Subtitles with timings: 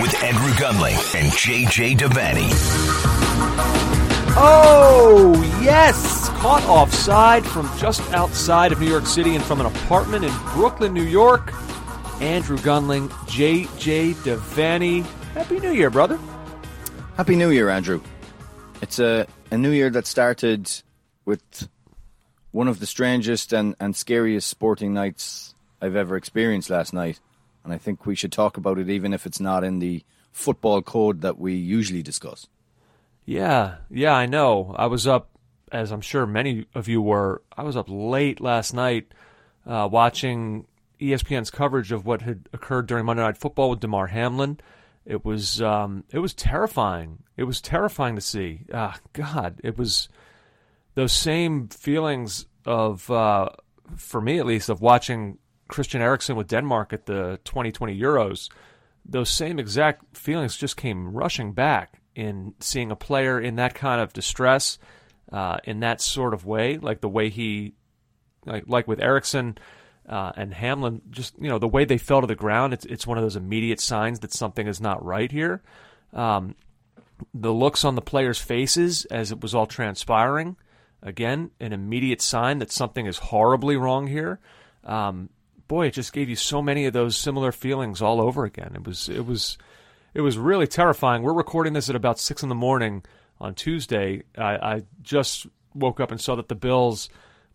[0.00, 2.48] with Andrew Gundling and JJ Devaney.
[4.34, 6.28] Oh, yes!
[6.30, 10.94] Caught offside from just outside of New York City and from an apartment in Brooklyn,
[10.94, 11.52] New York.
[12.20, 15.04] Andrew Gundling, JJ Devaney.
[15.34, 16.18] Happy New Year, brother.
[17.16, 18.00] Happy New Year, Andrew.
[18.80, 20.70] It's a, a new year that started
[21.24, 21.68] with
[22.52, 27.20] one of the strangest and, and scariest sporting nights I've ever experienced last night.
[27.64, 30.82] And I think we should talk about it even if it's not in the football
[30.82, 32.48] code that we usually discuss.
[33.24, 34.74] Yeah, yeah, I know.
[34.76, 35.30] I was up,
[35.70, 39.12] as I'm sure many of you were, I was up late last night
[39.66, 40.66] uh, watching
[41.00, 44.58] ESPN's coverage of what had occurred during Monday Night Football with Damar Hamlin.
[45.04, 47.24] It was um, it was terrifying.
[47.36, 48.60] It was terrifying to see.
[48.72, 50.08] Ah, God, it was
[50.94, 53.48] those same feelings of, uh,
[53.96, 55.38] for me at least, of watching
[55.72, 58.50] Christian Eriksen with Denmark at the 2020 Euros.
[59.04, 64.00] Those same exact feelings just came rushing back in seeing a player in that kind
[64.00, 64.78] of distress,
[65.32, 67.72] uh, in that sort of way, like the way he,
[68.44, 69.56] like like with Eriksen
[70.06, 72.74] uh, and Hamlin, just you know the way they fell to the ground.
[72.74, 75.62] It's it's one of those immediate signs that something is not right here.
[76.12, 76.54] Um,
[77.32, 80.56] the looks on the players' faces as it was all transpiring,
[81.02, 84.38] again, an immediate sign that something is horribly wrong here.
[84.84, 85.30] Um,
[85.72, 88.72] boy, it just gave you so many of those similar feelings all over again.
[88.74, 89.56] It was it was
[90.12, 91.22] it was really terrifying.
[91.22, 93.02] We're recording this at about six in the morning
[93.40, 94.24] on Tuesday.
[94.36, 97.08] I, I just woke up and saw that the Bills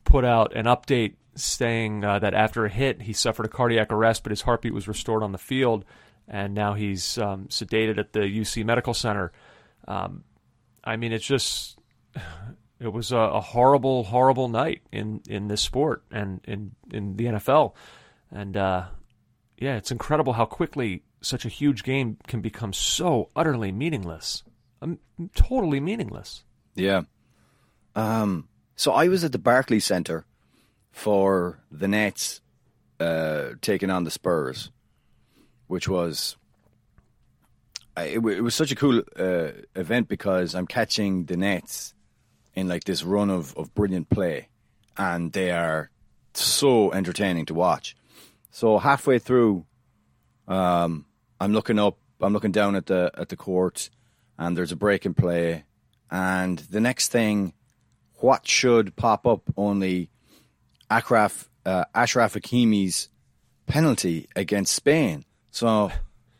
[0.03, 4.23] put out an update saying uh, that after a hit, he suffered a cardiac arrest,
[4.23, 5.85] but his heartbeat was restored on the field,
[6.27, 9.31] and now he's um, sedated at the UC Medical Center.
[9.87, 10.23] Um,
[10.83, 11.77] I mean, it's just
[12.79, 17.25] it was a, a, horrible, horrible night in, in this sport and in in the
[17.25, 17.75] NFL,
[18.31, 18.85] and uh,
[19.57, 24.43] yeah, it's incredible how quickly such a huge game can become so utterly meaningless,
[24.81, 24.99] um,
[25.35, 26.43] totally meaningless.
[26.75, 27.03] Yeah.
[27.95, 28.47] Um.
[28.75, 30.25] So I was at the Barclays Center
[30.91, 32.41] for the Nets
[32.99, 34.71] uh, taking on the Spurs,
[35.67, 36.37] which was
[37.97, 41.93] it, it was such a cool uh, event because I'm catching the Nets
[42.53, 44.49] in like this run of, of brilliant play,
[44.95, 45.89] and they are
[46.33, 47.95] so entertaining to watch.
[48.57, 49.67] So halfway through,
[50.47, 51.05] um,
[51.39, 53.91] I'm looking up, I'm looking down at the at the court,
[54.35, 55.65] and there's a break in play,
[56.09, 57.53] and the next thing,
[58.15, 60.09] what should pop up only
[60.89, 63.09] Achraf uh, Ashraf Hakimi's
[63.67, 65.23] penalty against Spain.
[65.51, 65.91] So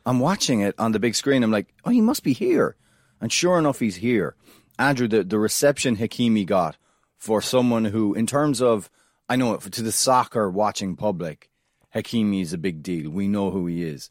[0.04, 1.44] I'm watching it on the big screen.
[1.44, 2.78] I'm like, oh, he must be here,
[3.22, 4.36] and sure enough, he's here.
[4.80, 6.78] Andrew, the, the reception Hakimi got
[7.16, 8.90] for someone who, in terms of,
[9.30, 11.52] I know it to the soccer watching public,
[11.98, 13.10] Hakimi is a big deal.
[13.10, 14.10] We know who he is.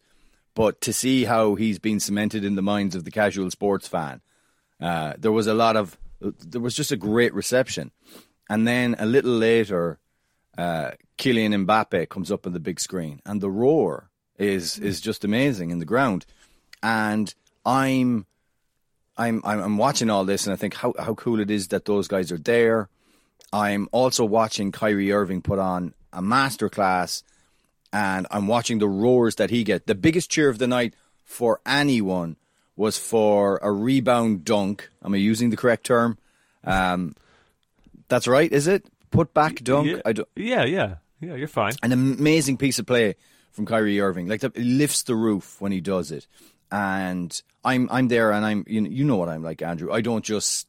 [0.55, 4.23] But to see how he's been cemented in the minds of the casual sports fan,
[4.81, 7.93] uh, there was a lot of, there was just a great reception.
[8.49, 9.99] And then a little later,
[10.57, 15.25] uh, Kylian Mbappe comes up on the big screen, and the roar is is just
[15.25, 16.27] amazing in the ground.
[16.83, 17.35] And
[17.65, 18.27] I'm
[19.17, 22.09] I'm I'm watching all this and I think how how cool it is that those
[22.09, 22.89] guys are there.
[23.53, 27.23] I'm also watching Kyrie Irving put on a masterclass
[27.93, 29.87] and I'm watching the roars that he get.
[29.87, 32.37] The biggest cheer of the night for anyone
[32.77, 34.91] was for a rebound dunk.
[35.05, 36.19] Am I using the correct term?
[36.65, 37.15] Um,
[38.09, 38.87] that's right, is it?
[39.11, 39.89] Put back dunk.
[40.05, 41.35] Yeah, yeah, yeah, yeah.
[41.35, 41.73] You're fine.
[41.83, 43.17] An amazing piece of play
[43.53, 44.29] from Kyrie Irving.
[44.29, 46.27] Like the, it lifts the roof when he does it,
[46.71, 49.93] and I'm I'm there, and I'm you know, you know what I'm like, Andrew.
[49.93, 50.66] I don't just.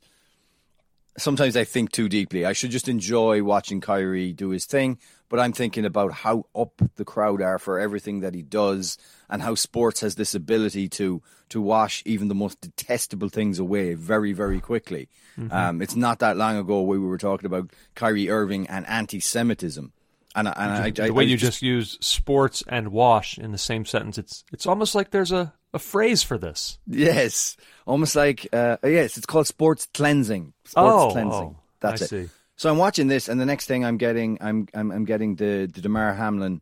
[1.18, 2.46] Sometimes I think too deeply.
[2.46, 5.00] I should just enjoy watching Kyrie do his thing,
[5.30, 8.98] but I'm thinking about how up the crowd are for everything that he does,
[9.30, 13.96] and how sports has this ability to to wash even the most detestable things away
[13.96, 15.10] very very quickly.
[15.40, 15.52] Mm-hmm.
[15.52, 19.92] Um, it's not that long ago where we were talking about Kyrie Irving and anti-Semitism,
[20.36, 23.58] and, and I, the I, way I you just use sports and wash in the
[23.58, 26.77] same sentence, it's it's almost like there's a, a phrase for this.
[26.85, 30.53] Yes, almost like uh, yes, it's called sports cleansing.
[30.65, 31.56] Sports oh, cleansing.
[31.56, 32.09] oh, That's I it.
[32.09, 32.29] see.
[32.57, 35.69] So I'm watching this, and the next thing I'm getting, I'm I'm, I'm getting the
[35.71, 36.62] the Damar Hamlin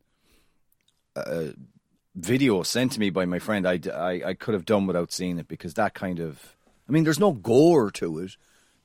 [1.15, 1.47] uh,
[2.15, 3.67] video sent to me by my friend.
[3.67, 6.55] I, I I could have done without seeing it because that kind of,
[6.87, 8.37] I mean, there's no gore to it.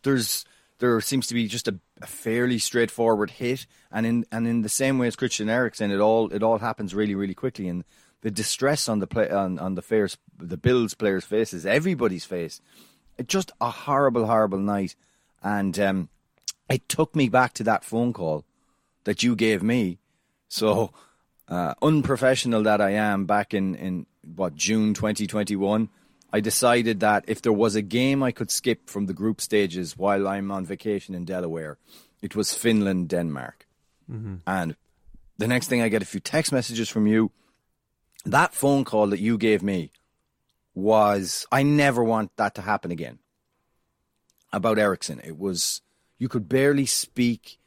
[0.03, 0.45] There's
[0.79, 4.69] there seems to be just a, a fairly straightforward hit, and in and in the
[4.69, 7.85] same way as Christian Eriksen, it all it all happens really really quickly, and
[8.23, 12.61] the distress on the play on on the players the Bills players' faces, everybody's face,
[13.19, 14.97] it just a horrible horrible night,
[15.43, 16.09] and um,
[16.69, 18.45] it took me back to that phone call
[19.05, 19.99] that you gave me.
[20.49, 20.93] So
[21.49, 25.89] uh, unprofessional that I am, back in in what June 2021.
[26.33, 29.97] I decided that if there was a game I could skip from the group stages
[29.97, 31.77] while I'm on vacation in Delaware,
[32.23, 33.67] it was Finland Denmark.
[34.47, 34.77] And
[35.39, 37.33] the next thing I get a few text messages from you.
[38.25, 39.91] That phone call that you gave me
[40.75, 43.19] was I never want that to happen again.
[44.53, 45.81] About Eriksen, it was
[46.19, 47.59] you could barely speak.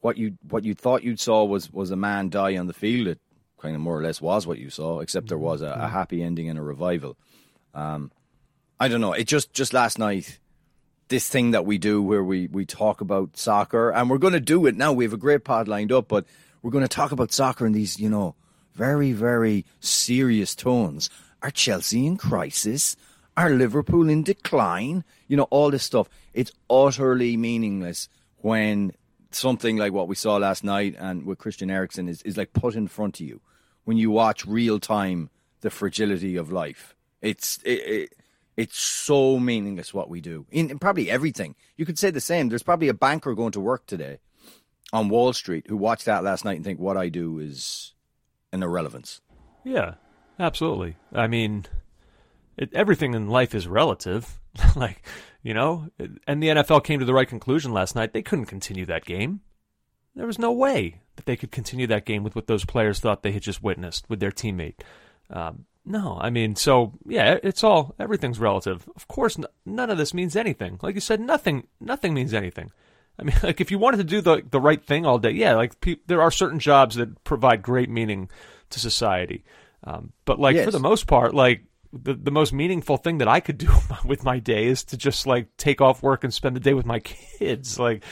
[0.00, 3.08] What you what you thought you saw was was a man die on the field.
[3.08, 3.20] It
[3.60, 6.22] kind of more or less was what you saw, except there was a, a happy
[6.22, 7.16] ending and a revival.
[7.74, 8.10] Um,
[8.78, 9.12] I don't know.
[9.12, 10.38] It just just last night,
[11.08, 14.40] this thing that we do where we we talk about soccer, and we're going to
[14.40, 14.92] do it now.
[14.92, 16.24] We have a great pod lined up, but
[16.62, 18.34] we're going to talk about soccer in these, you know,
[18.74, 21.10] very very serious tones.
[21.42, 22.96] Are Chelsea in crisis?
[23.36, 25.04] Are Liverpool in decline?
[25.28, 26.08] You know, all this stuff.
[26.34, 28.08] It's utterly meaningless
[28.38, 28.92] when
[29.30, 32.74] something like what we saw last night and with Christian Eriksen is, is like put
[32.74, 33.40] in front of you
[33.84, 35.30] when you watch real time
[35.60, 36.94] the fragility of life.
[37.22, 38.12] It's it, it,
[38.56, 41.54] it's so meaningless what we do in, in probably everything.
[41.76, 42.48] You could say the same.
[42.48, 44.18] There's probably a banker going to work today
[44.92, 47.92] on Wall Street who watched that last night and think what I do is
[48.52, 49.20] an irrelevance.
[49.64, 49.94] Yeah,
[50.38, 50.96] absolutely.
[51.12, 51.66] I mean,
[52.56, 54.38] it, everything in life is relative.
[54.76, 55.06] like,
[55.42, 55.88] you know,
[56.26, 58.12] and the NFL came to the right conclusion last night.
[58.12, 59.40] They couldn't continue that game.
[60.14, 63.22] There was no way that they could continue that game with what those players thought
[63.22, 64.80] they had just witnessed with their teammate.
[65.30, 68.88] Um, no, I mean, so yeah, it's all everything's relative.
[68.96, 70.78] Of course, n- none of this means anything.
[70.82, 72.70] Like you said, nothing, nothing means anything.
[73.20, 75.54] I mean, like if you wanted to do the the right thing all day, yeah,
[75.54, 78.28] like pe- there are certain jobs that provide great meaning
[78.70, 79.44] to society.
[79.84, 81.62] Um, but like for the most part, like
[81.92, 83.70] the the most meaningful thing that I could do
[84.04, 86.86] with my day is to just like take off work and spend the day with
[86.86, 87.00] my
[87.38, 87.78] kids.
[87.78, 88.04] Like,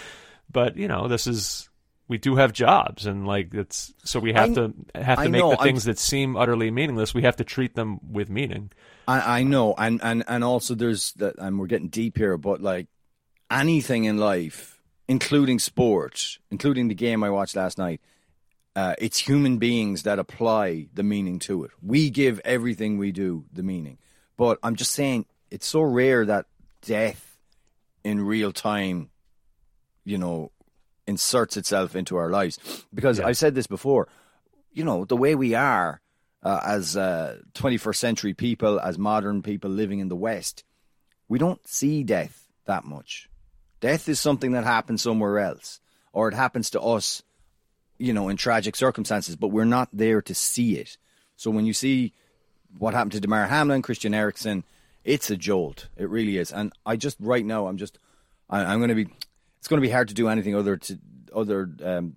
[0.50, 1.69] but you know, this is
[2.08, 5.28] we do have jobs, and like it's so we have I- to have to I
[5.28, 7.12] make know, the I'm- things that seem utterly meaningless.
[7.14, 8.70] We have to treat them with meaning.
[9.06, 12.60] I, I know, and, and and also there's that, and we're getting deep here, but
[12.62, 12.88] like
[13.50, 14.77] anything in life,
[15.08, 18.00] including sport, including the game I watched last night,
[18.76, 21.70] uh, it's human beings that apply the meaning to it.
[21.82, 23.98] We give everything we do the meaning,
[24.36, 26.46] but I'm just saying it's so rare that
[26.82, 27.38] death
[28.05, 29.10] in real time,
[30.05, 30.53] you know,
[31.06, 32.84] inserts itself into our lives.
[32.94, 34.08] Because I've said this before,
[34.72, 36.00] you know, the way we are
[36.43, 40.65] uh, as uh, 21st century people, as modern people living in the West,
[41.27, 43.28] we don't see death that much.
[43.81, 45.81] Death is something that happens somewhere else,
[46.13, 47.23] or it happens to us,
[47.99, 50.97] you know, in tragic circumstances, but we're not there to see it.
[51.37, 52.13] So when you see
[52.79, 54.65] what happened to Damar Hamlin, Christian Eriksen,
[55.05, 55.89] it's a jolt.
[55.97, 56.53] It really is.
[56.53, 57.99] And I just right now, I'm just,
[58.51, 59.08] I, I'm going to be.
[59.58, 60.99] It's going to be hard to do anything other to
[61.35, 62.15] other um,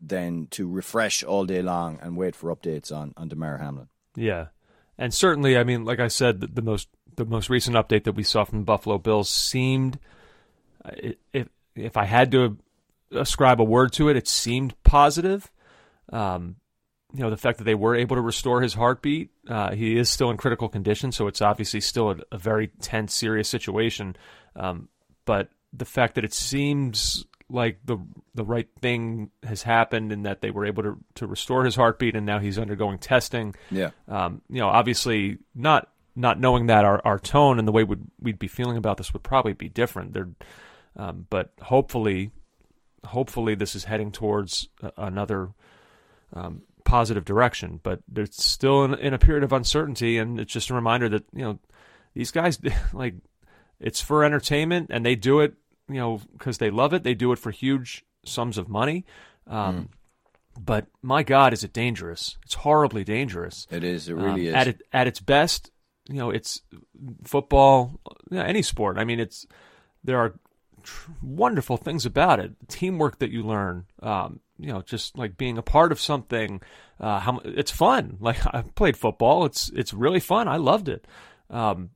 [0.00, 3.88] than to refresh all day long and wait for updates on on Damar Hamlin.
[4.14, 4.46] Yeah,
[4.98, 8.12] and certainly, I mean, like I said, the, the most the most recent update that
[8.12, 9.98] we saw from the Buffalo Bills seemed,
[11.32, 12.58] if if I had to
[13.12, 15.50] ascribe a word to it, it seemed positive.
[16.12, 16.56] Um,
[17.14, 19.30] you know, the fact that they were able to restore his heartbeat.
[19.48, 23.14] Uh, he is still in critical condition, so it's obviously still a, a very tense,
[23.14, 24.16] serious situation.
[24.54, 24.88] Um,
[25.24, 27.98] but the fact that it seems like the
[28.34, 32.16] the right thing has happened and that they were able to to restore his heartbeat
[32.16, 33.54] and now he's undergoing testing.
[33.70, 33.90] Yeah.
[34.08, 38.04] Um, you know, obviously not not knowing that our, our tone and the way we'd
[38.20, 40.12] we'd be feeling about this would probably be different.
[40.12, 40.28] There,
[40.96, 42.30] um, but hopefully,
[43.04, 45.50] hopefully this is heading towards another
[46.32, 50.70] um, positive direction, but it's still in, in a period of uncertainty, and it's just
[50.70, 51.58] a reminder that you know
[52.14, 52.58] these guys
[52.92, 53.14] like
[53.80, 55.54] it's for entertainment, and they do it
[55.88, 57.04] you know because they love it.
[57.04, 59.04] They do it for huge sums of money.
[59.46, 59.88] Um, mm.
[60.58, 62.38] But my God, is it dangerous?
[62.44, 63.66] It's horribly dangerous.
[63.70, 64.08] It is.
[64.08, 64.54] It really um, is.
[64.54, 65.70] At it, at its best,
[66.08, 66.62] you know, it's
[67.24, 68.00] football,
[68.30, 68.96] you know, any sport.
[68.96, 69.46] I mean, it's
[70.02, 70.34] there are
[70.86, 72.52] tr- wonderful things about it.
[72.68, 73.84] Teamwork that you learn.
[74.02, 76.62] Um, you know, just like being a part of something.
[76.98, 78.16] Uh, how it's fun.
[78.20, 79.44] Like I played football.
[79.44, 80.48] It's it's really fun.
[80.48, 81.06] I loved it.
[81.50, 81.90] Um,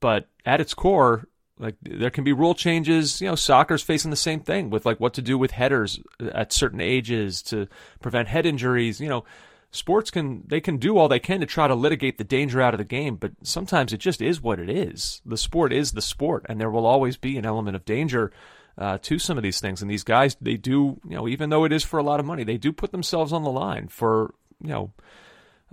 [0.00, 3.20] but at its core, like there can be rule changes.
[3.20, 6.00] You know, soccer's facing the same thing with like what to do with headers
[6.32, 7.68] at certain ages to
[8.00, 9.00] prevent head injuries.
[9.00, 9.24] You know,
[9.70, 12.74] sports can they can do all they can to try to litigate the danger out
[12.74, 15.22] of the game, but sometimes it just is what it is.
[15.24, 18.32] The sport is the sport, and there will always be an element of danger.
[18.78, 21.64] Uh, to some of these things, and these guys, they do, you know, even though
[21.64, 24.32] it is for a lot of money, they do put themselves on the line for,
[24.62, 24.92] you know,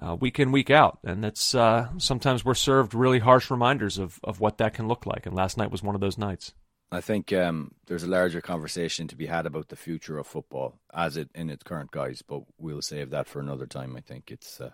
[0.01, 4.19] uh, week in week out, and that's uh, sometimes we're served really harsh reminders of
[4.23, 5.25] of what that can look like.
[5.25, 6.53] And last night was one of those nights.
[6.91, 10.79] I think um, there's a larger conversation to be had about the future of football
[10.93, 13.95] as it in its current guise, but we'll save that for another time.
[13.97, 14.71] I think it's uh,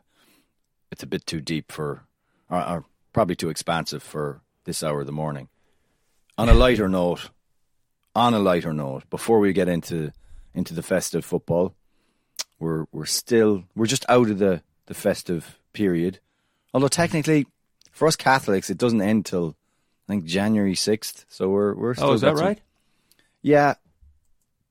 [0.91, 2.03] it's a bit too deep for,
[2.49, 5.49] or, or probably too expansive for this hour of the morning.
[6.37, 7.31] On a lighter note,
[8.15, 10.11] on a lighter note, before we get into
[10.53, 11.73] into the festive football,
[12.59, 16.19] we're we're still we're just out of the the festive period.
[16.75, 17.47] Although technically,
[17.91, 19.55] for us Catholics, it doesn't end till
[20.07, 21.25] I think January sixth.
[21.29, 22.09] So we're we're still.
[22.09, 22.59] Oh, is that some, right?
[23.41, 23.75] Yeah,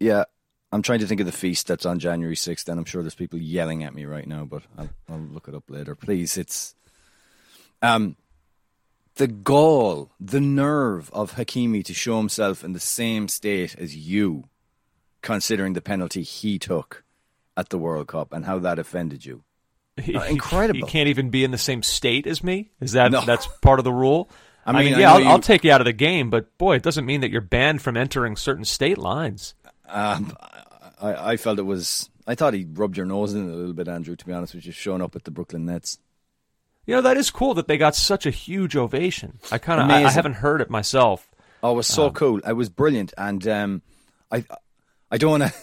[0.01, 0.25] yeah.
[0.73, 3.15] I'm trying to think of the feast that's on January sixth, and I'm sure there's
[3.15, 5.95] people yelling at me right now, but I'll, I'll look it up later.
[5.95, 6.75] Please, it's
[7.83, 8.17] um
[9.17, 14.45] the gall, the nerve of Hakimi to show himself in the same state as you,
[15.21, 17.05] considering the penalty he took
[17.57, 19.45] at the World Cup and how that offended you.
[19.99, 20.81] Uh, incredible.
[20.81, 22.71] You can't even be in the same state as me.
[22.81, 23.21] Is that no.
[23.27, 24.31] that's part of the rule?
[24.65, 26.77] I mean, I mean yeah, I'll, I'll, take you out of the game, but boy,
[26.77, 29.55] it doesn't mean that you're banned from entering certain state lines.
[29.89, 30.37] Um,
[31.01, 32.09] I, I felt it was.
[32.27, 34.15] I thought he rubbed your nose in it a little bit, Andrew.
[34.15, 35.99] To be honest, with you, showing up at the Brooklyn Nets.
[36.87, 39.39] You know that is cool that they got such a huge ovation.
[39.51, 41.29] I kind of I, I, haven't heard it myself.
[41.63, 42.39] Oh, it was so um, cool.
[42.39, 43.83] It was brilliant, and um,
[44.31, 44.45] I
[45.11, 45.59] I don't want to.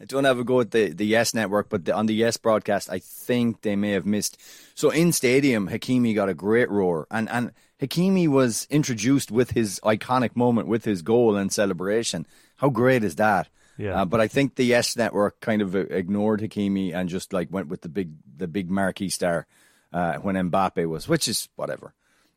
[0.00, 2.36] I don't have a go at the, the Yes Network, but the, on the Yes
[2.36, 4.38] broadcast, I think they may have missed.
[4.74, 9.80] So in stadium, Hakimi got a great roar, and and Hakimi was introduced with his
[9.80, 12.26] iconic moment, with his goal and celebration.
[12.56, 13.48] How great is that?
[13.76, 14.02] Yeah.
[14.02, 17.68] Uh, but I think the Yes Network kind of ignored Hakimi and just like went
[17.68, 19.46] with the big the big marquee star
[19.92, 21.92] uh, when Mbappe was, which is whatever.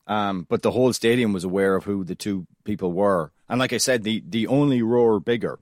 [0.07, 3.71] Um, but the whole stadium was aware of who the two people were, and like
[3.71, 5.59] I said, the the only roar bigger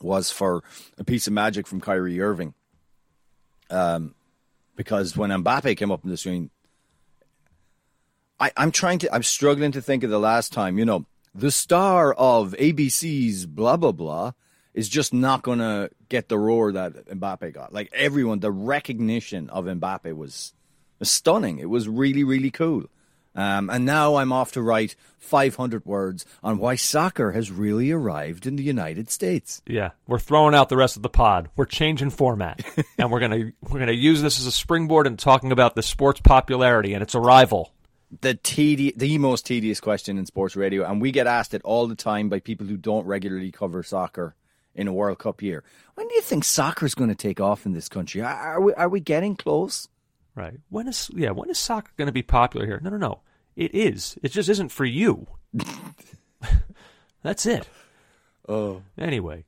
[0.00, 0.62] was for
[0.98, 2.54] a piece of magic from Kyrie Irving.
[3.70, 4.14] Um,
[4.76, 6.50] because when Mbappe came up on the screen,
[8.42, 11.52] I, I'm trying to, I'm struggling to think of the last time, you know, the
[11.52, 14.32] star of ABC's blah, blah, blah
[14.74, 17.72] is just not going to get the roar that Mbappe got.
[17.72, 20.54] Like everyone, the recognition of Mbappe was,
[20.98, 21.60] was stunning.
[21.60, 22.86] It was really, really cool.
[23.36, 28.44] Um, and now I'm off to write 500 words on why soccer has really arrived
[28.44, 29.62] in the United States.
[29.66, 31.48] Yeah, we're throwing out the rest of the pod.
[31.56, 32.62] We're changing format,
[32.98, 36.20] and we're gonna we're gonna use this as a springboard and talking about the sport's
[36.20, 37.72] popularity and its arrival.
[38.20, 41.86] The tedi- the most tedious question in sports radio, and we get asked it all
[41.86, 44.34] the time by people who don't regularly cover soccer
[44.74, 45.64] in a World Cup year.
[45.94, 48.20] When do you think soccer is going to take off in this country?
[48.20, 49.88] Are we are we getting close?
[50.34, 50.60] Right.
[50.68, 51.30] When is yeah?
[51.30, 52.80] When is soccer going to be popular here?
[52.82, 53.20] No, no, no.
[53.56, 54.18] It is.
[54.22, 55.26] It just isn't for you.
[57.22, 57.68] That's it.
[58.48, 58.82] Oh.
[58.98, 59.44] Anyway,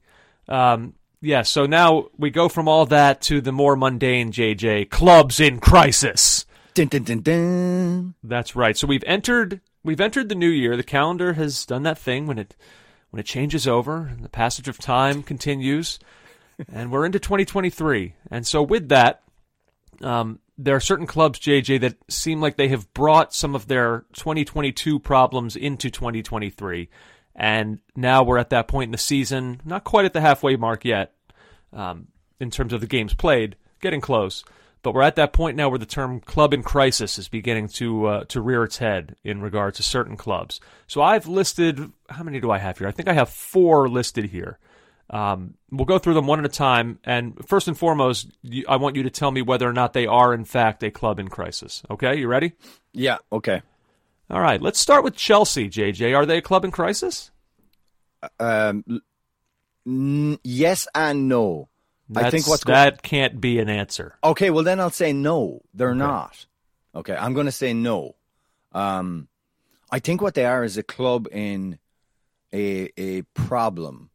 [0.48, 1.42] um, yeah.
[1.42, 6.43] So now we go from all that to the more mundane JJ clubs in crisis.
[6.74, 8.14] Dun, dun, dun, dun.
[8.24, 8.76] That's right.
[8.76, 10.76] So we've entered we've entered the new year.
[10.76, 12.56] The calendar has done that thing when it
[13.10, 16.00] when it changes over and the passage of time continues,
[16.72, 18.14] and we're into 2023.
[18.28, 19.22] And so with that,
[20.02, 24.04] um, there are certain clubs, JJ, that seem like they have brought some of their
[24.14, 26.88] 2022 problems into 2023.
[27.36, 30.84] And now we're at that point in the season, not quite at the halfway mark
[30.84, 31.14] yet
[31.72, 32.08] um,
[32.40, 34.44] in terms of the games played, getting close.
[34.84, 38.06] But we're at that point now where the term club in crisis is beginning to
[38.06, 40.60] uh, to rear its head in regard to certain clubs.
[40.86, 42.86] So I've listed, how many do I have here?
[42.86, 44.58] I think I have four listed here.
[45.08, 46.98] Um, we'll go through them one at a time.
[47.02, 48.28] And first and foremost,
[48.68, 51.18] I want you to tell me whether or not they are, in fact, a club
[51.18, 51.82] in crisis.
[51.90, 52.52] Okay, you ready?
[52.92, 53.62] Yeah, okay.
[54.28, 56.14] All right, let's start with Chelsea, JJ.
[56.14, 57.30] Are they a club in crisis?
[58.38, 58.84] Um,
[59.86, 61.68] n- yes and no.
[62.08, 64.18] That's, I think what's go- that can't be an answer.
[64.22, 65.62] Okay, well then I'll say no.
[65.72, 66.46] They're not.
[66.94, 68.14] Okay, I'm going to say no.
[68.72, 69.28] Um,
[69.90, 71.78] I think what they are is a club in
[72.52, 74.10] a a problem.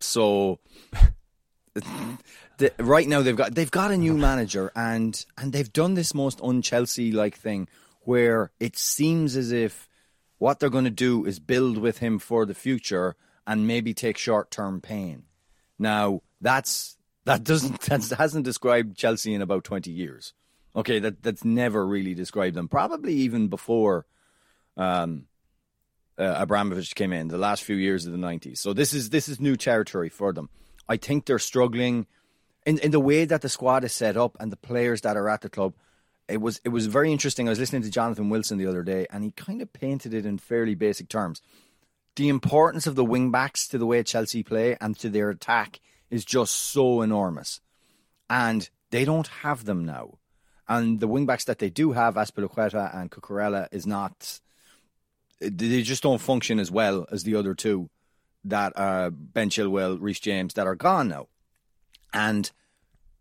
[0.00, 0.60] So
[1.74, 6.14] the, right now they've got they've got a new manager and and they've done this
[6.14, 7.68] most un Chelsea like thing
[8.02, 9.88] where it seems as if
[10.38, 13.16] what they're going to do is build with him for the future
[13.46, 15.24] and maybe take short term pain.
[15.78, 16.97] Now that's
[17.28, 20.32] that doesn't that hasn't described Chelsea in about twenty years.
[20.74, 22.68] Okay, that that's never really described them.
[22.68, 24.06] Probably even before
[24.76, 25.26] um,
[26.18, 28.60] uh, Abramovich came in, the last few years of the nineties.
[28.60, 30.48] So this is this is new territory for them.
[30.88, 32.06] I think they're struggling
[32.64, 35.28] in in the way that the squad is set up and the players that are
[35.28, 35.74] at the club.
[36.28, 37.46] It was it was very interesting.
[37.46, 40.24] I was listening to Jonathan Wilson the other day, and he kind of painted it
[40.24, 41.42] in fairly basic terms.
[42.16, 45.80] The importance of the wing backs to the way Chelsea play and to their attack
[46.10, 47.60] is just so enormous,
[48.28, 50.18] and they don't have them now.
[50.68, 54.40] And the wingbacks that they do have, Azpilicueta and Cucurella, is not.
[55.40, 57.88] They just don't function as well as the other two
[58.44, 61.28] that uh, Ben Chilwell, Reece James, that are gone now.
[62.12, 62.50] And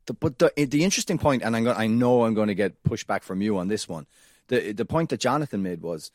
[0.07, 2.83] the, but the the interesting point, and I'm going, I know I'm going to get
[2.83, 4.07] pushback from you on this one.
[4.47, 6.11] The the point that Jonathan made was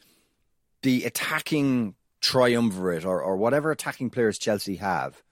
[0.83, 5.23] the attacking triumvirate or, or whatever attacking players Chelsea have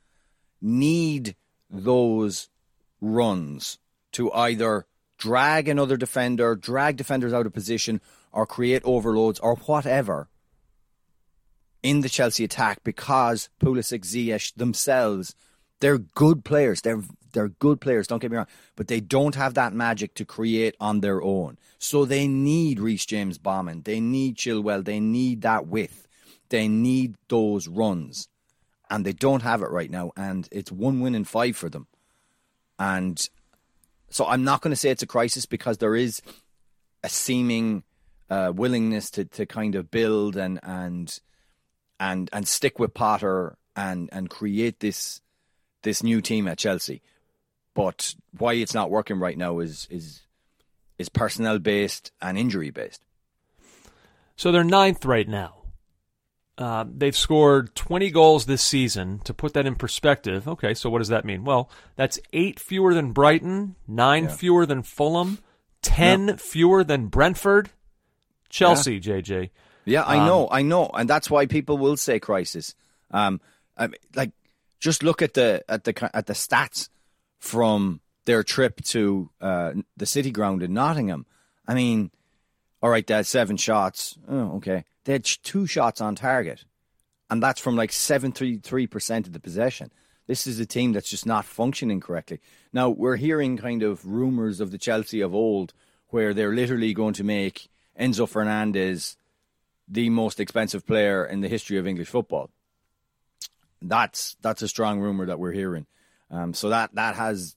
[0.61, 1.37] need
[1.69, 2.49] those
[3.01, 3.79] runs
[4.13, 4.87] to either
[5.19, 8.01] drag another defender, drag defenders out of position,
[8.33, 10.29] or create overloads or whatever
[11.83, 15.35] in the Chelsea attack because Pulisic, Ziyech themselves,
[15.81, 16.81] they're good players.
[16.83, 17.03] They're
[17.33, 18.09] they're good players.
[18.09, 21.59] Don't get me wrong, but they don't have that magic to create on their own.
[21.79, 23.83] So they need Reece James bombing.
[23.83, 24.85] They need Chilwell.
[24.85, 26.09] They need that width.
[26.49, 28.29] They need those runs,
[28.91, 30.13] and they don't have it right now.
[30.17, 31.87] And it's one win in five for them.
[32.79, 33.29] And
[34.11, 36.21] so I'm not going to say it's a crisis because there is
[37.03, 37.85] a seeming
[38.29, 41.19] uh, willingness to to kind of build and and
[41.99, 45.21] and and stick with Potter and and create this
[45.83, 47.03] this new team at Chelsea.
[47.75, 50.23] But why it's not working right now is is
[50.99, 53.03] is personnel based and injury based.
[54.37, 55.60] So they're ninth right now.
[56.61, 59.19] Uh, they've scored 20 goals this season.
[59.25, 61.43] To put that in perspective, okay, so what does that mean?
[61.43, 64.37] Well, that's eight fewer than Brighton, nine Yeah.
[64.37, 65.39] fewer than Fulham,
[65.81, 67.71] 10 fewer than Brentford,
[68.51, 69.49] Chelsea, JJ.
[69.87, 72.75] Yeah, I Um, know, I know, and that's why people will say crisis.
[73.11, 73.41] Um,
[73.79, 74.33] I mean, like
[74.79, 76.91] just look at the at the at the stats
[77.39, 81.25] from their trip to uh, the City Ground in Nottingham.
[81.67, 82.11] I mean,
[82.83, 84.19] all right, they had seven shots.
[84.29, 86.65] Oh, okay, they had two shots on target,
[87.29, 89.93] and that's from like seventy three percent of the possession.
[90.27, 92.41] This is a team that's just not functioning correctly.
[92.73, 95.73] Now we're hearing kind of rumors of the Chelsea of old,
[96.09, 99.17] where they're literally going to make Enzo Fernandez
[99.89, 102.51] the most expensive player in the history of English football.
[103.83, 105.87] That's that's a strong rumor that we're hearing.
[106.31, 107.57] Um, so that that has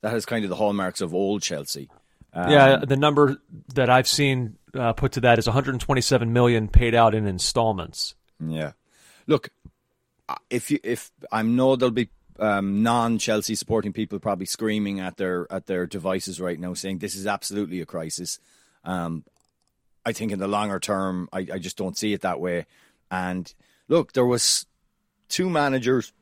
[0.00, 1.90] that has kind of the hallmarks of old Chelsea.
[2.34, 3.36] Um, yeah, the number
[3.74, 8.16] that I've seen uh, put to that is 127 million paid out in installments.
[8.44, 8.72] Yeah.
[9.26, 9.50] Look,
[10.50, 15.46] if you if I know there'll be um, non-Chelsea supporting people probably screaming at their
[15.50, 18.38] at their devices right now, saying this is absolutely a crisis.
[18.84, 19.24] Um,
[20.04, 22.66] I think in the longer term, I, I just don't see it that way.
[23.10, 23.52] And
[23.88, 24.66] look, there was
[25.28, 26.12] two managers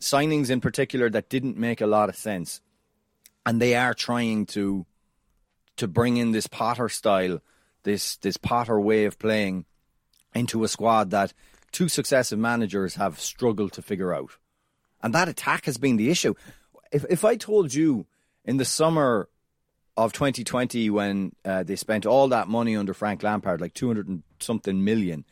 [0.00, 2.60] signings in particular that didn't make a lot of sense,
[3.46, 4.84] and they are trying to
[5.76, 7.40] to bring in this Potter style,
[7.82, 9.64] this this Potter way of playing
[10.34, 11.32] into a squad that
[11.72, 14.30] two successive managers have struggled to figure out.
[15.02, 16.34] And that attack has been the issue.
[16.92, 18.06] If if I told you
[18.44, 19.28] in the summer
[19.96, 24.22] of 2020 when uh, they spent all that money under Frank Lampard, like 200 and
[24.40, 25.24] something million,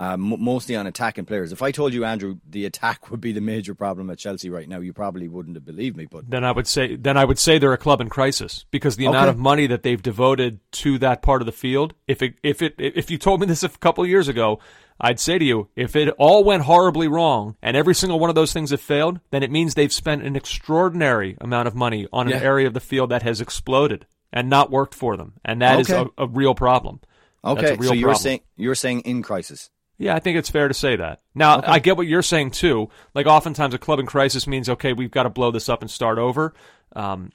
[0.00, 1.52] uh, m- mostly on attacking players.
[1.52, 4.68] If I told you, Andrew, the attack would be the major problem at Chelsea right
[4.68, 6.06] now, you probably wouldn't have believed me.
[6.06, 8.96] But Then I would say then I would say they're a club in crisis because
[8.96, 11.92] the amount of money that they've devoted to that part of the field.
[12.08, 14.58] If it if it if you told me this a couple of years ago,
[15.02, 18.34] I'd say to you, if it all went horribly wrong and every single one of
[18.36, 22.26] those things have failed, then it means they've spent an extraordinary amount of money on
[22.26, 25.80] an area of the field that has exploded and not worked for them, and that
[25.80, 26.08] is Okay.
[26.18, 27.00] a, a real problem.
[27.42, 28.22] That's okay, a real so you're problem.
[28.22, 29.70] saying you're saying in crisis.
[30.00, 31.20] Yeah, I think it's fair to say that.
[31.34, 32.88] Now, I get what you're saying too.
[33.14, 35.90] Like, oftentimes a club in crisis means, okay, we've got to blow this up and
[35.90, 36.54] start over.
[36.96, 37.32] Um,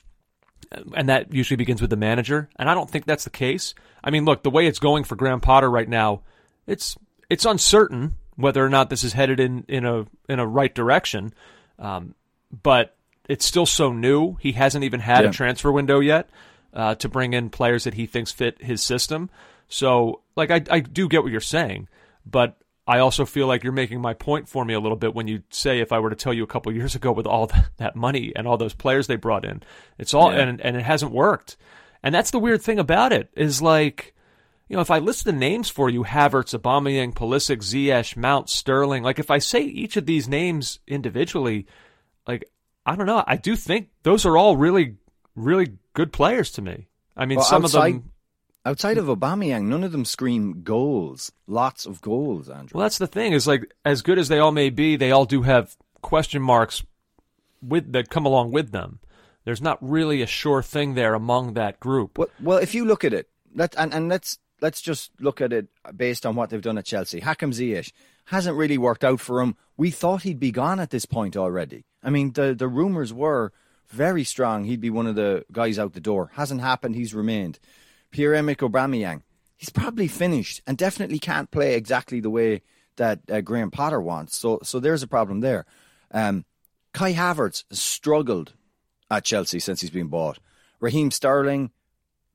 [0.96, 2.50] and that usually begins with the manager.
[2.58, 3.76] And I don't think that's the case.
[4.04, 6.22] I mean, look, the way it's going for Graham Potter right now,
[6.66, 6.98] it's
[7.30, 11.36] it's uncertain whether or not this is headed in, in a in a right direction.
[11.78, 12.16] Um,
[12.64, 12.96] but
[13.30, 14.38] it's still so new.
[14.40, 15.30] He hasn't even had Yeah.
[15.30, 16.30] a transfer window yet
[16.74, 19.30] uh, to bring in players that he thinks fit his system.
[19.68, 21.88] So, like, I, I do get what you're saying,
[22.26, 22.58] but
[22.88, 25.42] I also feel like you're making my point for me a little bit when you
[25.50, 27.96] say if I were to tell you a couple years ago with all that, that
[27.96, 29.64] money and all those players they brought in,
[29.98, 30.42] it's all Yeah.
[30.42, 31.58] and and it hasn't worked.
[32.04, 34.14] And that's the weird thing about it is like,
[34.68, 39.02] you know, if I list the names for you, Havertz, Aubameyang, Pulisic, Ziyech, Mount, Sterling,
[39.02, 41.66] like if I say each of these names individually,
[42.28, 42.48] like
[42.86, 44.98] I don't know, I do think those are all really,
[45.36, 46.88] really good players to me.
[47.18, 48.12] I mean, Well, some outside- of them.
[48.66, 51.32] Outside of Aubameyang, none of them scream goals.
[51.46, 52.78] Lots of goals, Andrew.
[52.78, 55.26] Well, that's the thing is like as good as they all may be, they all
[55.26, 56.84] do have question marks
[57.62, 59.00] with that come along with them.
[59.44, 62.18] There's not really a sure thing there among that group.
[62.18, 65.54] Well, well, if you look at it, let and, and let's let's just look at
[65.54, 67.20] it based on what they've done at Chelsea.
[67.20, 67.92] Hakim Ziyech
[68.26, 69.56] hasn't really worked out for him.
[69.78, 71.86] We thought he'd be gone at this point already.
[72.02, 73.54] I mean, the the rumors were
[73.90, 76.32] very strong he'd be one of the guys out the door.
[76.34, 76.96] Hasn't happened.
[76.96, 77.60] He's remained.
[78.16, 79.24] Pierre-Emerick Aubameyang,
[79.58, 82.62] he's probably finished and definitely can't play exactly the way
[82.96, 84.38] that uh, Graham Potter wants.
[84.38, 85.66] So so there's a problem there.
[86.12, 86.46] Um,
[86.94, 88.54] Kai Havertz has struggled
[89.12, 90.40] at Chelsea since he's been bought.
[90.80, 91.72] Raheem Sterling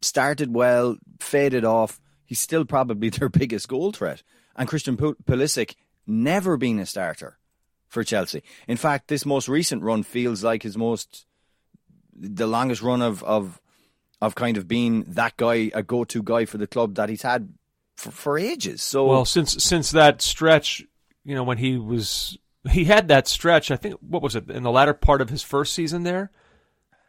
[0.03, 1.99] started well, faded off.
[2.27, 4.23] He's still probably their biggest goal threat.
[4.57, 7.39] And Christian Pu- Pulisic never been a starter
[7.89, 8.43] for Chelsea.
[8.69, 11.25] In fact, this most recent run feels like his most
[12.15, 13.63] the longest run of of
[14.21, 17.53] of kind of being that guy, a go-to guy for the club that he's had
[17.97, 18.83] for, for ages.
[18.83, 20.85] So Well, since since that stretch,
[21.25, 22.39] you know, when he was
[22.71, 25.43] he had that stretch, I think what was it in the latter part of his
[25.43, 26.31] first season there?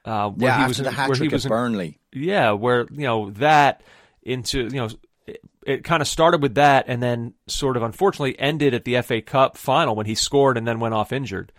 [0.03, 1.99] Uh, where yeah, he after was the hat where he trick was at in- Burnley.
[2.13, 3.83] Yeah, where you know that
[4.23, 4.89] into you know
[5.27, 9.01] it, it kind of started with that, and then sort of unfortunately ended at the
[9.01, 11.51] FA Cup final when he scored and then went off injured.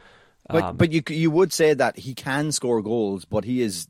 [0.49, 3.87] But Um, but you you would say that he can score goals, but he is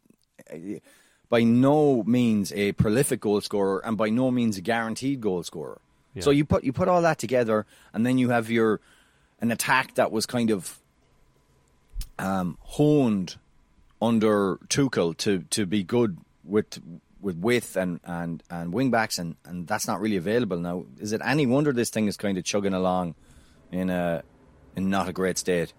[1.33, 5.81] by no means a prolific goal scorer, and by no means a guaranteed goal scorer.
[6.21, 7.65] So you put you put all that together,
[7.95, 8.83] and then you have your
[9.41, 10.79] an attack that was kind of
[12.19, 13.37] um, honed
[14.03, 16.79] under Tuchel to to be good with
[17.23, 20.85] with width and and and wing backs, and and that's not really available now.
[21.01, 23.15] Is it any wonder this thing is kind of chugging along
[23.71, 24.23] in a
[24.77, 25.73] in not a great state?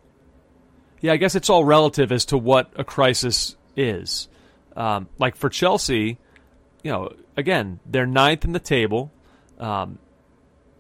[1.00, 4.30] Yeah, I guess it's all relative as to what a crisis is.
[4.76, 6.18] Um, like for Chelsea,
[6.84, 9.12] you know, again, they're ninth in the table.
[9.60, 10.00] Um,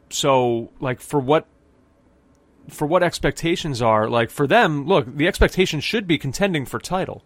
[0.09, 1.47] so, like, for what
[2.69, 4.85] for what expectations are like for them?
[4.85, 7.23] Look, the expectation should be contending for title.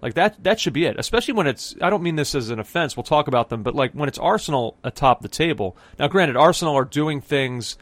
[0.00, 0.98] Like that that should be it.
[0.98, 2.96] Especially when it's I don't mean this as an offense.
[2.96, 5.76] We'll talk about them, but like when it's Arsenal atop the table.
[5.98, 7.76] Now, granted, Arsenal are doing things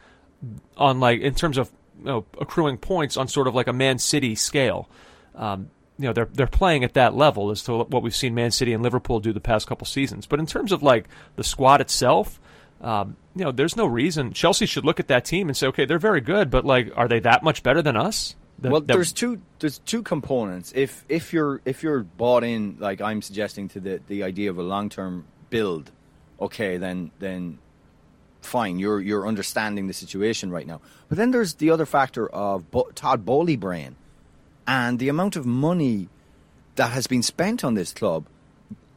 [0.75, 3.99] on like in terms of you know, accruing points on sort of like a Man
[3.99, 4.89] City scale.
[5.35, 8.51] Um, you know they're they're playing at that level as to what we've seen Man
[8.51, 10.25] City and Liverpool do the past couple seasons.
[10.27, 12.39] But in terms of like the squad itself,
[12.81, 15.85] um, you know, there's no reason Chelsea should look at that team and say, okay,
[15.85, 18.35] they're very good, but like, are they that much better than us?
[18.59, 20.71] That- well, that- there's two there's two components.
[20.75, 24.57] If if you're if you're bought in, like I'm suggesting to the the idea of
[24.57, 25.91] a long term build,
[26.39, 27.59] okay, then then
[28.41, 28.79] fine.
[28.79, 30.81] You're you're understanding the situation right now.
[31.09, 33.95] But then there's the other factor of Bo- Todd Boehly brain
[34.67, 36.09] and the amount of money
[36.75, 38.25] that has been spent on this club.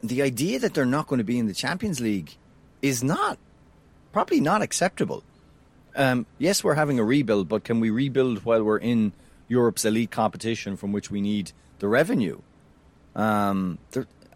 [0.03, 2.35] The idea that they're not going to be in the Champions League
[2.81, 3.39] is not
[4.11, 5.23] probably not acceptable.
[5.95, 9.13] Um, yes, we're having a rebuild, but can we rebuild while we're in
[9.47, 12.39] Europe's elite competition from which we need the revenue?
[13.15, 13.77] Um,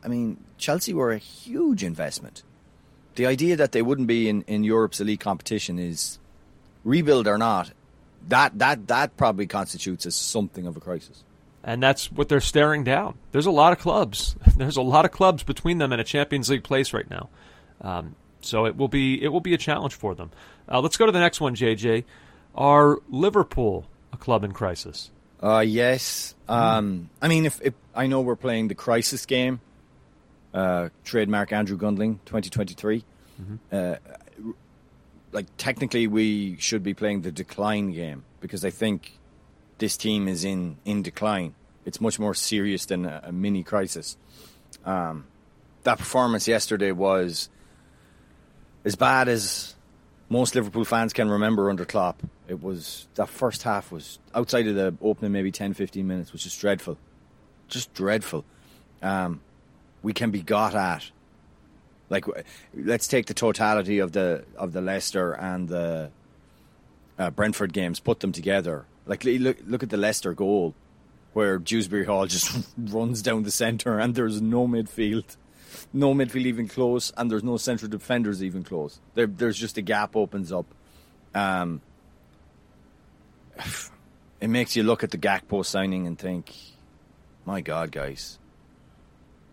[0.03, 2.43] I mean, Chelsea were a huge investment.
[3.15, 6.19] The idea that they wouldn't be in, in Europe's elite competition is
[6.83, 7.71] rebuild or not.
[8.29, 11.23] That that that probably constitutes as something of a crisis.
[11.63, 13.17] and that's what they're staring down.
[13.31, 14.35] There's a lot of clubs.
[14.57, 17.29] There's a lot of clubs between them in a Champions League place right now.
[17.81, 20.31] Um, so it will be it will be a challenge for them.
[20.71, 22.03] Uh, let's go to the next one, JJ.
[22.55, 25.11] Are Liverpool a club in crisis?
[25.43, 26.33] Uh, yes.
[26.47, 29.59] Um, I mean, if, if I know we're playing the crisis game,
[30.53, 33.03] uh, trademark Andrew Gundling, 2023.
[33.71, 33.95] Uh,
[35.35, 39.19] like technically, we should be playing the decline game because I think
[39.77, 41.53] this team is in in decline.
[41.83, 44.17] It's much more serious than a, a mini crisis.
[44.85, 45.27] Um,
[45.83, 47.49] that performance yesterday was
[48.85, 49.75] as bad as
[50.29, 52.23] most Liverpool fans can remember under Klopp.
[52.47, 56.43] It was that first half was outside of the opening maybe 10 15 minutes was
[56.43, 56.97] just dreadful.
[57.67, 58.45] Just dreadful.
[59.01, 59.41] Um,
[60.01, 61.11] we can be got at.
[62.09, 62.25] Like
[62.73, 66.11] let's take the totality of the of the Leicester and the
[67.17, 68.85] uh, Brentford games, put them together.
[69.05, 70.73] Like look look at the Leicester goal.
[71.33, 75.35] where Dewsbury Hall just runs down the centre and there's no midfield,
[75.91, 78.99] no midfield even close, and there's no central defenders even close.
[79.15, 80.65] There, there's just a gap opens up.
[81.33, 81.81] Um,
[84.41, 86.53] it makes you look at the Gakpo signing and think,
[87.45, 88.39] my God, guys,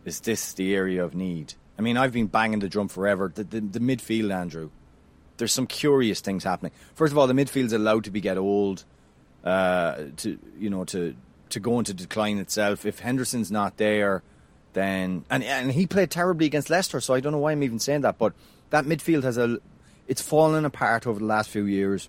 [0.05, 1.55] is this the area of need?
[1.79, 3.33] I mean, I've been banging the drum forever.
[3.35, 4.71] The, the, the midfield, Andrew,
[5.39, 6.73] there's some curious things happening.
[6.95, 8.85] First of all, the midfield's allowed to be get old,
[9.45, 11.15] uh, to you know, to
[11.51, 12.87] to go into decline itself.
[12.87, 14.23] If Henderson's not there,
[14.73, 17.79] then and and he played terribly against Leicester, so I don't know why I'm even
[17.79, 18.19] saying that.
[18.19, 18.35] But
[18.71, 19.59] that midfield has a,
[20.07, 22.09] it's fallen apart over the last few years.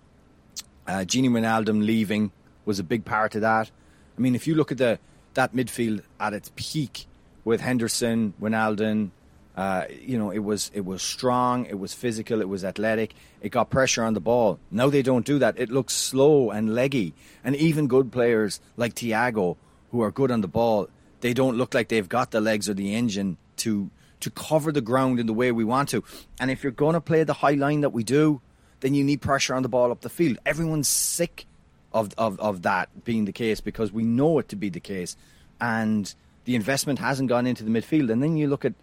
[0.88, 2.32] Uh, Gini Wijnaldum leaving
[2.66, 3.72] was a big part of that.
[4.18, 5.00] I mean, if you look at the
[5.34, 7.06] that midfield at its peak
[7.44, 9.12] with Henderson, Wijnaldum,
[9.56, 13.14] uh, you know, it was it was strong, it was physical, it was athletic.
[13.42, 14.60] It got pressure on the ball.
[14.72, 15.60] Now they don't do that.
[15.60, 17.14] It looks slow and leggy.
[17.44, 19.58] And even good players like Thiago,
[19.92, 20.90] who are good on the ball,
[21.22, 24.82] they don't look like they've got the legs or the engine to to cover the
[24.82, 26.04] ground in the way we want to.
[26.40, 28.42] And if you're going to play the high line that we do,
[28.80, 30.38] then you need pressure on the ball up the field.
[30.46, 31.46] Everyone's sick
[31.94, 35.16] of of of that being the case because we know it to be the case,
[35.62, 36.14] and
[36.46, 38.12] the investment hasn't gone into the midfield.
[38.12, 38.74] And then you look at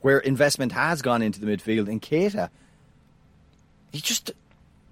[0.00, 2.50] where investment has gone into the midfield in Keita,
[3.92, 4.32] he just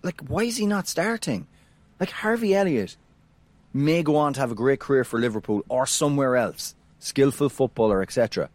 [0.03, 1.47] like why is he not starting?
[2.01, 2.97] Like Harvey Elliott
[3.73, 8.03] may go on to have a great career for Liverpool or somewhere else, skillful footballer,
[8.03, 8.49] etc.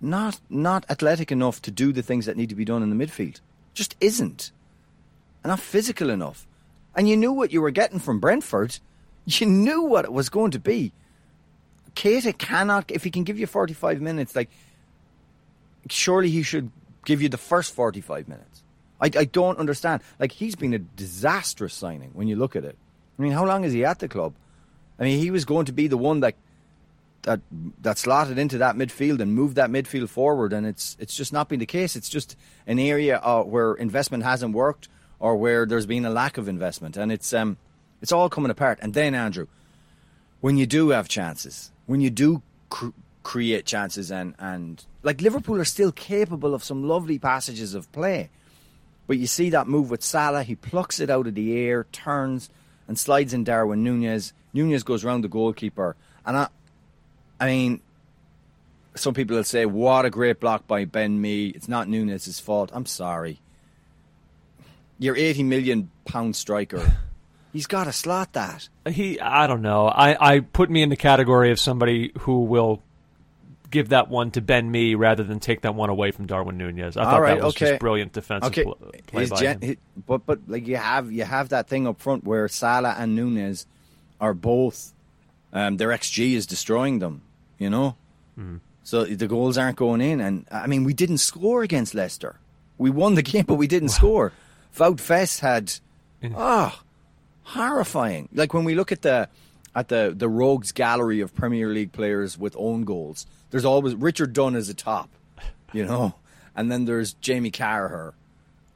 [0.00, 3.06] Not not athletic enough to do the things that need to be done in the
[3.06, 3.40] midfield.
[3.74, 4.50] Just isn't.
[5.42, 6.46] And not physical enough.
[6.94, 8.78] And you knew what you were getting from Brentford.
[9.24, 10.92] You knew what it was going to be.
[11.94, 14.50] Keita cannot if he can give you forty five minutes, like
[15.90, 16.70] surely he should
[17.04, 18.62] give you the first 45 minutes.
[19.00, 20.02] I, I don't understand.
[20.18, 22.76] Like, he's been a disastrous signing when you look at it.
[23.18, 24.34] I mean, how long is he at the club?
[24.98, 26.34] I mean, he was going to be the one that
[27.22, 27.40] that
[27.82, 31.48] that slotted into that midfield and moved that midfield forward, and it's it's just not
[31.48, 31.96] been the case.
[31.96, 34.88] It's just an area uh, where investment hasn't worked,
[35.20, 37.56] or where there's been a lack of investment, and it's um
[38.00, 38.78] it's all coming apart.
[38.82, 39.46] And then Andrew,
[40.40, 42.88] when you do have chances, when you do cr-
[43.22, 48.30] create chances and, and like Liverpool are still capable of some lovely passages of play.
[49.06, 52.50] But you see that move with Salah, he plucks it out of the air, turns
[52.88, 54.32] and slides in Darwin Nunez.
[54.52, 55.96] Nunez goes round the goalkeeper.
[56.24, 56.48] And I
[57.40, 57.80] I mean
[58.94, 61.48] some people will say, What a great block by Ben Mee.
[61.48, 62.70] It's not Nunez's fault.
[62.72, 63.40] I'm sorry.
[64.98, 66.92] You're eighty million pound striker.
[67.52, 68.70] He's got to slot that.
[68.88, 69.86] He, I don't know.
[69.86, 72.82] I, I put me in the category of somebody who will
[73.72, 76.96] give that one to Ben Mee rather than take that one away from Darwin Nunez.
[76.96, 77.70] I thought right, that was okay.
[77.70, 79.68] just brilliant defensive Okay, pl- play His by gen- him.
[79.70, 83.16] hi- but but like you have you have that thing up front where Salah and
[83.16, 83.66] Nunez
[84.20, 84.92] are both
[85.52, 87.22] um, their xG is destroying them.
[87.58, 87.96] You know,
[88.38, 88.56] Mm-hmm.
[88.84, 92.36] so the goals aren't going in, and I mean we didn't score against Leicester.
[92.78, 94.32] We won the game, but we didn't score.
[94.78, 95.74] Wout Faes had
[96.36, 96.80] ah
[97.44, 98.28] horrifying.
[98.32, 99.28] Like when we look at the
[99.74, 104.32] at the the rogues gallery of Premier League players with own goals, there's always Richard
[104.32, 105.08] Dunne is a top,
[105.72, 106.14] you know,
[106.56, 108.12] and then there's Jamie Carragher,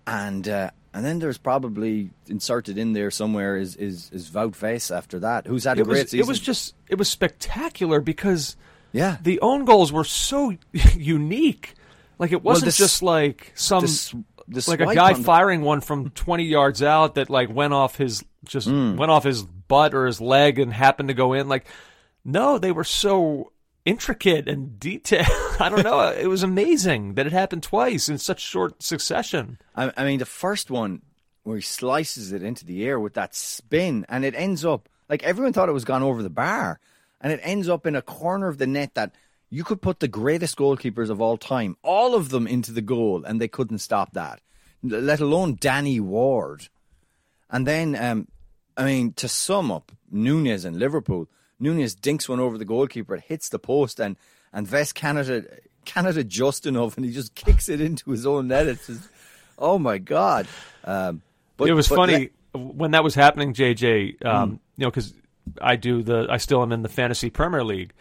[0.06, 4.90] and uh, and then there's probably inserted in there somewhere is is is Wout Faes
[4.96, 6.20] after that, who's had a It great was, season.
[6.20, 8.56] it was just it was spectacular because
[8.92, 9.18] yeah.
[9.22, 10.54] the own goals were so
[10.96, 11.74] unique.
[12.18, 14.14] Like it wasn't this- just like some the s-
[14.48, 17.96] the like a guy the- firing one from 20 yards out that like went off
[17.96, 18.96] his just Mm.
[18.96, 21.66] went off his butt or his leg and happened to go in like
[22.24, 23.52] no they were so
[23.86, 25.26] intricate and detailed.
[25.60, 26.00] I don't know.
[26.16, 29.58] It was amazing that it happened twice in such short succession.
[29.74, 31.02] I, I mean, the first one
[31.44, 35.22] where he slices it into the air with that spin, and it ends up like
[35.22, 36.80] everyone thought it was gone over the bar,
[37.20, 39.14] and it ends up in a corner of the net that
[39.48, 43.24] you could put the greatest goalkeepers of all time, all of them into the goal,
[43.24, 44.40] and they couldn't stop that,
[44.82, 46.68] let alone Danny Ward.
[47.48, 48.26] And then, um,
[48.76, 53.24] I mean, to sum up, Nunez and Liverpool, Nunez dinks one over the goalkeeper, it
[53.26, 54.16] hits the post, and
[54.52, 55.44] and Vest Canada
[55.84, 58.66] cannot adjust enough, and he just kicks it into his own net.
[58.66, 59.08] It's just,
[59.58, 60.46] oh my god!
[60.84, 61.22] Um,
[61.56, 64.52] but it was funny le- when that was happening jj um, Mm.
[64.76, 65.12] you know because
[65.60, 67.92] i do the i still am in the fantasy premier league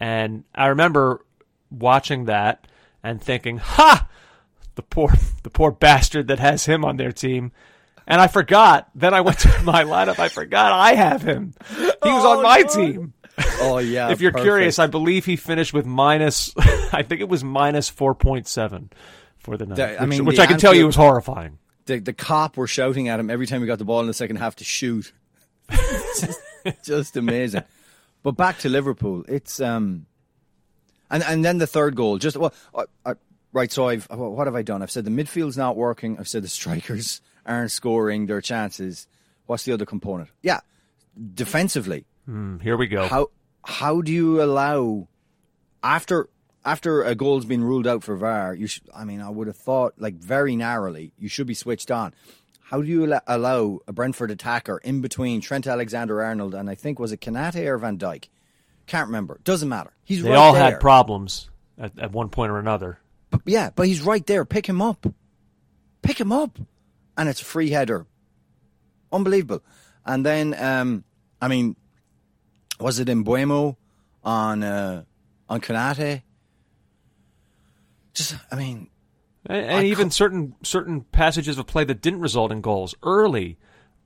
[0.00, 1.24] and i remember
[1.70, 2.66] watching that
[3.04, 4.08] and thinking ha
[4.74, 5.12] the poor
[5.44, 7.52] the poor bastard that has him on their team
[8.12, 12.10] and i forgot then i went to my lineup i forgot i have him he
[12.10, 13.12] was on my team
[13.60, 14.10] oh yeah.
[14.10, 14.44] if you're perfect.
[14.44, 16.52] curious i believe he finished with minus
[16.92, 18.92] i think it was minus 4.7
[19.38, 22.12] for the night The- I mean, which i can tell you was horrifying the the
[22.12, 24.56] Kop were shouting at him every time he got the ball in the second half
[24.56, 25.12] to shoot.
[25.70, 26.40] just,
[26.84, 27.64] just amazing.
[28.22, 30.06] But back to Liverpool, it's um,
[31.10, 32.18] and and then the third goal.
[32.18, 33.14] Just well, I, I,
[33.52, 33.70] right.
[33.70, 34.82] So I've what have I done?
[34.82, 36.18] I've said the midfield's not working.
[36.18, 39.06] I've said the strikers aren't scoring their chances.
[39.46, 40.30] What's the other component?
[40.42, 40.60] Yeah,
[41.34, 42.06] defensively.
[42.28, 43.06] Mm, here we go.
[43.08, 43.28] How
[43.64, 45.08] how do you allow
[45.82, 46.28] after
[46.64, 48.54] after a goal's been ruled out for VAR?
[48.54, 48.84] You should.
[48.94, 52.14] I mean, I would have thought like very narrowly you should be switched on.
[52.60, 57.12] How do you allow a Brentford attacker in between Trent Alexander-Arnold and I think was
[57.12, 58.28] it Konate or Van Dijk?
[58.86, 59.40] Can't remember.
[59.44, 59.92] Doesn't matter.
[60.04, 60.62] He's they right all there.
[60.62, 62.98] had problems at, at one point or another.
[63.30, 64.44] But yeah, but he's right there.
[64.46, 65.06] Pick him up.
[66.02, 66.58] Pick him up.
[67.16, 68.06] And it's a free header.
[69.12, 69.62] Unbelievable.
[70.04, 71.04] And then, um,
[71.40, 71.76] I mean,
[72.80, 73.76] was it in Mbeumo
[74.24, 75.04] on uh,
[75.48, 76.22] on Konate?
[78.14, 78.88] Just, I mean,
[79.46, 83.58] and, and even certain certain passages of play that didn't result in goals early,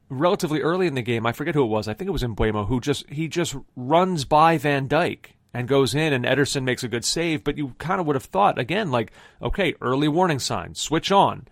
[0.09, 1.27] relatively early in the game.
[1.27, 1.88] I forget who it was.
[1.88, 5.95] I think it was Mbeumo who just he just runs by Van Dijk and goes
[5.95, 7.42] in, and Ederson makes a good save.
[7.42, 11.49] But you kind of would have thought again, like, okay, early warning sign, switch on.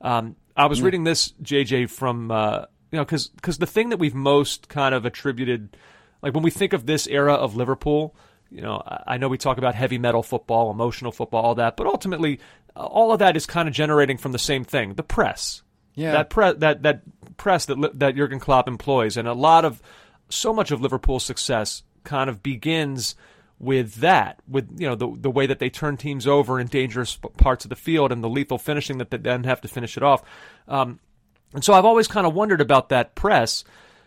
[0.00, 3.98] Um, I was reading this JJ from uh, you know because because the thing that
[3.98, 5.76] we've most kind of attributed,
[6.22, 8.14] like when we think of this era of Liverpool.
[8.50, 11.86] You know, I know we talk about heavy metal football, emotional football, all that, but
[11.86, 12.40] ultimately,
[12.74, 15.62] all of that is kind of generating from the same thing: the press.
[15.94, 16.12] Yeah.
[16.12, 17.02] That pre- that that
[17.36, 19.82] press that that Jurgen Klopp employs, and a lot of
[20.30, 23.16] so much of Liverpool's success kind of begins
[23.60, 27.16] with that, with you know the the way that they turn teams over in dangerous
[27.36, 30.02] parts of the field and the lethal finishing that they then have to finish it
[30.02, 30.22] off.
[30.68, 31.00] Um,
[31.54, 33.64] and so I've always kind of wondered about that press.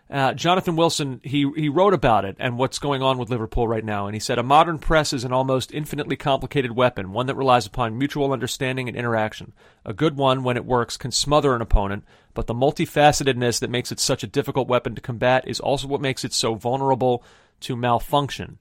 [0.10, 3.84] Uh, Jonathan Wilson, he he wrote about it and what's going on with Liverpool right
[3.84, 7.36] now, and he said a modern press is an almost infinitely complicated weapon, one that
[7.36, 9.54] relies upon mutual understanding and interaction.
[9.86, 13.90] A good one, when it works, can smother an opponent, but the multifacetedness that makes
[13.92, 17.24] it such a difficult weapon to combat is also what makes it so vulnerable
[17.62, 18.60] to malfunction.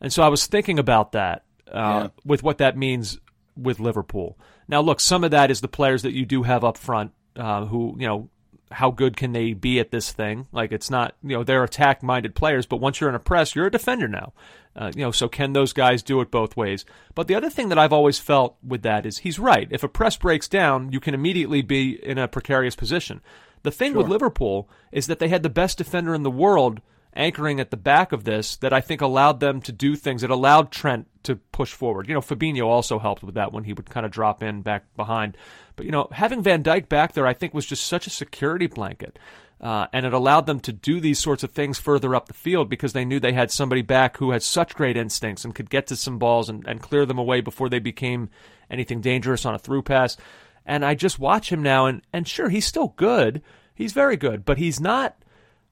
[0.00, 2.08] And so I was thinking about that uh, Yeah.
[2.24, 3.18] with what that means
[3.56, 4.38] with Liverpool.
[4.68, 7.66] Now, look, some of that is the players that you do have up front, uh,
[7.66, 8.28] who you know
[8.72, 10.46] how good can they be at this thing?
[10.52, 13.66] Like it's not, you know, they're attack-minded players, but once you're in a press, you're
[13.66, 14.32] a defender now.
[14.76, 16.84] Uh, you know, so can those guys do it both ways?
[17.16, 19.66] But the other thing that I've always felt with that is he's right.
[19.72, 23.20] If a press breaks down, you can immediately be in a precarious position.
[23.64, 26.80] The thing with Liverpool is that they had the best defender in the world
[27.14, 30.22] anchoring at the back of this that I think allowed them to do things.
[30.22, 32.08] It allowed Trent to push forward.
[32.08, 34.84] You know, Fabinho also helped with that when he would kind of drop in back
[34.96, 35.36] behind.
[35.76, 38.66] But you know, having Van Dijk back there, I think was just such a security
[38.66, 39.18] blanket.
[39.60, 42.70] Uh, and it allowed them to do these sorts of things further up the field
[42.70, 45.86] because they knew they had somebody back who had such great instincts and could get
[45.86, 48.30] to some balls and, and clear them away before they became
[48.70, 50.16] anything dangerous on a through pass.
[50.64, 53.42] And I just watch him now, and, and sure, he's still good.
[53.74, 55.16] He's very good, but he's not.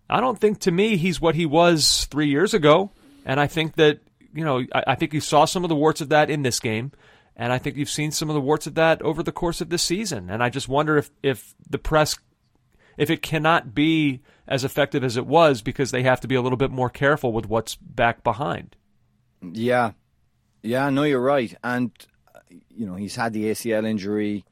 [0.08, 2.90] I don't think to me he's what he was three years ago.
[3.24, 4.00] And I think that,
[4.34, 6.60] you know, I, I think you saw some of the warts of that in this
[6.60, 6.92] game.
[7.36, 9.68] And I think you've seen some of the warts of that over the course of
[9.68, 10.28] this season.
[10.30, 12.18] And I just wonder if, if the press,
[12.96, 16.42] if it cannot be as effective as it was because they have to be a
[16.42, 18.74] little bit more careful with what's back behind.
[19.40, 19.92] Yeah,
[20.62, 21.54] yeah, no, you're right.
[21.62, 21.92] And
[22.70, 24.44] you know, he's had the ACL injury.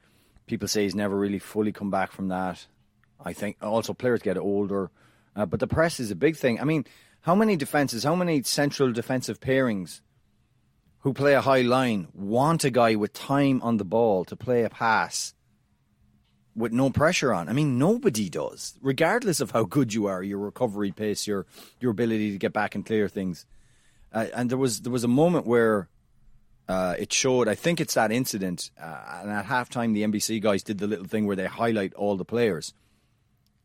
[0.45, 2.65] People say he's never really fully come back from that.
[3.19, 4.91] I think also players get older,
[5.37, 6.59] uh, but the press is a big thing.
[6.59, 6.85] I mean,
[7.21, 10.01] how many defenses, how many central defensive pairings
[11.01, 14.63] who play a high line want a guy with time on the ball to play
[14.63, 15.35] a pass
[16.55, 17.49] with no pressure on?
[17.49, 21.45] I mean, nobody does, regardless of how good you are, your recovery pace, your
[21.79, 23.45] your ability to get back and clear things.
[24.11, 25.87] Uh, and there was there was a moment where
[26.67, 27.47] uh, it showed.
[27.47, 31.05] I think it's that incident, uh, and at halftime, the NBC guys did the little
[31.05, 32.73] thing where they highlight all the players,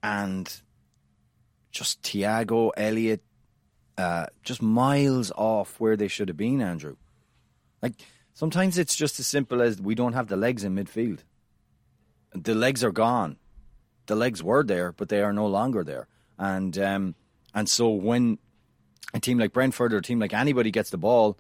[0.03, 0.53] and
[1.73, 3.23] just Thiago, Elliott,
[3.99, 6.61] uh, just miles off where they should have been.
[6.61, 6.97] Andrew,
[7.83, 7.95] like
[8.35, 11.21] sometimes it's just as simple as we don't have the legs in midfield.
[12.35, 13.37] The legs are gone.
[14.07, 16.09] The legs were there, but they are no longer there,
[16.39, 17.15] and um,
[17.55, 18.39] and so when
[19.15, 21.39] a team like Brentford or a team like anybody gets the ball.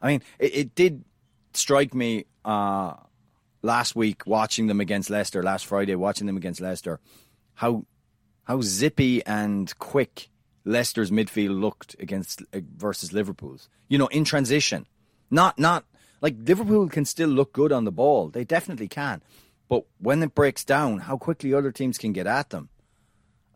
[0.00, 1.04] I mean, it, it did
[1.54, 2.94] strike me uh,
[3.62, 7.00] last week watching them against Leicester, last Friday watching them against Leicester,
[7.54, 7.84] how
[8.52, 10.28] how zippy and quick
[10.66, 13.70] Leicester's midfield looked against uh, versus Liverpool's.
[13.88, 14.86] You know, in transition,
[15.30, 15.86] not not
[16.20, 18.28] like Liverpool can still look good on the ball.
[18.28, 19.22] They definitely can,
[19.70, 22.68] but when it breaks down, how quickly other teams can get at them,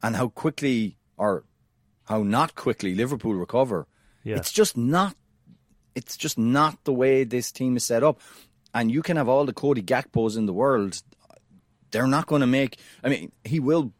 [0.03, 1.44] and how quickly or
[2.05, 3.86] how not quickly Liverpool recover.
[4.24, 4.36] Yeah.
[4.36, 5.14] It's just not.
[5.94, 8.20] It's just not the way this team is set up.
[8.72, 11.03] And you can have all the Cody Gakpos in the world.
[11.90, 12.78] They're not going to make.
[13.05, 13.92] I mean, he will.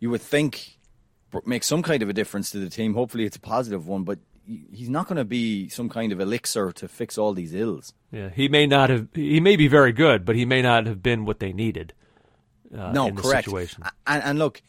[0.00, 0.78] You would think
[1.44, 2.94] make some kind of a difference to the team.
[2.94, 4.02] Hopefully, it's a positive one.
[4.04, 4.18] But
[4.72, 7.92] he's not going to be some kind of elixir to fix all these ills.
[8.10, 9.08] Yeah, he may not have.
[9.14, 11.92] He may be very good, but he may not have been what they needed.
[12.76, 13.44] Uh, no, in the correct.
[13.44, 13.84] Situation.
[14.06, 14.62] And, and look,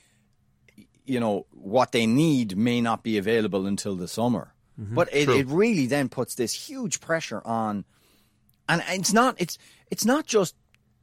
[1.05, 5.37] you know what they need may not be available until the summer, but it, True.
[5.37, 7.85] it really then puts this huge pressure on.
[8.69, 9.57] And it's not it's
[9.89, 10.55] it's not just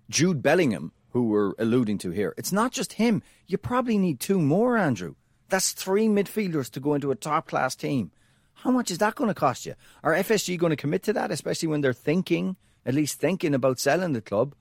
[0.08, 2.32] Jude Bellingham who we're alluding to here.
[2.36, 3.22] It's not just him.
[3.48, 5.16] You probably need two more, Andrew.
[5.48, 8.12] That's three midfielders to go into a top class team.
[8.54, 9.74] How much is that going to cost you?
[10.04, 12.56] Are FSG going to commit to that, especially when they're thinking,
[12.86, 14.54] at least thinking about selling the club?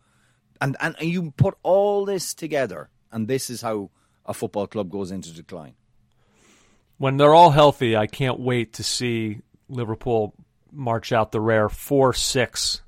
[0.60, 3.91] And and you put all this together, and this is how
[4.26, 5.76] a football club goes into decline.
[6.97, 10.34] when they're all healthy, I can't wait to see Liverpool
[10.72, 12.82] march out the rare four-six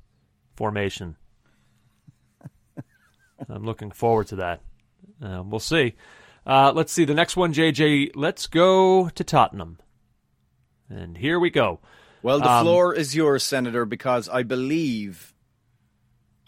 [0.56, 1.16] formation.
[3.48, 4.60] I'm looking forward to that.
[5.22, 5.94] Uh, we'll see.
[6.46, 8.12] Uh, let's see the next one, JJ.
[8.14, 9.78] Let's go to Tottenham,
[10.88, 11.80] and here we go.
[12.22, 15.34] Well, the Um, floor is yours, Senator, because I believe,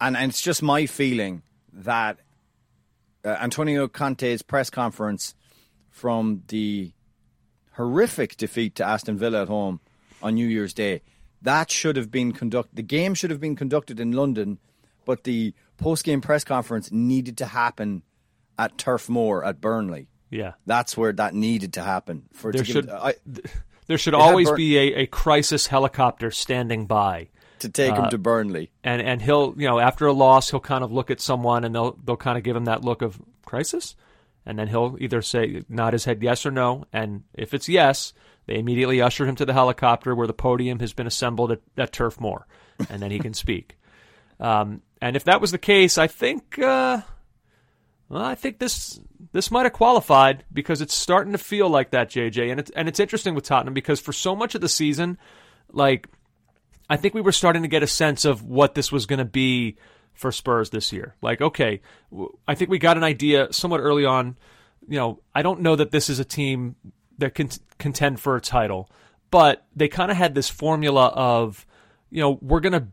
[0.00, 2.18] and, and it's just my feeling that
[3.24, 5.34] uh, Antonio Conte's press conference
[5.90, 6.92] from the
[7.76, 9.80] horrific defeat to Aston Villa at home
[10.22, 11.02] on New Year's Day,
[11.42, 12.76] that should have been conducted.
[12.76, 14.58] The game should have been conducted in London,
[15.04, 18.02] but the post-game press conference needed to happen
[18.58, 20.08] at Turf Moor at Burnley.
[20.30, 22.22] Yeah, That's where that needed to happen.
[22.32, 23.14] For there to, give- should I,
[23.86, 27.28] there should always Bur- be a, a crisis helicopter standing by.
[27.58, 28.70] to take Uh, him to Burnley.
[28.82, 31.74] and and he'll you know after a loss he'll kind of look at someone and
[31.74, 33.94] they'll they'll kind of give him that look of crisis
[34.46, 38.12] and then he'll either say nod his head yes or no and if it's yes
[38.46, 41.92] they immediately usher him to the helicopter where the podium has been assembled at, at
[41.92, 42.46] turf moor
[42.90, 43.76] and then he can speak
[44.40, 47.02] um, and if that was the case i think uh,
[48.12, 49.00] well, I think this
[49.32, 52.86] this might have qualified because it's starting to feel like that, JJ, and it's and
[52.86, 55.16] it's interesting with Tottenham because for so much of the season,
[55.70, 56.08] like
[56.90, 59.24] I think we were starting to get a sense of what this was going to
[59.24, 59.78] be
[60.12, 61.14] for Spurs this year.
[61.22, 61.80] Like, okay,
[62.46, 64.36] I think we got an idea somewhat early on.
[64.86, 66.76] You know, I don't know that this is a team
[67.16, 67.48] that can
[67.78, 68.90] contend for a title,
[69.30, 71.64] but they kind of had this formula of,
[72.10, 72.88] you know, we're going to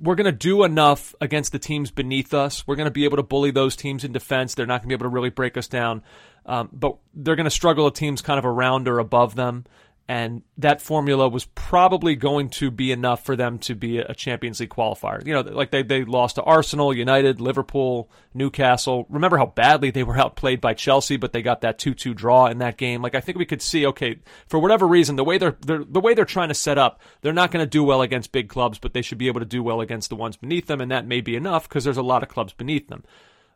[0.00, 2.66] we're going to do enough against the teams beneath us.
[2.66, 4.54] We're going to be able to bully those teams in defense.
[4.54, 6.02] They're not going to be able to really break us down,
[6.46, 9.64] um, but they're going to struggle with teams kind of around or above them.
[10.10, 14.58] And that formula was probably going to be enough for them to be a Champions
[14.58, 15.24] League qualifier.
[15.24, 19.04] You know, like they, they lost to Arsenal, United, Liverpool, Newcastle.
[19.10, 22.56] Remember how badly they were outplayed by Chelsea, but they got that 2-2 draw in
[22.58, 23.02] that game.
[23.02, 26.00] Like I think we could see, okay, for whatever reason, the way they're, they're the
[26.00, 28.78] way they're trying to set up, they're not going to do well against big clubs,
[28.78, 31.06] but they should be able to do well against the ones beneath them, and that
[31.06, 33.04] may be enough because there's a lot of clubs beneath them.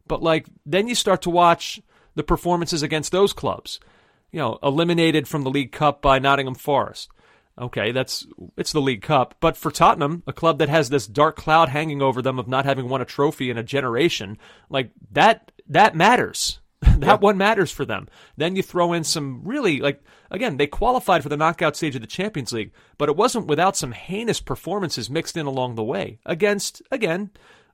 [0.07, 1.81] But like then you start to watch
[2.15, 3.81] the performances against those clubs.
[4.33, 7.11] You know, eliminated from the League Cup by Nottingham Forest.
[7.59, 8.27] Okay, that's
[8.57, 12.01] it's the League Cup, but for Tottenham, a club that has this dark cloud hanging
[12.01, 14.39] over them of not having won a trophy in a generation,
[14.71, 16.59] like that that matters.
[16.99, 18.09] that one matters for them.
[18.37, 22.01] Then you throw in some really like again, they qualified for the knockout stage of
[22.01, 26.19] the Champions League, but it wasn't without some heinous performances mixed in along the way
[26.25, 27.31] against again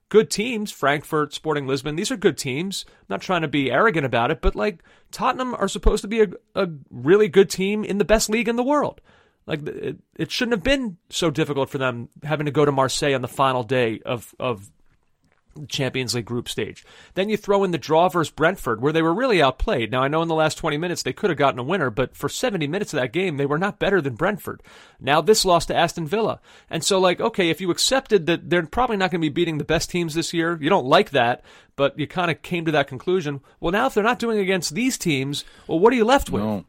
[0.09, 1.97] good teams, Frankfurt, Sporting Lisbon.
[1.97, 2.85] These are good teams.
[2.89, 6.23] I'm not trying to be arrogant about it, but like Tottenham are supposed to be
[6.23, 9.01] a, a really good team in the best league in the world.
[9.47, 13.15] Like it, it shouldn't have been so difficult for them having to go to Marseille
[13.15, 14.71] on the final day of of
[15.67, 16.85] Champions League group stage.
[17.15, 19.91] Then you throw in the draw versus Brentford, where they were really outplayed.
[19.91, 22.17] Now, I know in the last 20 minutes they could have gotten a winner, but
[22.17, 24.63] for 70 minutes of that game, they were not better than Brentford.
[25.01, 26.41] Now, this loss to Aston Villa.
[26.71, 29.59] And so, like, okay, if you accepted that they're probably not going to be beating
[29.59, 31.43] the best teams this year, you don't like that,
[31.77, 33.41] but you kind of came to that conclusion.
[33.61, 36.43] Well, now if they're not doing against these teams, well, what are you left with?
[36.43, 36.65] No.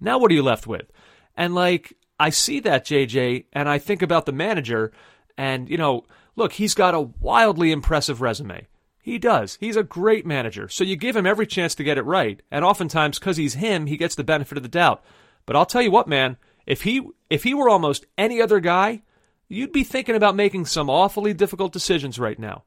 [0.00, 0.92] Now what are you left with?
[1.36, 4.92] And like I see that JJ and I think about the manager
[5.36, 6.04] and you know,
[6.36, 8.66] look, he's got a wildly impressive resume.
[9.02, 9.58] He does.
[9.60, 10.68] He's a great manager.
[10.68, 12.40] So you give him every chance to get it right.
[12.50, 15.04] And oftentimes cuz he's him, he gets the benefit of the doubt.
[15.44, 19.02] But I'll tell you what, man, if he if he were almost any other guy,
[19.48, 22.64] you'd be thinking about making some awfully difficult decisions right now.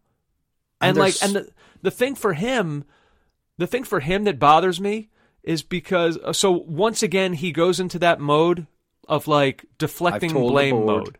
[0.79, 1.49] And, And like and the
[1.81, 2.85] the thing for him
[3.57, 5.09] the thing for him that bothers me
[5.43, 8.67] is because uh, so once again he goes into that mode
[9.07, 11.17] of like deflecting blame mode.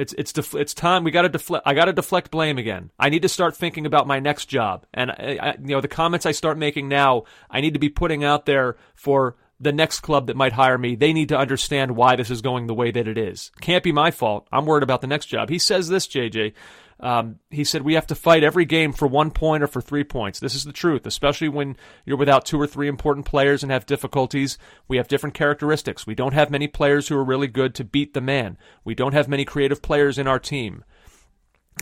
[0.00, 1.66] It's it's def- it's time we got to deflect.
[1.66, 2.90] I got to deflect blame again.
[2.98, 5.88] I need to start thinking about my next job, and I, I, you know the
[5.88, 10.00] comments I start making now, I need to be putting out there for the next
[10.00, 10.94] club that might hire me.
[10.94, 13.52] They need to understand why this is going the way that it is.
[13.60, 14.48] Can't be my fault.
[14.50, 15.50] I'm worried about the next job.
[15.50, 16.54] He says this, JJ.
[17.02, 20.04] Um, he said we have to fight every game for one point or for three
[20.04, 20.38] points.
[20.38, 23.86] This is the truth, especially when you're without two or three important players and have
[23.86, 24.58] difficulties.
[24.86, 26.06] We have different characteristics.
[26.06, 28.58] We don't have many players who are really good to beat the man.
[28.84, 30.84] We don't have many creative players in our team.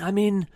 [0.01, 0.47] I mean,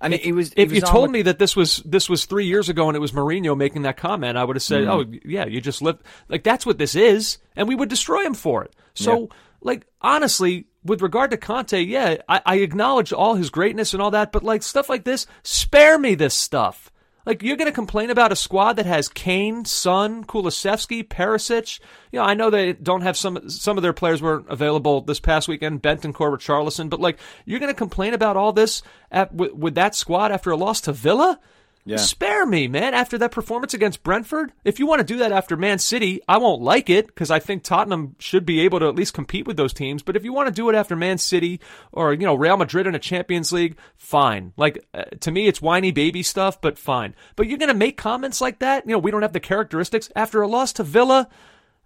[0.00, 0.48] I mean, it was.
[0.56, 2.68] if it you was on told with- me that this was this was three years
[2.68, 5.14] ago and it was Mourinho making that comment, I would have said, Mm-hmm.
[5.14, 5.98] "Oh, yeah, you just live
[6.28, 8.74] like that's what this is," and we would destroy him for it.
[8.94, 9.28] So,
[9.60, 14.10] like honestly, with regard to Conte, yeah, I, I acknowledge all his greatness and all
[14.12, 16.90] that, but like stuff like this, spare me this stuff.
[17.24, 21.78] Like you're going to complain about a squad that has Kane, Son, Kulusevski, Perisic.
[22.10, 25.20] You know, I know they don't have some some of their players weren't available this
[25.20, 29.52] past weekend, Bentancur, Charlison, but like you're going to complain about all this at, with,
[29.52, 31.38] with that squad after a loss to Villa.
[31.84, 31.96] Yeah.
[31.96, 32.94] Spare me, man.
[32.94, 36.38] After that performance against Brentford, if you want to do that after Man City, I
[36.38, 39.56] won't like it because I think Tottenham should be able to at least compete with
[39.56, 40.02] those teams.
[40.02, 41.60] But if you want to do it after Man City
[41.90, 44.52] or you know Real Madrid in a Champions League, fine.
[44.56, 47.16] Like uh, to me, it's whiny baby stuff, but fine.
[47.34, 48.86] But you're gonna make comments like that?
[48.86, 51.28] You know, we don't have the characteristics after a loss to Villa.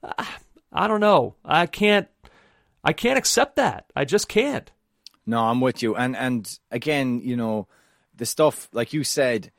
[0.02, 0.38] ah,
[0.72, 1.36] I don't know.
[1.42, 2.08] I can't.
[2.84, 3.86] I can't accept that.
[3.96, 4.70] I just can't.
[5.24, 5.96] No, I'm with you.
[5.96, 7.66] And and again, you know,
[8.14, 9.50] the stuff like you said,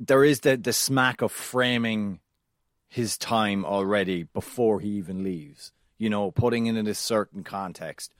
[0.00, 2.20] there is the the smack of framing
[2.88, 5.72] his time already before he even leaves.
[5.98, 8.12] You know, putting it in a certain context.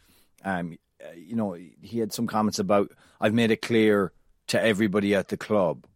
[0.45, 4.13] Um, uh, you know, he had some comments about I've made it clear
[4.49, 5.87] to everybody at the club.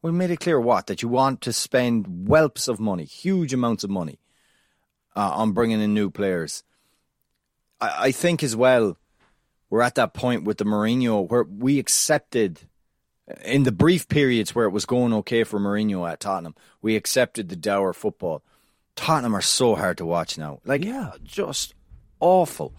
[0.00, 3.84] Well, made it clear what that you want to spend whelps of money, huge amounts
[3.84, 4.18] of money,
[5.14, 6.64] uh, on bringing in new players.
[7.80, 8.96] I, I think as well
[9.70, 12.60] we're at that point with the Mourinho where we accepted
[13.44, 17.48] in the brief periods where it was going okay for Mourinho at Tottenham, we accepted
[17.48, 18.42] the dour football.
[18.96, 20.60] Tottenham are so hard to watch now.
[20.64, 21.12] Like Yeah.
[21.22, 21.74] just
[22.20, 22.74] awful.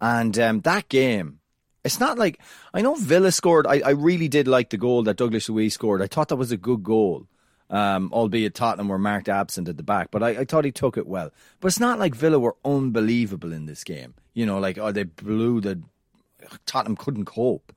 [0.00, 1.40] And um, that game,
[1.84, 2.40] it's not like
[2.72, 3.66] I know Villa scored.
[3.66, 6.02] I, I really did like the goal that Douglas Luiz scored.
[6.02, 7.26] I thought that was a good goal.
[7.70, 10.96] Um, albeit Tottenham were marked absent at the back, but I, I thought he took
[10.96, 11.30] it well.
[11.60, 14.14] But it's not like Villa were unbelievable in this game.
[14.32, 15.82] You know, like oh they blew the
[16.64, 17.74] Tottenham couldn't cope.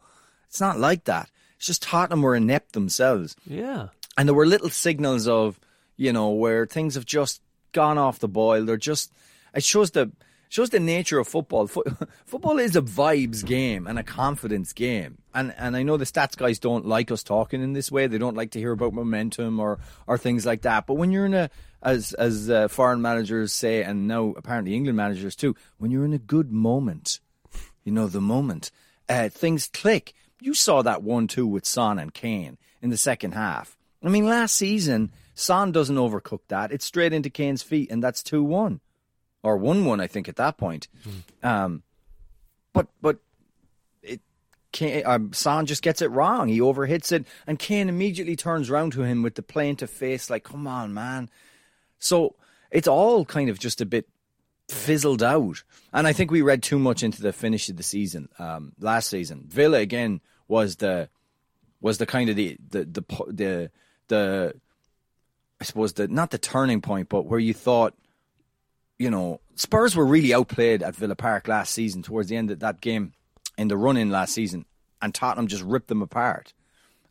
[0.47, 1.29] It's not like that.
[1.61, 3.35] It's just Tottenham were inept themselves.
[3.45, 3.89] Yeah.
[4.17, 5.59] And there were little signals of,
[5.95, 7.39] you know, where things have just
[7.71, 8.65] gone off the boil.
[8.65, 9.13] They're just
[9.53, 10.11] it shows the
[10.49, 11.67] shows the nature of football.
[11.67, 11.83] Fo-
[12.25, 15.19] football is a vibes game and a confidence game.
[15.35, 18.07] And and I know the stats guys don't like us talking in this way.
[18.07, 20.87] They don't like to hear about momentum or or things like that.
[20.87, 21.51] But when you're in a
[21.83, 26.13] as as uh, foreign managers say, and now apparently England managers too, when you're in
[26.13, 27.19] a good moment,
[27.83, 28.71] you know, the moment,
[29.07, 30.15] uh, things click.
[30.41, 33.77] You saw that 1 2 with Son and Kane in the second half.
[34.03, 36.71] I mean, last season, Son doesn't overcook that.
[36.71, 38.81] It's straight into Kane's feet, and that's 2 1.
[39.43, 40.87] Or 1 1, I think, at that point.
[41.43, 41.83] Um,
[42.73, 43.19] but, but,
[44.01, 44.19] it.
[44.71, 46.47] Kane, um, Son just gets it wrong.
[46.47, 50.43] He overhits it, and Kane immediately turns around to him with the plaintive face, like,
[50.43, 51.29] come on, man.
[51.99, 52.35] So
[52.71, 54.07] it's all kind of just a bit
[54.69, 55.63] fizzled out.
[55.93, 59.09] And I think we read too much into the finish of the season um, last
[59.09, 59.45] season.
[59.47, 60.21] Villa again
[60.51, 61.09] was the
[61.79, 63.71] was the kind of the the the the,
[64.09, 64.53] the
[65.59, 67.95] I suppose the not the turning point, but where you thought,
[68.99, 72.59] you know, Spurs were really outplayed at Villa Park last season towards the end of
[72.59, 73.13] that game
[73.57, 74.65] in the run in last season,
[75.01, 76.53] and Tottenham just ripped them apart.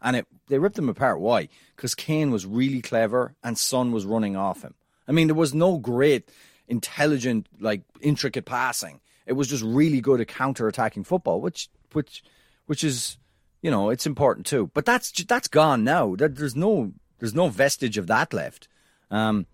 [0.03, 1.21] And it they ripped them apart.
[1.21, 1.49] Why?
[1.75, 4.75] Because Kane was really clever and Son was running off him.
[5.09, 6.29] I mean, there was no great,
[6.69, 9.01] intelligent, like intricate passing.
[9.27, 12.23] It was just really good at counter-attacking football, which which
[12.67, 13.17] which is
[13.63, 14.71] you know it's important too.
[14.75, 16.15] But that's that's gone now.
[16.15, 18.69] There, there's no there's no vestige of that left.
[19.11, 19.47] Um,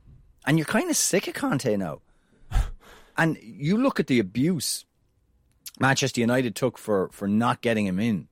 [0.47, 2.01] and you're kind of sick of Conte now.
[3.19, 4.85] and you look at the abuse
[5.79, 8.29] Manchester United took for for not getting him in.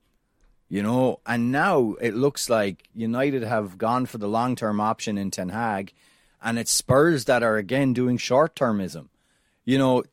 [0.67, 5.17] You know, and now it looks like United have gone for the long term option
[5.17, 5.93] in Ten Hag,
[6.41, 9.09] and it's Spurs that are again doing short termism.
[9.63, 10.03] You know,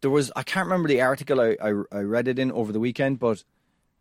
[0.00, 2.80] there was I can't remember the article I, I, I read it in over the
[2.80, 3.44] weekend, but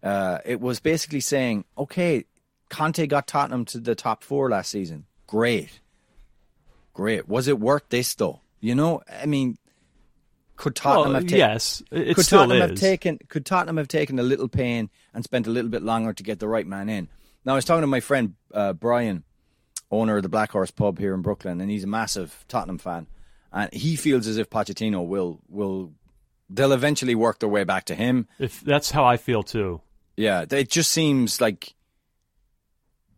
[0.03, 2.25] uh, it was basically saying, okay,
[2.69, 5.05] Conte got Tottenham to the top four last season.
[5.27, 5.79] Great,
[6.93, 7.27] great.
[7.27, 8.41] Was it worth this though?
[8.59, 9.57] You know, I mean,
[10.55, 11.37] could Tottenham Well, have taken?
[11.37, 12.79] yes, it could still Tottenham have is.
[12.79, 16.23] taken could Tottenham have taken a little pain and spent a little bit longer to
[16.23, 17.07] get the right man in?
[17.45, 19.23] Now I was talking to my friend uh, Brian,
[19.91, 23.07] owner of the Black Horse Pub here in Brooklyn, and he's a massive Tottenham fan,
[23.51, 25.93] and he feels as if Pochettino will will
[26.49, 28.27] they'll eventually work their way back to him.
[28.39, 29.81] If that's how I feel too.
[30.15, 31.73] Yeah, it just seems like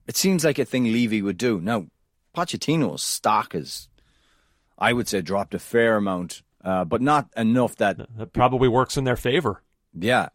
[0.08, 1.60] it seems like a thing Levy would do.
[1.60, 1.88] Now,
[2.36, 3.88] Pochettino's stock has,
[4.78, 8.98] I would say, dropped a fair amount, uh, but not enough that That probably works
[8.98, 9.62] in their favor.
[9.93, 10.30] Yeah.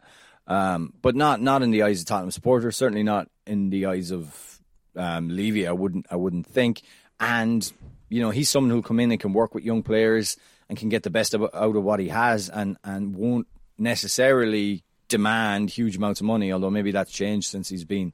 [0.47, 2.75] Um, but not not in the eyes of Tottenham supporters.
[2.75, 4.59] Certainly not in the eyes of
[4.95, 5.67] um, Levy.
[5.67, 6.81] I wouldn't I wouldn't think.
[7.19, 7.71] And
[8.09, 10.35] you know, he's someone who'll come in and can work with young players
[10.67, 13.47] and can get the best out of what he has, and and won't
[13.77, 16.51] necessarily demand huge amounts of money.
[16.51, 18.13] Although maybe that's changed since he's been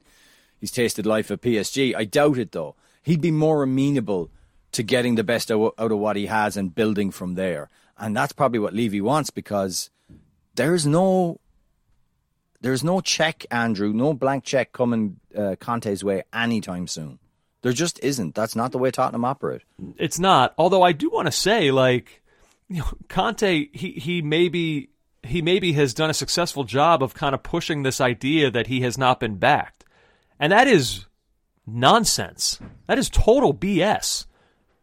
[0.60, 1.94] he's tasted life at PSG.
[1.96, 2.76] I doubt it though.
[3.02, 4.30] He'd be more amenable
[4.72, 7.70] to getting the best out of what he has and building from there.
[7.96, 9.90] And that's probably what Levy wants because
[10.54, 11.40] there's no
[12.60, 17.18] there's no check, Andrew, no blank check coming uh, Conte's way anytime soon.
[17.62, 18.34] There just isn't.
[18.34, 19.62] That's not the way Tottenham operate.
[19.96, 20.54] It's not.
[20.58, 22.22] Although I do want to say, like,
[22.68, 24.90] you know, Conte, he he maybe
[25.28, 28.80] he maybe has done a successful job of kind of pushing this idea that he
[28.82, 29.84] has not been backed,
[30.38, 31.06] and that is
[31.66, 32.58] nonsense.
[32.86, 34.26] That is total BS.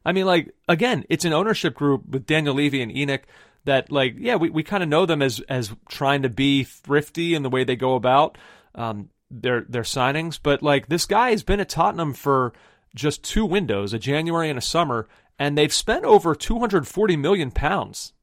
[0.05, 3.21] I mean, like, again, it's an ownership group with Daniel Levy and ENIC
[3.65, 7.33] that, like, yeah, we, we kind of know them as as trying to be thrifty
[7.33, 8.37] in the way they go about
[8.75, 12.53] um, their their signings, but like this guy has been at Tottenham for
[12.93, 15.07] just two windows, a January and a summer,
[15.39, 18.13] and they've spent over 240 million pounds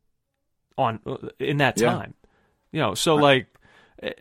[0.79, 1.01] on
[1.39, 2.15] in that time.
[2.15, 2.29] Yeah.
[2.73, 3.47] You know, so like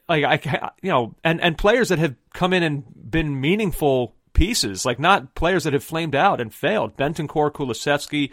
[0.08, 4.86] like I you know, and and players that have come in and been meaningful pieces,
[4.86, 6.95] like not players that have flamed out and failed.
[6.97, 8.32] Bentancur, Kulusevski,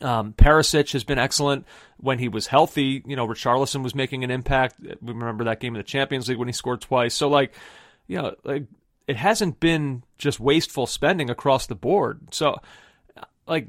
[0.00, 1.66] um, Perisic has been excellent
[1.98, 3.02] when he was healthy.
[3.06, 4.76] You know, Richarlison was making an impact.
[4.80, 7.14] We remember that game in the Champions League when he scored twice.
[7.14, 7.54] So, like,
[8.06, 8.64] you know, like
[9.06, 12.34] it hasn't been just wasteful spending across the board.
[12.34, 12.56] So,
[13.46, 13.68] like,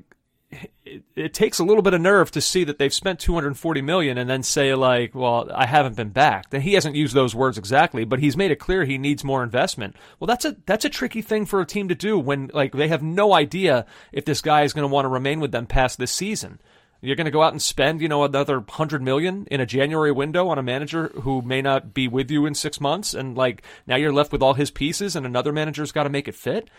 [0.51, 4.17] it, it, takes a little bit of nerve to see that they've spent 240 million
[4.17, 6.53] and then say like, well, I haven't been backed.
[6.53, 9.43] And he hasn't used those words exactly, but he's made it clear he needs more
[9.43, 9.95] investment.
[10.19, 12.87] Well, that's a that's a tricky thing for a team to do when like they
[12.87, 15.99] have no idea if this guy is going to want to remain with them past
[15.99, 16.59] this season.
[17.01, 20.11] You're going to go out and spend, you know, another 100 million in a January
[20.11, 23.63] window on a manager who may not be with you in 6 months and like
[23.87, 26.69] now you're left with all his pieces and another manager's got to make it fit.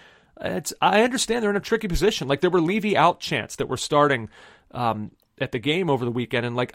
[0.40, 2.28] It's I understand they're in a tricky position.
[2.28, 4.28] Like there were Levy out chants that were starting
[4.72, 6.74] um, at the game over the weekend, and like,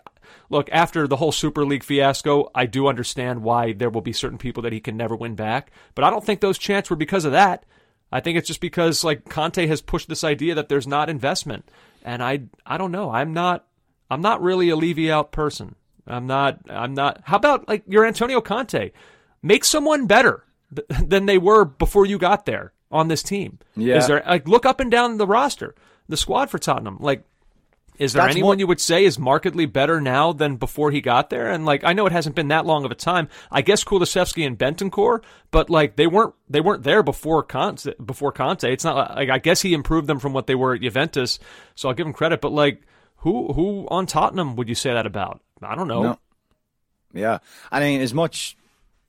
[0.50, 4.38] look, after the whole Super League fiasco, I do understand why there will be certain
[4.38, 5.72] people that he can never win back.
[5.96, 7.66] But I don't think those chants were because of that.
[8.12, 11.70] I think it's just because like Conte has pushed this idea that there's not investment,
[12.04, 13.10] and I I don't know.
[13.10, 13.66] I'm not
[14.10, 15.76] I'm not really a Levy out person.
[16.08, 17.22] I'm not I'm not.
[17.24, 18.92] How about like your Antonio Conte?
[19.42, 20.44] Make someone better
[21.04, 23.60] than they were before you got there on this team?
[23.76, 23.98] Yeah.
[23.98, 25.76] Is there like look up and down the roster,
[26.10, 26.98] the squad for Tottenham?
[27.00, 27.24] Like,
[27.98, 31.30] is there That's anyone you would say is markedly better now than before he got
[31.30, 31.50] there?
[31.50, 33.30] And like, I know it hasn't been that long of a time.
[33.52, 37.94] I guess Kulusevski and Bentancur, but like they weren't they weren't there before Conte.
[38.04, 40.82] Before Conte, it's not like I guess he improved them from what they were at
[40.82, 41.40] Juventus.
[41.76, 42.42] So I'll give him credit.
[42.42, 42.82] But like,
[43.18, 45.42] who who on Tottenham would you say that about?
[45.62, 46.04] I don't know.
[46.04, 46.20] No.
[47.14, 47.40] Yeah,
[47.72, 48.58] I mean, as much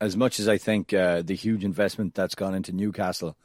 [0.01, 3.37] as much as I think uh, the huge investment that's gone into Newcastle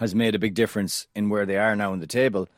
[0.00, 2.48] has made a big difference in where they are now in the table.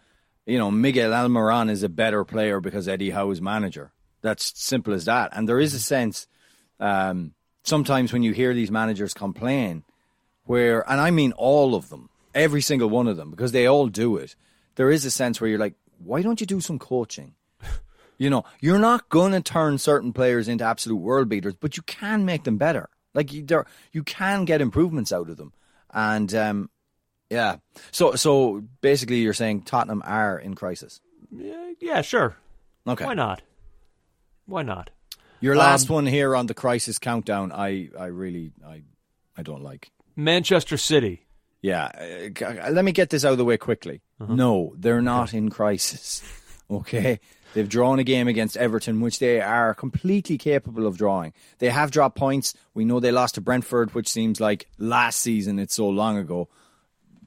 [0.47, 3.93] You know, Miguel Almiron is a better player because Eddie Howe is manager.
[4.23, 5.31] That's simple as that.
[5.33, 6.29] And there is a sense
[6.79, 7.35] um,
[7.65, 9.83] sometimes when you hear these managers complain,
[10.45, 13.89] where, and I mean all of them, every single one of them, because they all
[13.89, 14.37] do it.
[14.77, 17.35] There is a sense where you're like, why don't you do some coaching?
[18.19, 21.83] you know, you're not going to turn certain players into absolute world beaters, but you
[21.83, 22.89] can make them better.
[23.15, 23.45] Like you,
[23.93, 25.53] you can get improvements out of them,
[25.93, 26.71] and um,
[27.33, 27.57] yeah.
[27.91, 31.01] So so basically, you're saying Tottenham are in crisis.
[31.31, 32.37] Yeah, yeah sure.
[32.87, 33.07] Okay.
[33.07, 33.43] Why not?
[34.47, 34.91] Why not?
[35.41, 38.83] Your last um, one here on the crisis countdown, I I really I
[39.37, 39.91] I don't like.
[40.15, 41.25] Manchester City.
[41.63, 41.91] Yeah.
[42.41, 44.03] Uh, let me get this out of the way quickly.
[44.21, 44.35] Uh-huh.
[44.35, 45.39] No, they're not okay.
[45.39, 46.23] in crisis.
[46.71, 47.21] Okay.
[47.53, 51.35] They've drawn a game against Everton, which they are completely capable of drawing.
[51.59, 52.55] They have dropped points.
[52.73, 56.49] We know they lost to Brentford, which seems like last season, it's so long ago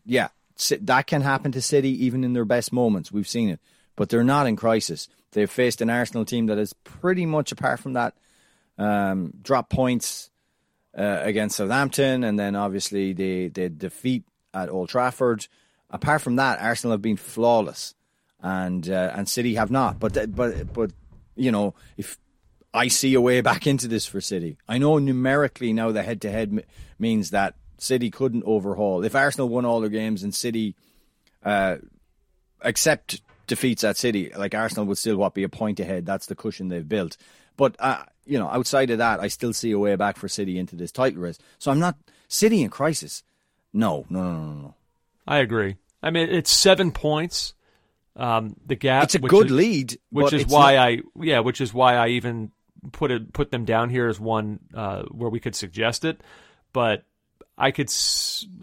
[0.05, 0.29] yeah,
[0.81, 3.11] that can happen to City even in their best moments.
[3.11, 3.59] We've seen it,
[3.95, 5.07] but they're not in crisis.
[5.31, 8.13] They've faced an Arsenal team that is pretty much, apart from that,
[8.77, 10.29] um, drop points
[10.97, 15.47] uh, against Southampton, and then obviously they they defeat at Old Trafford.
[15.89, 17.95] Apart from that, Arsenal have been flawless,
[18.41, 19.99] and uh, and City have not.
[19.99, 20.91] But but but
[21.35, 22.17] you know if
[22.73, 26.21] I see a way back into this for City, I know numerically now the head
[26.21, 26.63] to head
[26.97, 29.03] means that City couldn't overhaul.
[29.03, 30.75] If Arsenal won all their games and City,
[31.43, 31.77] uh,
[32.63, 36.05] except defeats at City, like Arsenal would still what be a point ahead.
[36.05, 37.17] That's the cushion they've built.
[37.57, 40.57] But uh, you know, outside of that, I still see a way back for City
[40.57, 41.37] into this title race.
[41.59, 41.97] So I'm not
[42.27, 43.23] City in crisis.
[43.73, 44.75] No, no, no, no, no.
[45.27, 45.77] I agree.
[46.01, 47.53] I mean, it's seven points.
[48.15, 49.03] Um, the gap.
[49.03, 50.87] It's a good is, lead, which is why not...
[50.87, 52.51] I yeah, which is why I even
[52.91, 56.21] put it put them down here as one uh, where we could suggest it,
[56.71, 57.03] but
[57.57, 57.89] I could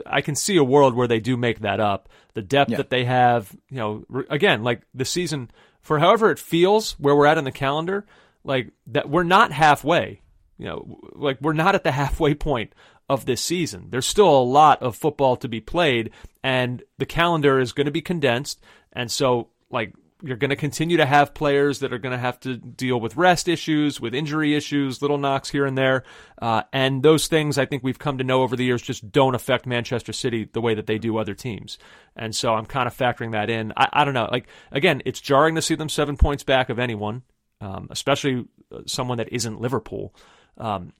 [0.06, 2.08] I can see a world where they do make that up.
[2.34, 2.76] The depth Yeah.
[2.78, 7.14] that they have, you know, re- again, like the season for however it feels where
[7.16, 8.06] we're at in the calendar,
[8.44, 10.20] like that we're not halfway.
[10.58, 12.72] You know, like we're not at the halfway point
[13.08, 13.88] of this season.
[13.90, 16.10] There's still a lot of football to be played,
[16.42, 18.60] and the calendar is going to be condensed.
[18.92, 19.92] And so, like,
[20.24, 23.16] you're going to continue to have players that are going to have to deal with
[23.16, 26.04] rest issues, with injury issues, little knocks here and there.
[26.40, 29.34] Uh, and those things I think we've come to know over the years just don't
[29.34, 31.76] affect Manchester City the way that they do other teams.
[32.14, 33.72] And so I'm kind of factoring that in.
[33.76, 34.28] I, I don't know.
[34.30, 37.22] Like, again, it's jarring to see them seven points back of anyone,
[37.60, 40.14] um, especially uh, someone that isn't Liverpool
[40.58, 40.92] um,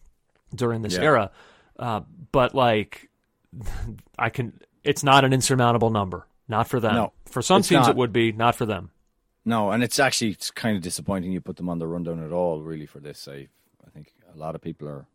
[0.55, 1.03] during this Yeah.
[1.03, 1.31] era.
[1.79, 2.01] Uh,
[2.33, 3.09] but, like,
[4.19, 6.27] I can, it's not an insurmountable number.
[6.49, 6.95] Not for them.
[6.97, 7.91] No, for some teams, not.
[7.91, 8.33] it would be.
[8.33, 8.91] Not for them.
[9.45, 12.33] No, and it's actually it's kind of disappointing you put them on the rundown at
[12.33, 13.27] all, really, for this.
[13.29, 13.49] I,
[13.85, 15.07] I think a lot of people are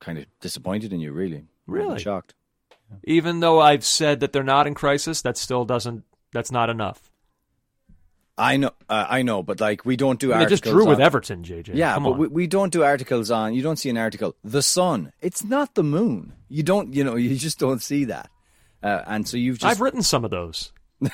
[0.00, 1.44] kind of disappointed in you, really.
[1.66, 1.98] Really?
[2.00, 2.34] shocked.
[3.04, 6.04] even though I've said that they're not in crisis, that still doesn't.
[6.32, 7.10] That's not enough.
[8.38, 10.60] I know, uh, I know, but like we don't do They articles.
[10.60, 11.70] just drew with Everton, JJ.
[11.74, 12.18] Yeah, Come but on.
[12.18, 13.54] we, we don't do articles on.
[13.54, 14.36] You don't see an article.
[14.44, 15.12] The sun.
[15.22, 16.34] It's not the moon.
[16.48, 16.92] You don't.
[16.92, 17.16] You know.
[17.16, 18.28] You just don't see that.
[18.82, 19.70] Uh, and so you've just.
[19.70, 20.72] I've written some of those.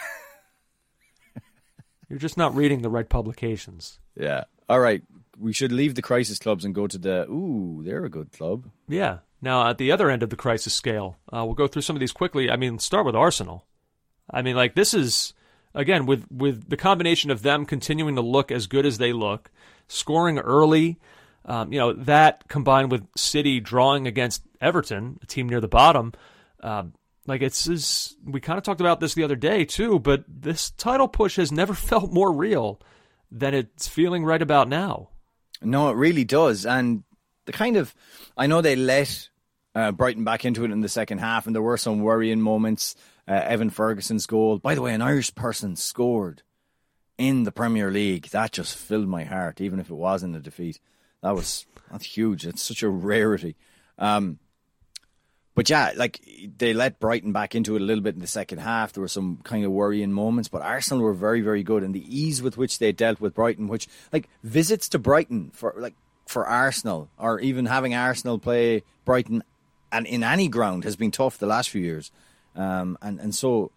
[2.13, 3.99] You're just not reading the right publications.
[4.15, 4.45] yeah.
[4.69, 5.03] All right.
[5.39, 7.27] We should leave the crisis clubs and go to the.
[7.31, 8.69] Ooh, they're a good club.
[8.87, 9.21] Yeah.
[9.41, 12.01] Now, at the other end of the crisis scale, uh, we'll go through some of
[12.01, 12.51] these quickly.
[12.51, 13.65] I mean, start with Arsenal.
[14.31, 15.33] I mean, like this is
[15.75, 19.51] again with with the combination of them continuing to look as good as they look,
[19.89, 20.99] scoring early.
[21.47, 26.13] Um, you know that combined with City drawing against Everton, a team near the bottom.
[26.61, 26.93] Um,
[27.27, 30.71] like it's is we kind of talked about this the other day too, but this
[30.71, 32.81] title push has never felt more real
[33.31, 35.09] than it's feeling right about now.
[35.63, 36.67] No, it really does.
[36.67, 37.05] And
[37.47, 37.95] the kind of,
[38.37, 39.29] I know they let
[39.75, 42.95] uh, Brighton back into it in the second half, and there were some worrying moments.
[43.27, 44.59] Uh, Evan Ferguson's goal.
[44.59, 46.43] By the way, an Irish person scored
[47.17, 48.29] in the Premier League.
[48.31, 50.81] That just filled my heart, even if it was in a defeat.
[51.23, 52.45] That was that's huge.
[52.45, 53.57] It's such a rarity.
[53.97, 54.41] Um,
[55.55, 56.21] but yeah, like
[56.59, 58.93] they let Brighton back into it a little bit in the second half.
[58.93, 62.05] There were some kind of worrying moments, but Arsenal were very, very good, and the
[62.09, 65.95] ease with which they dealt with Brighton, which like visits to Brighton for like
[66.27, 69.43] for Arsenal, or even having Arsenal play Brighton,
[69.91, 72.11] and in any ground has been tough the last few years,
[72.57, 73.71] um, and and so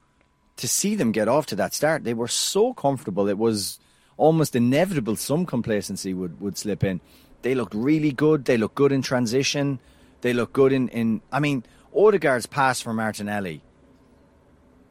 [0.58, 3.28] to see them get off to that start, they were so comfortable.
[3.28, 3.80] It was
[4.18, 7.02] almost inevitable some complacency would, would slip in.
[7.42, 8.46] They looked really good.
[8.46, 9.80] They looked good in transition.
[10.22, 11.64] They look good in, in I mean,
[11.94, 13.62] Odegaard's pass for Martinelli.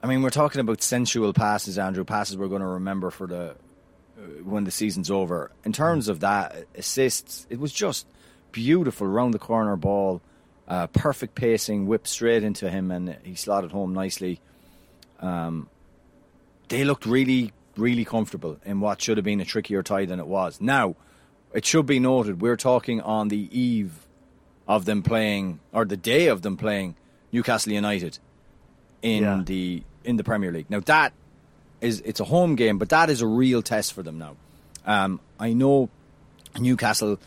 [0.02, 3.56] I mean, we're talking about sensual passes, Andrew, passes we're going to remember for the
[4.16, 5.50] uh, when the season's over.
[5.64, 8.06] In terms of that assists, it was just
[8.52, 10.20] beautiful round the corner ball,
[10.68, 14.40] uh, perfect pacing, whipped straight into him, and he slotted home nicely.
[15.20, 15.68] Um,
[16.68, 20.26] they looked really, really comfortable in what should have been a trickier tie than it
[20.26, 20.60] was.
[20.60, 20.96] Now,
[21.52, 24.03] it should be noted we're talking on the eve
[24.66, 26.96] of them playing, or the day of them playing
[27.32, 28.18] Newcastle United
[29.02, 29.42] in Yeah.
[29.44, 30.66] the in the Premier League.
[30.70, 31.12] Now that
[31.80, 34.36] is it's a home game, but that is a real test for them now.
[34.86, 35.88] Um, I know
[36.58, 37.18] Newcastle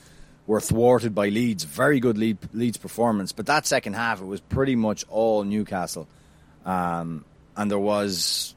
[0.45, 4.39] were thwarted by Leeds, very good lead, Leeds performance, but that second half it was
[4.39, 6.07] pretty much all Newcastle,
[6.65, 7.25] um,
[7.55, 8.55] and there was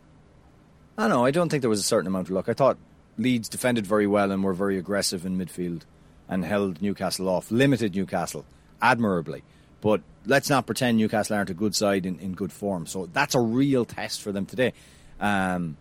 [0.99, 1.25] I don't know.
[1.25, 2.49] I don't think there was a certain amount of luck.
[2.49, 2.77] I thought
[3.17, 5.83] Leeds defended very well and were very aggressive in midfield
[6.29, 8.45] and held Newcastle off, limited Newcastle
[8.83, 9.43] admirably.
[9.81, 12.87] But let's not pretend Newcastle aren't a good side in, in good form.
[12.87, 14.73] So that's a real test for them today.
[15.21, 15.77] Um,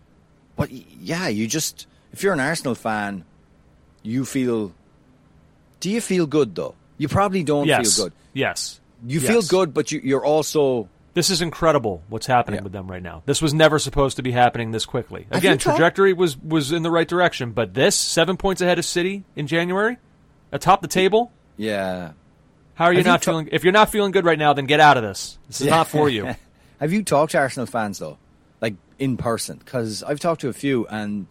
[0.56, 3.24] but yeah, you just if you're an Arsenal fan,
[4.02, 4.72] you feel.
[5.80, 6.74] Do you feel good though?
[6.98, 7.96] You probably don't yes.
[7.96, 8.12] feel good.
[8.34, 8.80] Yes.
[9.06, 9.30] You Yes.
[9.30, 12.64] feel good, but you, you're also This is incredible what's happening Yeah.
[12.64, 13.22] with them right now.
[13.24, 15.26] This was never supposed to be happening this quickly.
[15.30, 19.24] Again, trajectory was was in the right direction, but this seven points ahead of City
[19.36, 19.96] in January,
[20.52, 21.32] atop the table.
[21.56, 22.12] yeah.
[22.80, 23.48] How are you Have you not ta- feeling?
[23.52, 25.36] If you're not feeling good right now, then get out of this.
[25.48, 25.76] This is Yeah.
[25.76, 26.34] not for you.
[26.80, 28.16] Have you talked to Arsenal fans though,
[28.62, 29.58] like in person?
[29.58, 31.26] Because I've talked to a few, and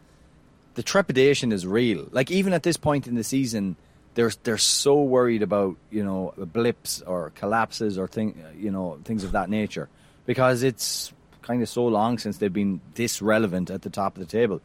[0.76, 2.08] the trepidation is real.
[2.12, 3.78] Like even at this point in the season,
[4.14, 9.24] they're they're so worried about you know blips or collapses or thing you know things
[9.24, 9.90] of that nature
[10.28, 14.20] because it's kind of so long since they've been this relevant at the top of
[14.20, 14.62] the table.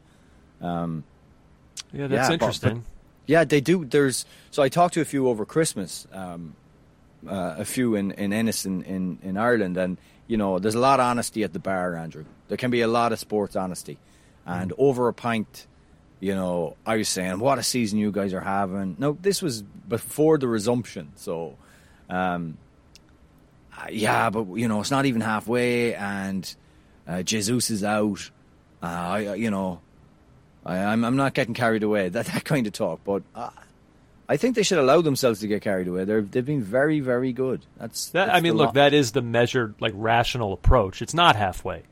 [0.61, 1.01] Yeah,
[1.93, 2.85] that's Yeah, but- interesting.
[3.27, 3.87] Yeah, they do.
[3.87, 6.55] There's so I talked to a few over Christmas, um,
[7.29, 10.81] uh, a few in in Ennis in, in in Ireland, and you know there's a
[10.81, 12.25] lot of honesty at the bar, Andrew.
[12.49, 13.99] There can be a lot of sports honesty,
[14.47, 15.67] and over a pint,
[16.21, 18.97] you know, I was saying, what a season you guys are having.
[18.99, 21.13] No, this was before the resumption.
[21.17, 21.57] So,
[22.09, 22.57] um,
[23.77, 26.55] uh, yeah, but, you know, it's not even halfway, and
[27.07, 28.31] uh, Jesus is out.
[28.83, 29.81] Uh, I, you know,
[30.65, 32.09] I, am I'm, I'm not getting carried away.
[32.09, 33.01] That, that kind of talk.
[33.05, 33.51] But uh,
[34.29, 36.05] I think they should allow themselves to get carried away.
[36.05, 37.67] They're, they've been very, very good.
[37.77, 41.03] That's, that, that's I mean, look, lo- that is the measured, like, rational approach.
[41.03, 41.83] It's not halfway.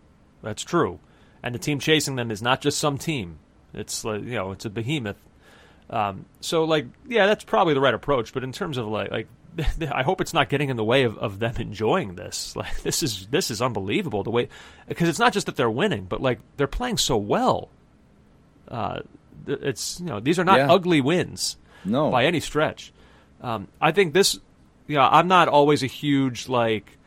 [0.42, 0.98] That's true.
[1.42, 3.38] And the team chasing them is not just some team.
[3.74, 5.16] It's like you know, it's a behemoth.
[5.90, 8.32] Um, so like, yeah, that's probably the right approach.
[8.32, 9.26] But in terms of like, like,
[9.92, 12.54] I hope it's not getting in the way of, of them enjoying this.
[12.62, 14.48] Like, this is this is unbelievable the way
[14.88, 17.68] because it's not just that they're winning, but like they're playing so well.
[18.68, 19.00] Uh,
[19.46, 20.72] it's you know these are not Yeah.
[20.72, 22.10] ugly wins No.
[22.10, 22.92] by any stretch.
[23.40, 24.38] Um, I think this,
[24.86, 26.98] you know, I'm not always a huge like.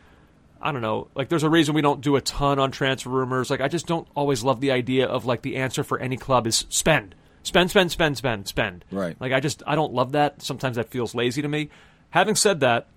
[0.61, 1.09] I don't know.
[1.13, 3.51] Like, there's a reason we don't do a ton on transfer rumors.
[3.51, 6.47] Like, I just don't always love the idea of like the answer for any club
[6.47, 7.13] is spend,
[7.43, 8.84] spend, spend, spend, spend, spend.
[8.91, 9.15] Right.
[9.19, 10.41] Like, I just I don't love that.
[10.41, 11.69] Sometimes that feels lazy to me.
[12.09, 12.88] Having said that,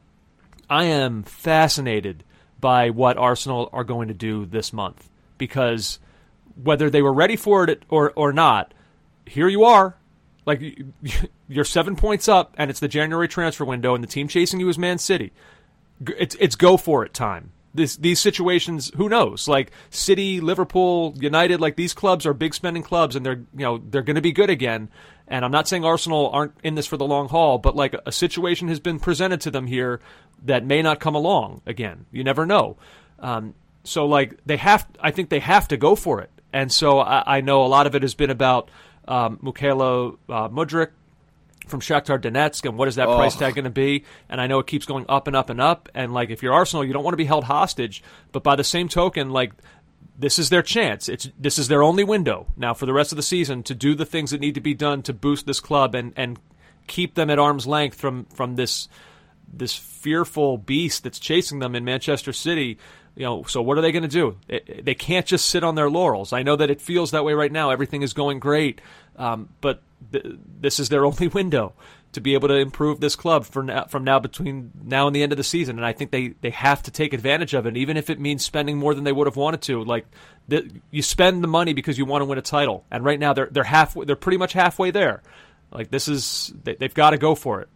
[0.70, 2.24] I am fascinated
[2.60, 5.98] by what Arsenal are going to do this month because
[6.62, 8.72] whether they were ready for it or or not,
[9.26, 9.94] here you are.
[10.46, 10.60] Like
[11.02, 14.60] you- you're seven points up, and it's the January transfer window, and the team chasing
[14.60, 15.32] you is Man City.
[16.18, 17.52] It's it's go for it time.
[17.74, 19.48] This these situations, who knows?
[19.48, 23.78] Like City, Liverpool, United, like these clubs are big spending clubs, and they're you know
[23.78, 24.90] they're going to be good again.
[25.26, 28.12] And I'm not saying Arsenal aren't in this for the long haul, but like a
[28.12, 30.00] situation has been presented to them here
[30.44, 32.06] that may not come along again.
[32.10, 32.76] You never know.
[33.18, 36.30] Um, so like they have, I think they have to go for it.
[36.52, 38.70] And so I, I know a lot of it has been about
[39.06, 40.90] um, Mukela uh, Mudryk
[41.68, 43.38] from Shakhtar Donetsk and what is that price oh.
[43.38, 44.04] tag going to be?
[44.28, 45.88] And I know it keeps going up and up and up.
[45.94, 48.02] And like if you're Arsenal, you don't want to be held hostage.
[48.32, 49.52] But by the same token, like
[50.18, 51.08] this is their chance.
[51.08, 53.94] It's this is their only window now for the rest of the season to do
[53.94, 56.38] the things that need to be done to boost this club and and
[56.88, 58.88] keep them at arm's length from from this
[59.52, 62.78] this fearful beast that's chasing them in Manchester City.
[63.18, 64.36] You know, so what are they going to do?
[64.46, 66.32] They- They can't just sit on their laurels.
[66.32, 67.70] I know that it feels that way right now.
[67.70, 68.80] Everything is going great,
[69.16, 70.24] um, but th-
[70.60, 71.72] this is their only window
[72.12, 75.32] to be able to improve this club now, from now between now and the end
[75.32, 75.76] of the season.
[75.78, 78.44] And I think they, they have to take advantage of it, even if it means
[78.44, 79.82] spending more than they would have wanted to.
[79.82, 80.06] Like
[80.92, 83.48] you spend the money because you want to win a title, and right now they're
[83.50, 85.22] they're half they're pretty much halfway there.
[85.72, 87.68] Like this is they, they've got to go for it.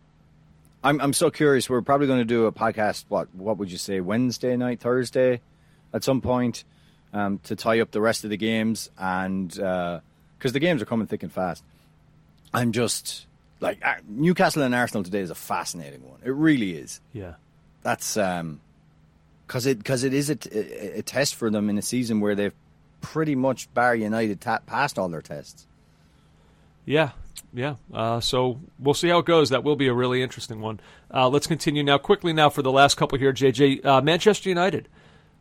[0.85, 1.71] I'm I'm so curious.
[1.71, 3.05] We're probably going to do a podcast.
[3.09, 4.01] What what would you say?
[4.01, 5.41] Wednesday night, Thursday,
[5.93, 6.65] at some point,
[7.13, 11.07] um, to tie up the rest of the games, and because the games are coming
[11.07, 11.63] thick and fast.
[12.55, 13.27] I'm just
[13.61, 16.21] like uh, Newcastle and Arsenal today is a fascinating one.
[16.25, 17.01] It really is.
[17.13, 17.35] Yeah.
[17.83, 18.61] That's um,
[19.47, 22.21] because it because it is a, t- a- a test for them in a season
[22.21, 22.55] where they've
[23.01, 25.67] pretty much bar United ta- passed all their tests.
[26.85, 27.11] Yeah,
[27.53, 27.77] yeah.
[27.93, 29.51] Uh, so we'll see how it goes.
[29.51, 30.81] That will be a really interesting one.
[31.13, 32.33] Uh, let's continue now quickly.
[32.33, 33.85] Now for the last couple here, JJ.
[33.85, 34.89] Uh, Manchester United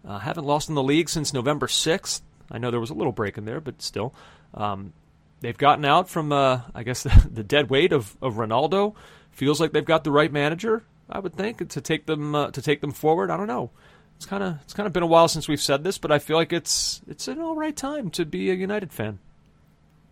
[0.05, 2.21] uh, haven't lost in the league since November sixth.
[2.49, 4.13] I know there was a little break in there, but still,
[4.53, 4.91] um,
[5.39, 8.95] they've gotten out from uh, I guess the, dead weight of, of Ronaldo.
[9.31, 10.83] Feels like they've got the right manager.
[11.09, 13.31] I would think to take them uh, to take them forward.
[13.31, 13.71] I don't know.
[14.17, 16.19] It's kind of it's kind of been a while since we've said this, but I
[16.19, 19.19] feel like it's it's an all right time to be a United fan.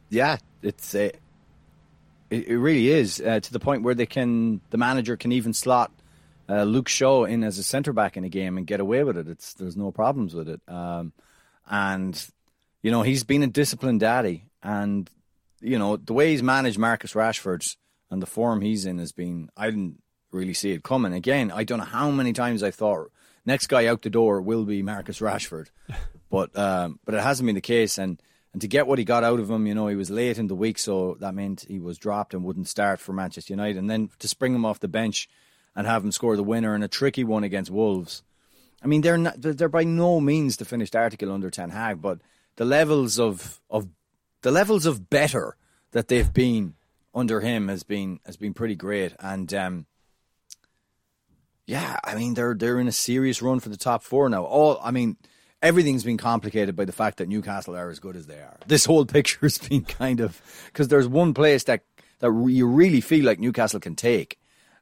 [0.09, 1.11] Yeah, it's a,
[2.29, 5.53] it, it really is uh, to the point where they can the manager can even
[5.53, 5.91] slot
[6.49, 9.17] uh, Luke Shaw in as a centre back in a game and get away with
[9.17, 9.27] it.
[9.27, 10.61] It's there's no problems with it.
[10.67, 11.13] Um,
[11.69, 12.27] and
[12.81, 15.09] you know he's been a disciplined daddy, and
[15.61, 17.75] you know the way he's managed Marcus Rashford
[18.09, 19.49] and the form he's in has been.
[19.55, 20.01] I didn't
[20.31, 21.13] really see it coming.
[21.13, 23.11] Again, I don't know how many times I thought
[23.45, 25.67] next guy out the door will be Marcus Rashford,
[26.31, 27.99] but um, but it hasn't been the case.
[27.99, 28.19] And
[28.51, 30.47] and to get what he got out of him, you know, he was late in
[30.47, 33.77] the week, so that meant he was dropped and wouldn't start for Manchester United.
[33.77, 35.29] And then to spring him off the bench
[35.75, 38.23] and have him score the winner in a tricky one against Wolves.
[38.81, 42.19] I mean, they're not, they're by no means the finished article under Ten Hag, but
[42.55, 43.87] the levels of of
[44.41, 45.55] the levels of better
[45.91, 46.75] that they've been
[47.13, 49.13] under him has been has been pretty great.
[49.19, 49.85] And um,
[51.65, 54.43] yeah, I mean they're they're in a serious run for the top four now.
[54.43, 55.17] All I mean,
[55.61, 58.57] everything's been complicated by the fact that Newcastle are as good as they are.
[58.67, 61.83] This whole picture has been kind of because there's one place that
[62.19, 64.37] that you really feel like Newcastle can take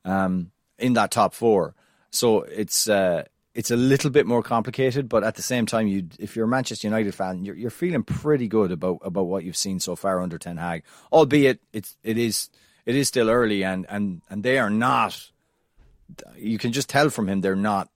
[0.05, 1.75] um, in that top four.
[2.09, 6.07] So it's uh, it's a little bit more complicated, but at the same time, you
[6.19, 9.57] if you're a Manchester United fan, you're, you're feeling pretty good about about what you've
[9.57, 10.83] seen so far under Ten Hag.
[11.11, 12.49] Albeit it's it is
[12.85, 15.31] it is still early, and and and they are not.
[16.37, 17.89] You can just tell from him they're not,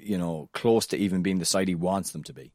[0.00, 2.52] you know, close to even being the side he wants them to be.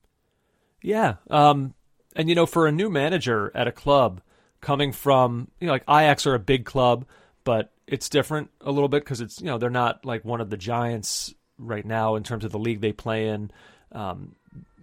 [0.82, 1.16] Yeah.
[1.30, 1.74] Um,
[2.16, 4.22] and, you know, for a new manager at a club
[4.62, 7.06] coming from you know like Ajax are a big club,
[7.44, 10.50] but it's different a little bit because it's you know they're not like one of
[10.50, 13.52] the giants right now in terms of the league they play in.
[13.92, 14.36] Um,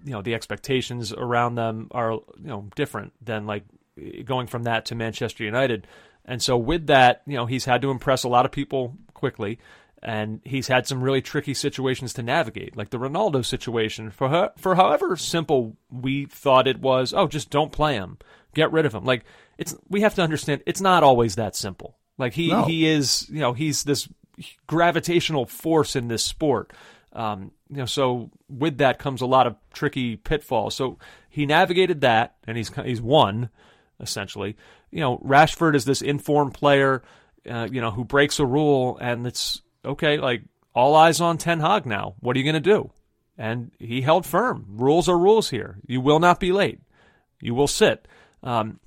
[0.04, 3.64] you know the expectations around them are you know different than like
[4.24, 5.86] going from that to Manchester United.
[6.24, 9.58] And so with that, you know, he's had to impress a lot of people quickly
[10.06, 14.12] and he's had some really tricky situations to navigate, like the Ronaldo situation.
[14.12, 18.18] For her, for however simple we thought it was, oh, just don't play him,
[18.54, 19.04] get rid of him.
[19.04, 19.24] Like
[19.58, 21.96] it's we have to understand it's not always that simple.
[22.18, 22.62] Like he No.
[22.62, 24.08] he is, you know, he's this
[24.68, 26.72] gravitational force in this sport.
[27.12, 30.76] Um, you know, so with that comes a lot of tricky pitfalls.
[30.76, 30.98] So
[31.30, 33.50] he navigated that, and he's he's won
[33.98, 34.56] essentially.
[34.92, 37.02] You know, Rashford is this informed player,
[37.50, 40.18] uh, you know, who breaks a rule, and it's okay.
[40.18, 40.42] Like
[40.74, 42.14] all eyes on Ten Hag now.
[42.20, 42.90] What are you going to do?
[43.38, 44.66] And he held firm.
[44.68, 45.78] Rules are rules here.
[45.86, 46.80] You will not be late.
[47.40, 48.08] You will sit.
[48.42, 48.80] Um,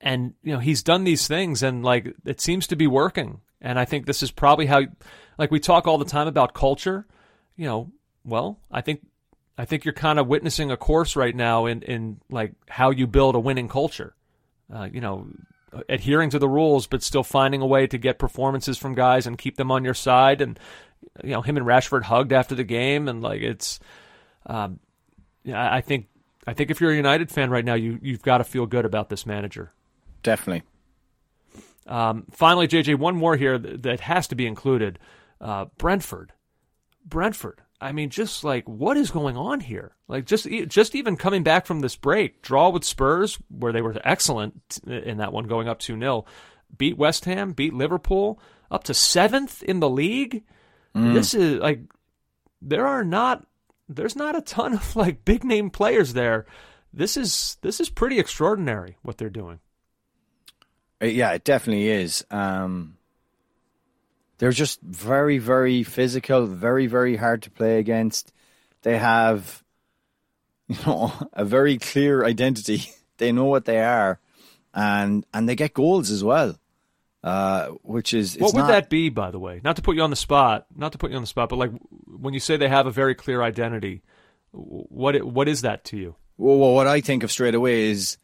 [0.00, 3.40] and you know he's done these things, and like it seems to be working.
[3.60, 4.82] And I think this is probably how,
[5.38, 7.06] like we talk all the time about culture.
[7.56, 7.92] You know,
[8.24, 9.06] well, I think
[9.58, 13.06] I think you're kind of witnessing a course right now in in like how you
[13.06, 14.14] build a winning culture.
[14.72, 15.26] Uh, you know,
[15.88, 19.38] adhering to the rules, but still finding a way to get performances from guys and
[19.38, 20.40] keep them on your side.
[20.40, 20.58] And
[21.22, 23.80] you know, him and Rashford hugged after the game, and like it's,
[24.46, 24.80] um,
[25.44, 26.06] yeah, I think
[26.46, 28.84] I think if you're a United fan right now, you you've got to feel good
[28.84, 29.72] about this manager.
[30.22, 30.62] Definitely.
[31.86, 34.98] Um, finally, JJ, one more here that, that has to be included.
[35.40, 36.32] Uh, Brentford,
[37.04, 37.62] Brentford.
[37.80, 39.92] I mean, just like what is going on here?
[40.08, 43.96] Like just just even coming back from this break, draw with Spurs where they were
[44.04, 46.24] excellent in that one, going up two 0
[46.76, 50.44] beat West Ham, beat Liverpool, up to seventh in the league.
[50.94, 51.80] This is like
[52.62, 53.46] there are not
[53.88, 56.46] there's not a ton of like big name players there.
[56.92, 59.60] This is this is pretty extraordinary what they're doing.
[61.02, 62.24] Uh, Yeah, it definitely is.
[62.30, 62.95] Um,
[64.38, 68.32] they're just very, very physical, very, very hard to play against.
[68.82, 69.62] They have,
[70.68, 72.90] you know, a very clear identity.
[73.18, 74.20] they know what they are,
[74.74, 76.58] and and they get goals as well,
[77.24, 79.60] uh, which is What would not- that be, by the way?
[79.64, 81.56] Not to put you on the spot, not to put you on the spot, but
[81.58, 81.70] like
[82.06, 84.02] when you say they have a very clear identity,
[84.52, 86.16] what it, what is that to you?
[86.38, 88.18] Well, well, what I think of straight away is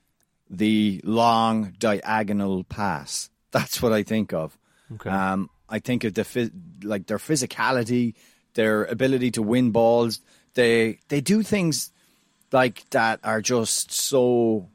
[0.50, 3.30] the long diagonal pass.
[3.52, 4.58] That's what I think of.
[4.94, 5.08] Okay.
[5.08, 6.52] Um, I think of the
[6.84, 8.14] like their physicality,
[8.54, 10.20] their ability to win balls.
[10.54, 11.90] They they do things
[12.52, 14.68] like that are just so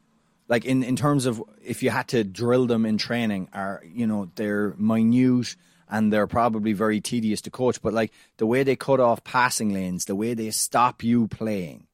[0.49, 4.07] like in in terms of if you had to drill them in training are you
[4.07, 5.55] know they're minute
[5.89, 9.71] and they're probably very tedious to coach but like the way they cut off passing
[9.73, 11.87] lanes the way they stop you playing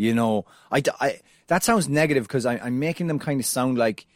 [0.00, 4.06] you know, I, I that sounds negative because I'm making them kind of sound like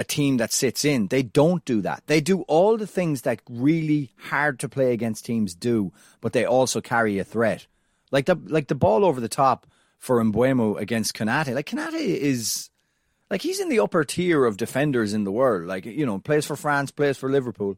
[0.00, 1.08] a team that sits in.
[1.08, 2.02] They don't do that.
[2.06, 5.92] They do all the things that really hard to play against teams do,
[6.22, 7.66] but they also carry a threat.
[8.10, 9.66] Like the like the ball over the top
[9.98, 11.54] for Mbeumo against Konaté.
[11.54, 12.70] Like Konaté is
[13.28, 15.68] like he's in the upper tier of defenders in the world.
[15.68, 17.76] Like you know, plays for France, plays for Liverpool,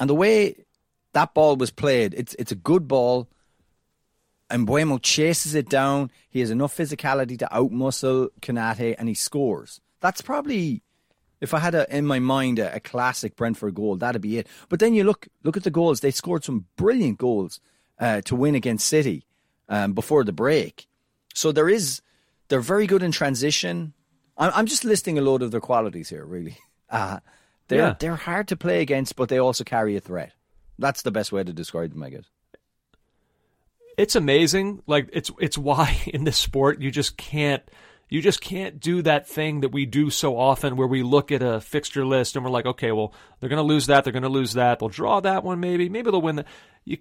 [0.00, 0.64] and the way
[1.12, 3.28] that ball was played, it's it's a good ball.
[4.50, 4.68] And
[5.02, 6.12] chases it down.
[6.30, 9.80] He has enough physicality to outmuscle Konaté, and he scores.
[10.00, 10.83] That's probably,
[11.44, 14.48] if I had a, in my mind a, a classic Brentford goal, that'd be it.
[14.68, 16.00] But then you look look at the goals.
[16.00, 17.60] They scored some brilliant goals
[18.00, 19.26] uh, to win against City
[19.68, 20.86] um, before the break.
[21.34, 22.02] So there is,
[22.48, 23.92] they're very good in transition.
[24.36, 26.56] I'm, I'm just listing a load of their qualities here, really.
[26.90, 27.18] Uh,
[27.68, 27.94] they're Yeah.
[27.98, 30.32] they're hard to play against, but they also carry a threat.
[30.78, 32.26] That's the best way to describe them, I guess.
[33.96, 34.82] it's amazing.
[34.86, 37.62] Like it's it's why in this sport you just can't
[38.08, 41.42] you just can't do that thing that we do so often where we look at
[41.42, 44.22] a fixture list and we're like, okay, well they're going to lose that, they're going
[44.22, 46.46] to lose that, they'll draw that one maybe, maybe they'll win that.
[46.84, 46.98] You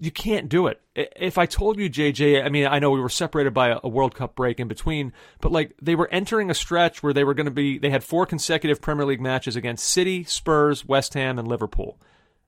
[0.00, 0.80] you can't do it.
[0.96, 4.14] If I told you, JJ, I mean, I know we were separated by a, World
[4.14, 7.46] Cup break in between, but like they were entering a stretch where they were going
[7.46, 11.46] to be, they had four consecutive Premier League matches against City, Spurs, West Ham, and
[11.46, 11.96] Liverpool.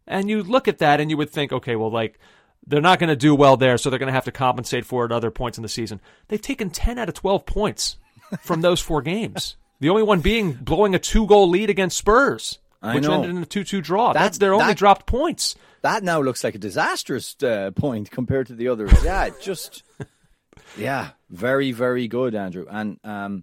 [0.09, 2.19] And you look at that and you would think, okay, well, like,
[2.67, 5.05] they're not going to do well there, so they're going to have to compensate for
[5.05, 6.01] it at other points in the season.
[6.29, 7.97] They've taken 10 out of 12 points
[8.41, 9.57] from those four games.
[9.81, 13.15] The only one being blowing a two goal lead against Spurs, I which know.
[13.15, 14.13] ended in a 2 2 draw.
[14.13, 15.57] That- That's their only that- dropped points.
[15.83, 18.93] That now looks like a disastrous uh, point compared to the others.
[19.03, 19.83] Yeah, just
[20.79, 22.67] yeah, very very good, Andrew.
[22.71, 23.43] And um,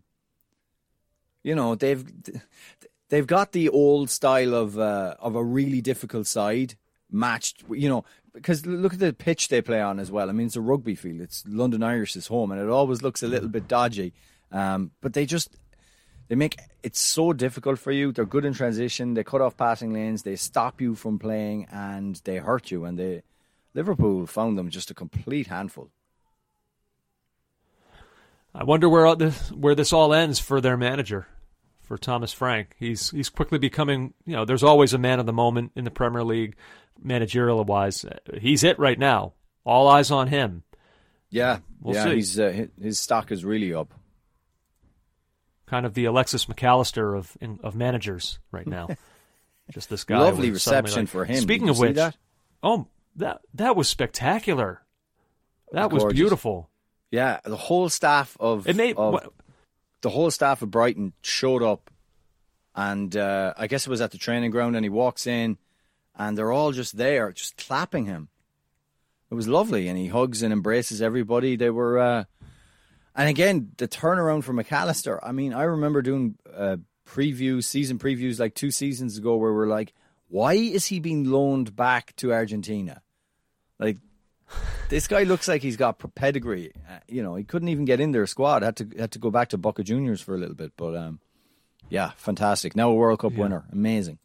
[1.43, 2.05] you know they've
[3.09, 6.75] they've got the old style of uh, of a really difficult side
[7.11, 7.63] matched.
[7.69, 10.29] You know because look at the pitch they play on as well.
[10.29, 11.21] I mean, it's a rugby field.
[11.21, 14.13] It's London Irish's home, and it always looks a little bit dodgy.
[14.51, 15.55] Um, but they just
[16.29, 18.11] They make it so difficult for you.
[18.11, 19.15] They're good in transition.
[19.15, 20.21] They cut off passing lanes.
[20.23, 22.85] They stop you from playing, and they hurt you.
[22.85, 23.23] And they
[23.73, 25.89] Liverpool found them just a complete handful.
[28.53, 31.27] I wonder where all this, where this all ends for their manager,
[31.81, 32.75] for Thomas Frank.
[32.79, 34.13] He's he's quickly becoming.
[34.25, 36.55] You know, there's always a man of the moment in the Premier League,
[37.01, 38.05] managerial wise.
[38.39, 39.33] He's it right now.
[39.63, 40.63] All eyes on him.
[41.29, 42.03] Yeah, We'll yeah.
[42.05, 42.15] see.
[42.15, 43.93] He's uh, his stock is really up.
[45.67, 48.87] Kind of the Alexis Mac Allister of in, of managers right now.
[49.71, 50.17] Just this guy.
[50.17, 51.37] Lovely reception like- for him.
[51.41, 52.17] Speaking of which, that?
[52.63, 52.87] oh
[53.17, 54.81] that that was spectacular.
[55.71, 56.69] That was beautiful.
[57.11, 59.31] Yeah, the whole staff of It made of, what-
[60.01, 61.91] the whole staff of Brighton showed up,
[62.75, 65.57] and uh, I guess it was at the training ground, and he walks in,
[66.19, 68.27] and they're all just there, just clapping him.
[69.31, 71.55] It was lovely, and he hugs and embraces everybody.
[71.55, 72.23] They were, uh,
[73.15, 75.23] and again, the turnaround for Mac Allister.
[75.23, 79.67] I mean, I remember doing uh, previews, season previews, like two seasons ago, where we're
[79.67, 79.93] like,
[80.27, 83.01] why is he being loaned back to Argentina?
[83.79, 83.97] Like,
[84.89, 86.73] this guy looks like he's got pedigree.
[86.89, 88.63] Uh, you know, he couldn't even get in their squad.
[88.63, 90.73] Had to had to go back to Boca Juniors for a little bit.
[90.75, 91.19] But um,
[91.87, 92.75] yeah, fantastic.
[92.75, 94.17] Now a World Cup winner, amazing.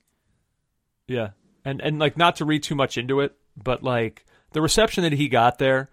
[1.07, 1.31] Yeah,
[1.65, 5.13] and and like not to read too much into it, but like the reception that
[5.13, 5.91] he got there,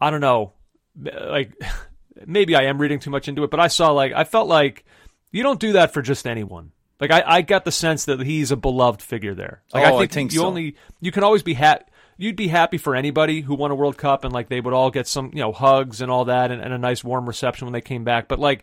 [0.00, 0.52] I don't know,
[0.96, 1.52] like
[2.26, 4.84] maybe I am reading too much into it, but I saw like I felt like
[5.30, 6.72] you don't do that for just anyone.
[7.00, 9.62] Like I, I got the sense that he's a beloved figure there.
[9.74, 10.46] Like Oh, I I think, think you so.
[10.46, 11.84] only you can always be happy.
[12.18, 14.90] You'd be happy for anybody who won a World Cup and like they would all
[14.90, 17.72] get some you know hugs and all that and, and a nice warm reception when
[17.72, 18.28] they came back.
[18.28, 18.62] But like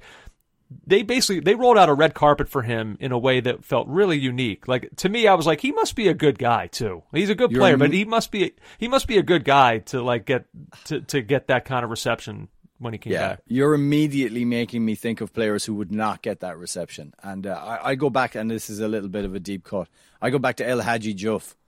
[0.85, 3.87] they basically they rolled out a red carpet for him in a way that felt
[3.87, 4.67] really unique.
[4.67, 7.03] Like to me, I was like, he must be a good guy too.
[7.11, 9.43] He's a good You're player, m- but he must be he must be a good
[9.45, 10.45] guy to like get
[10.85, 13.39] to to get that kind of reception when he came Yeah, back.
[13.47, 17.13] you're immediately making me think of players who would not get that reception.
[17.21, 19.63] And uh, I, I go back, and this is a little bit of a deep
[19.65, 19.89] cut.
[20.21, 21.55] I go back to El Hadji Diouf.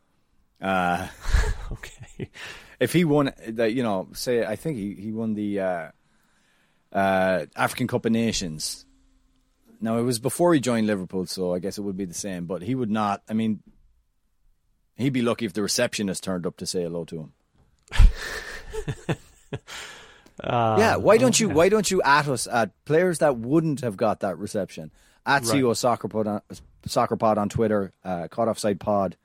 [0.61, 1.07] Uh,
[1.71, 2.29] Okay,
[2.79, 5.87] if he won, the, you know, say I think he, he won the uh,
[6.93, 8.85] uh, African Cup of Nations.
[9.81, 12.45] Now it was before he joined Liverpool, so I guess it would be the same.
[12.45, 13.21] But he would not.
[13.29, 13.61] I mean,
[14.95, 17.33] he'd be lucky if the receptionist turned up to say hello to him.
[20.43, 21.49] yeah, why don't you?
[21.49, 24.91] Why don't you at us at players that wouldn't have got that reception?
[25.25, 25.61] At Right.
[25.61, 26.41] CO Soccer Pod on,
[26.85, 29.17] Soccer Pod on Twitter, uh, Caught Offside Pod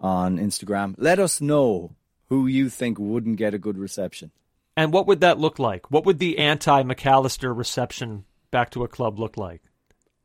[0.00, 0.94] on Instagram.
[0.96, 1.94] Let us know
[2.28, 4.30] who you think wouldn't get a good reception.
[4.78, 5.90] and what would that look like?
[5.90, 9.62] What would the anti Mac Allister reception back to a club look like?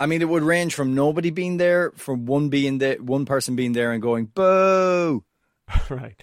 [0.01, 3.55] I mean, it would range from nobody being there, from one being there, one person
[3.55, 5.23] being there and going boo.
[5.89, 6.19] right.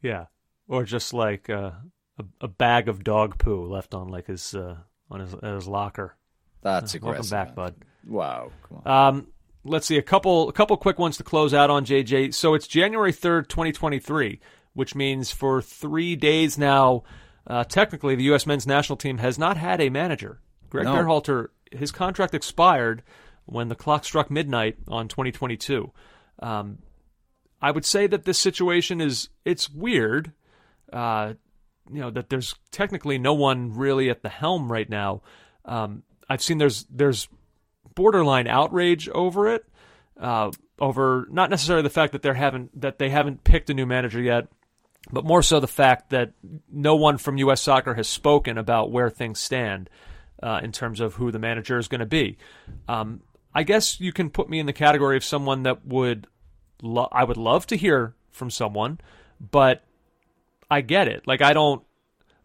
[0.00, 0.26] Yeah.
[0.68, 1.72] Or just like uh,
[2.18, 4.76] a a bag of dog poo left on like his uh,
[5.10, 6.16] on his his locker.
[6.62, 7.30] That's Welcome aggressive.
[7.30, 7.74] back, bud.
[8.06, 9.08] Wow, come on.
[9.08, 9.26] Um,
[9.64, 12.34] let's see a couple a couple quick ones to close out on JJ.
[12.34, 14.40] So it's January third, twenty twenty three,
[14.74, 17.04] which means for three days now,
[17.46, 18.46] uh, technically the U.S.
[18.46, 20.40] men's national team has not had a manager.
[20.70, 20.94] Greg No.
[20.96, 23.02] Berhalter, his contract expired
[23.46, 25.92] when the clock struck midnight on twenty twenty two.
[26.40, 26.78] Um,
[27.60, 30.32] I would say that this situation is it's weird.
[30.92, 31.34] Uh,
[31.92, 35.22] you know that there's technically no one really at the helm right now.
[35.64, 37.28] Um, I've seen there's there's
[37.94, 39.64] borderline outrage over it,
[40.20, 43.86] uh, over not necessarily the fact that they haven't that they haven't picked a new
[43.86, 44.48] manager yet,
[45.10, 46.32] but more so the fact that
[46.70, 47.62] no one from U.S.
[47.62, 49.88] Soccer has spoken about where things stand
[50.42, 52.36] uh, in terms of who the manager is going to be.
[52.88, 53.20] Um,
[53.54, 56.26] I guess you can put me in the category of someone that would
[56.82, 59.00] lo- I would love to hear from someone,
[59.40, 59.82] but
[60.70, 61.26] I get it.
[61.26, 61.82] Like I don't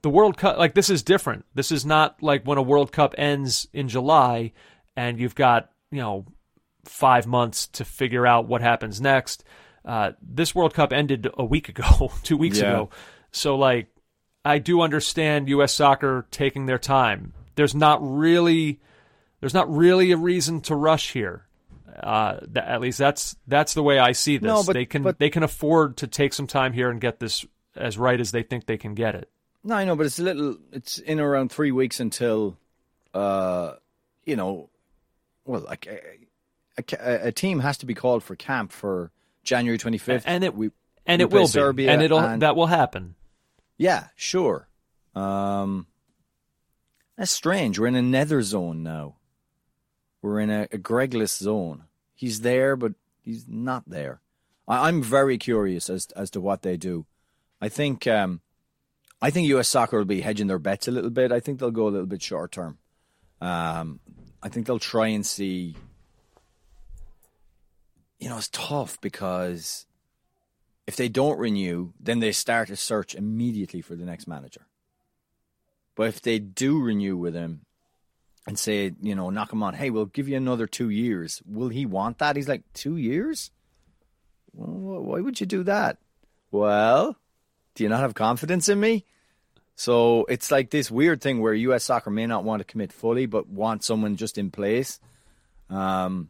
[0.02, 1.45] the World Cup like this is different.
[1.53, 4.53] This is not like when a World Cup ends in July
[4.95, 6.26] and you've got, you know,
[6.86, 9.44] 5 months to figure out what happens next.
[9.86, 12.70] Uh, this World Cup ended a week ago, 2 weeks Yeah.
[12.72, 12.90] ago.
[13.32, 13.88] So like
[14.45, 17.34] I do understand US soccer taking their time.
[17.56, 18.80] There's not really
[19.40, 21.46] there's not really a reason to rush here.
[22.02, 24.48] Uh, th- at least that's that's the way I see this.
[24.48, 27.20] No, but- they can but- they can afford to take some time here and get
[27.20, 29.30] this as right as they think they can get it.
[29.64, 30.58] No, I know, but it's a little.
[30.72, 32.58] It's in around three weeks until,
[33.14, 33.74] uh,
[34.26, 34.70] you know,
[35.46, 39.12] well, like a, a, a team has to be called for camp for
[39.44, 40.72] January twenty fifth, and it we
[41.06, 43.16] and we it will Serbia be, and it'll and- that will happen.
[43.78, 44.68] Yeah, sure.
[45.16, 45.88] Um,
[47.18, 47.80] that's strange.
[47.80, 49.15] We're in a nether zone now.
[50.22, 51.84] We're in a, a Gregless zone.
[52.15, 54.22] He's there, but he's not there.
[54.68, 57.06] I, I'm very curious as as to what they do.
[57.61, 58.41] I think um,
[59.22, 59.68] I think U.S.
[59.68, 61.31] Soccer will be hedging their bets a little bit.
[61.31, 62.77] I think they'll go a little bit short term.
[63.41, 63.99] Um,
[64.41, 65.76] I think they'll try and see.
[68.19, 69.85] You know, it's tough because
[70.88, 74.65] if they don't renew, then they start a search immediately for the next manager.
[75.95, 77.61] But if they do renew with him
[78.48, 81.70] and say, you know, knock him on, hey, we'll give you another two years, will
[81.70, 82.36] he want that?
[82.36, 83.52] He's like, two years?
[84.52, 85.98] Why would you do that?
[86.52, 87.18] Well,
[87.76, 89.06] do you not have confidence in me?
[89.76, 93.26] So it's like this weird thing where US soccer may not want to commit fully,
[93.26, 94.99] but want someone just in place.
[95.70, 96.30] Um,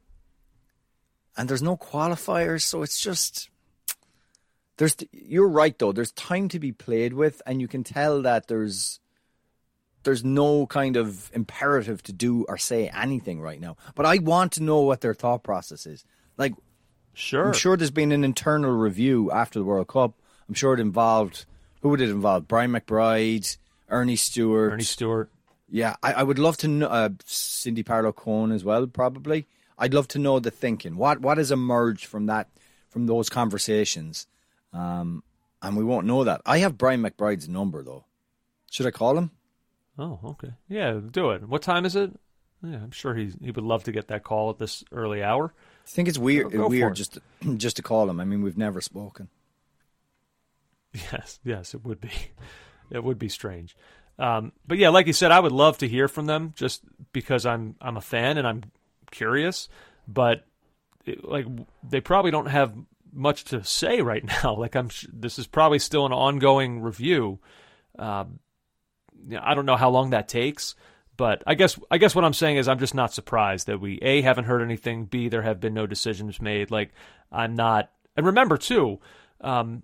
[1.35, 3.49] and there's no qualifiers, so it's just
[4.77, 5.91] there's you're right though.
[5.91, 8.99] There's time to be played with, and you can tell that there's
[10.03, 13.77] there's no kind of imperative to do or say anything right now.
[13.95, 16.03] But I want to know what their thought process is.
[16.38, 16.53] Like,
[17.15, 17.47] Sure.
[17.47, 20.15] I'm sure there's been an internal review after the World Cup.
[20.49, 21.45] I'm sure it involved
[21.84, 22.47] who would it involve?
[22.47, 23.57] Brian McBride,
[23.89, 24.71] Earnie Stewart.
[24.71, 25.30] Earnie Stewart.
[25.69, 28.88] Yeah, I, I would love to know uh, Cindy Parlow Cohn as well.
[28.88, 29.47] Probably,
[29.77, 30.95] I'd love to know the thinking.
[30.95, 32.47] What what has emerged from that
[32.89, 34.27] from those conversations?
[34.71, 35.23] Um,
[35.61, 36.41] and we won't know that.
[36.45, 38.05] I have Brian McBride's number though.
[38.71, 39.31] Should I call him?
[39.98, 40.52] Oh, okay.
[40.70, 41.48] Yeah, do it.
[41.48, 42.11] What time is it?
[42.64, 45.53] Yeah, I'm sure he he would love to get that call at this early hour.
[45.86, 46.52] I think it's weird.
[46.52, 48.20] Go- go weird just to, just to call him.
[48.20, 49.28] I mean, we've never spoken.
[50.94, 52.11] Yes, yes, it would be.
[52.91, 53.76] It would be strange.
[54.20, 57.44] Um, but yeah, like you said, I would love to hear from them just because
[57.44, 58.61] I'm I'm a fan and I'm
[59.10, 59.68] curious.
[60.07, 60.45] But
[61.06, 61.48] it, like
[61.82, 62.76] they probably don't have
[63.11, 64.56] much to say right now.
[64.56, 67.40] Like I'm, this is probably still an ongoing review.
[67.98, 68.38] Um,
[69.28, 70.76] yeah, I don't know how long that takes,
[71.18, 74.00] but I guess I guess what I'm saying is I'm just not surprised that we
[74.02, 75.06] a haven't heard anything.
[75.06, 76.72] B there have been no decisions made.
[76.72, 76.91] Like
[77.32, 77.91] I'm not.
[78.16, 79.00] And remember too,
[79.41, 79.84] um,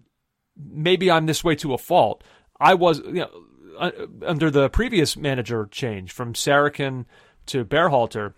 [0.57, 2.23] maybe I'm this way to a fault.
[2.59, 3.29] I was, you know,
[3.79, 3.91] uh,
[4.25, 7.05] under the previous manager change from Sarachan
[7.47, 8.33] to Berhalter.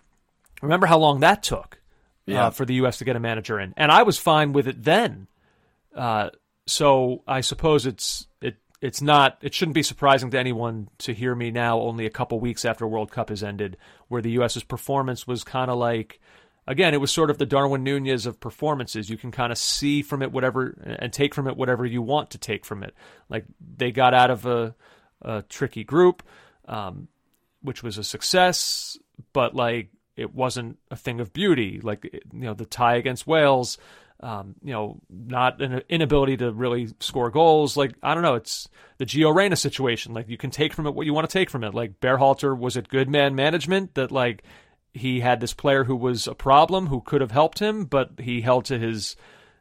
[0.62, 1.80] Remember how long that took
[2.26, 2.46] Yeah.
[2.46, 2.98] uh, for the U.S.
[2.98, 5.26] to get a manager in, and I was fine with it then.
[5.94, 6.30] Uh,
[6.66, 11.34] so I suppose it's it it's not it shouldn't be surprising to anyone to hear
[11.34, 13.76] me now, only a couple weeks after World Cup has ended,
[14.08, 16.20] where the U.S.'s performance was kind of like
[16.66, 19.08] again, it was sort of the Darwin Nunez of performances.
[19.08, 22.30] You can kind of see from it whatever and take from it whatever you want
[22.30, 22.94] to take from it.
[23.28, 23.46] Like
[23.76, 24.74] they got out of a,
[25.22, 26.24] a tricky group,
[26.66, 27.06] um,
[27.62, 28.98] which was a success,
[29.32, 31.80] but like it wasn't a thing of beauty.
[31.80, 33.78] Like you know, the tie against Wales.
[34.22, 37.76] Um, you know, not an inability to really score goals.
[37.76, 38.68] Like I don't know, it's
[38.98, 40.14] the Gio Reyna situation.
[40.14, 41.74] Like you can take from it what you want to take from it.
[41.74, 44.44] Like Berhalter was it good man management that like
[44.94, 48.42] he had this player who was a problem who could have helped him, but he
[48.42, 49.16] held to his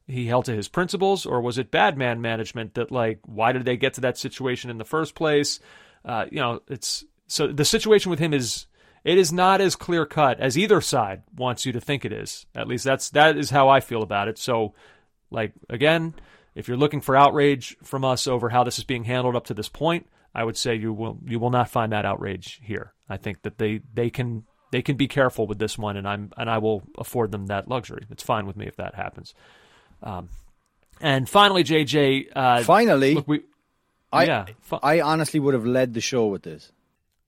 [0.07, 3.65] he held to his principles, or was it bad man management that like why did
[3.65, 5.59] they get to that situation in the first place?
[6.03, 8.67] Uh, you know, it's so the situation with him is
[9.03, 12.45] it is not as clear cut as either side wants you to think it is.
[12.55, 14.37] At least that's that is how I feel about it.
[14.37, 14.73] So,
[15.29, 16.13] like again,
[16.55, 19.53] if you're looking for outrage from us over how this is being handled up to
[19.53, 22.93] this point, I would say you will you will not find that outrage here.
[23.09, 26.31] I think that they they can they can be careful with this one, and I'm
[26.37, 28.05] and I will afford them that luxury.
[28.09, 29.33] It's fine with me if that happens.
[30.03, 30.29] Um,
[30.99, 33.41] and finally, JJ, uh, Finally, look, we
[34.11, 34.45] I yeah.
[34.61, 36.71] fi- I honestly would have led the show with this.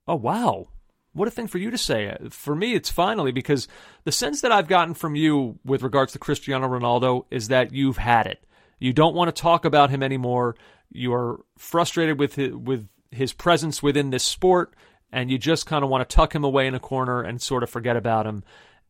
[0.07, 0.67] Oh wow.
[1.13, 2.15] What a thing for you to say.
[2.31, 3.67] For me, it's finally because
[4.03, 7.97] the sense that I've gotten from you with regards to Cristiano Ronaldo is that you've
[7.97, 8.43] had it.
[8.79, 10.55] You don't want to talk about him anymore.
[10.91, 14.73] You are frustrated with his, with his presence within this sport,
[15.11, 17.61] and you just kind of want to tuck him away in a corner and sort
[17.63, 18.43] of forget about him.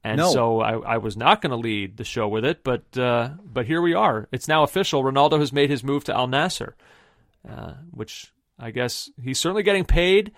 [0.05, 0.31] And No.
[0.31, 3.65] so I, I was not going to lead the show with it, but uh, but
[3.65, 4.27] here we are.
[4.31, 5.03] It's now official.
[5.03, 6.73] Ronaldo has made his move to Al Nassr,
[7.49, 10.31] uh, which I guess he's certainly getting paid.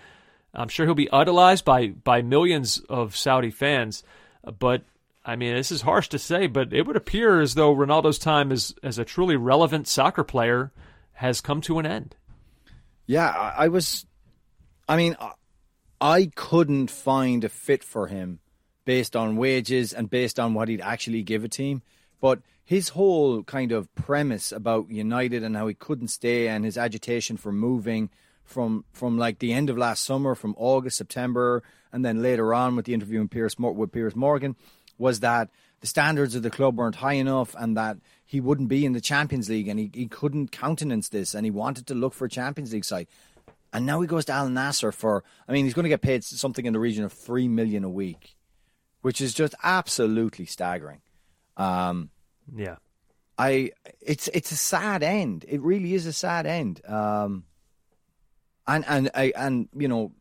[0.56, 4.04] I'm sure he'll be idolized by by millions of Saudi fans.
[4.60, 4.84] But
[5.26, 8.52] I mean, this is harsh to say, but it would appear as though Ronaldo's time
[8.52, 10.72] as as a truly relevant soccer player
[11.14, 12.16] has come to an end.
[13.08, 14.06] Yeah, I, was.
[14.88, 15.16] I mean,
[16.02, 18.40] I couldn't find a fit for him
[18.84, 21.82] based on wages and based on what he'd actually give a team.
[22.20, 26.78] But his whole kind of premise about United and how he couldn't stay and his
[26.78, 28.10] agitation for moving
[28.46, 32.76] from from like the end of last summer, from August, September, and then later on
[32.76, 34.56] with the interview with Pierce, with Piers Morgan,
[34.98, 35.50] was that
[35.82, 39.02] the standards of the club weren't high enough and that he wouldn't be in the
[39.02, 42.30] Champions League and he, he couldn't countenance this and he wanted to look for a
[42.30, 43.08] Champions League side.
[43.74, 46.24] And now he goes to Al Nassr for, I mean, he's going to get paid
[46.24, 48.36] something in the region of three million a week,
[49.02, 51.02] which is just absolutely staggering.
[51.58, 52.10] Um,
[52.56, 52.78] Yeah.
[53.38, 55.44] I, it's it's a sad end.
[55.48, 56.80] It really is a sad end.
[56.88, 57.44] Um,
[58.68, 60.12] and and I and you know,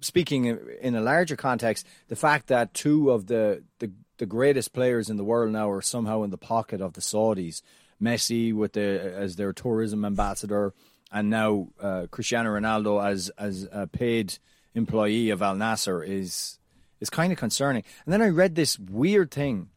[0.00, 0.44] speaking
[0.80, 5.16] in a larger context, the fact that two of the, the the greatest players in
[5.16, 7.62] the world now are somehow in the pocket of the Saudis.
[8.02, 10.74] Messi with the as their tourism ambassador,
[11.12, 14.38] and now uh, Cristiano Ronaldo as as a paid
[14.74, 16.58] employee of Al Nassr is
[17.00, 17.84] is kind of concerning.
[18.04, 19.68] And then I read this weird thing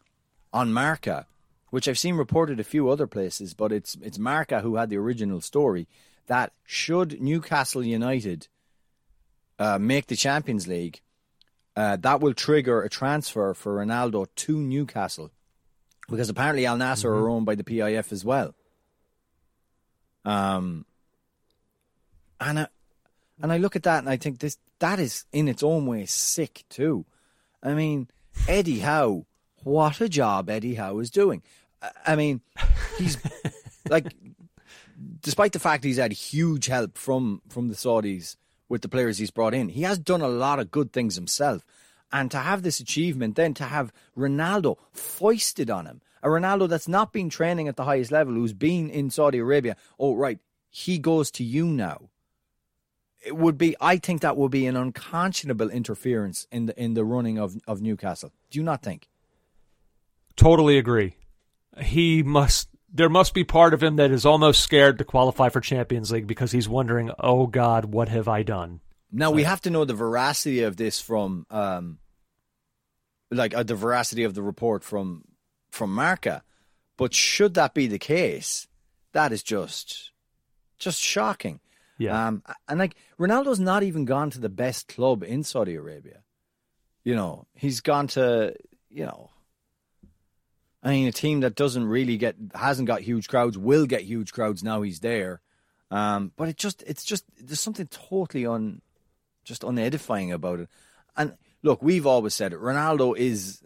[0.51, 1.27] on Marca,
[1.69, 4.97] which I've seen reported a few other places, but it's it's Marca who had the
[4.97, 5.87] original story
[6.27, 8.47] that should Newcastle United
[9.59, 11.01] uh, make the Champions League,
[11.75, 15.31] uh, that will trigger a transfer for Ronaldo to Newcastle
[16.09, 17.23] because apparently Al Nassr mm-hmm.
[17.23, 18.53] are owned by the PIF as well.
[20.23, 20.85] Um,
[22.39, 22.67] and I,
[23.41, 26.05] and I look at that and I think this that is in its own way
[26.05, 27.05] sick too.
[27.63, 28.09] I mean,
[28.47, 29.25] Eddie Howe,
[29.63, 31.41] what a job Eddie Howe is doing.
[32.05, 32.41] I mean,
[32.97, 33.17] he's
[33.89, 34.13] like,
[35.21, 38.35] despite the fact he's had huge help from from the Saudis
[38.69, 41.65] with the players he's brought in, he has done a lot of good things himself.
[42.11, 46.87] And to have this achievement, then to have Ronaldo foisted on him, a Ronaldo that's
[46.87, 50.39] not been training at the highest level, who's been in Saudi Arabia, oh, right,
[50.69, 52.09] he goes to you now.
[53.23, 57.03] It would be, I think that would be an unconscionable interference in the in the
[57.03, 58.31] running of, of Newcastle.
[58.49, 59.07] Do you not think?
[60.35, 61.15] Totally agree.
[61.81, 65.59] He must there must be part of him that is almost scared to qualify for
[65.59, 68.79] Champions League because he's wondering, "Oh God, what have I done?"
[69.11, 71.99] Now we have to know the veracity of this from, um,
[73.29, 75.25] like uh, the veracity of the report from
[75.71, 76.43] from Marca.
[76.97, 78.67] But should that be the case,
[79.11, 80.11] that is just
[80.79, 81.59] just shocking.
[81.97, 82.27] Yeah.
[82.27, 86.23] Um, and like Ronaldo's not even gone to the best club in Saudi Arabia.
[87.03, 88.55] You know, he's gone to
[88.89, 89.29] you know
[90.85, 94.31] I mean, a team that doesn't really get hasn't got huge crowds will get huge
[94.31, 95.41] crowds now he's there.
[95.89, 98.81] Um, but it just it's just there's something totally un
[99.43, 100.69] just unedifying about it.
[101.17, 102.59] And look, we've always said it.
[102.59, 103.63] Ronaldo is,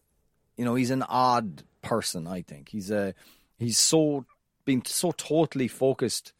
[0.55, 2.25] you know, he's an odd person.
[2.25, 3.13] I think he's a
[3.57, 4.25] he's so
[4.63, 6.31] been so totally focused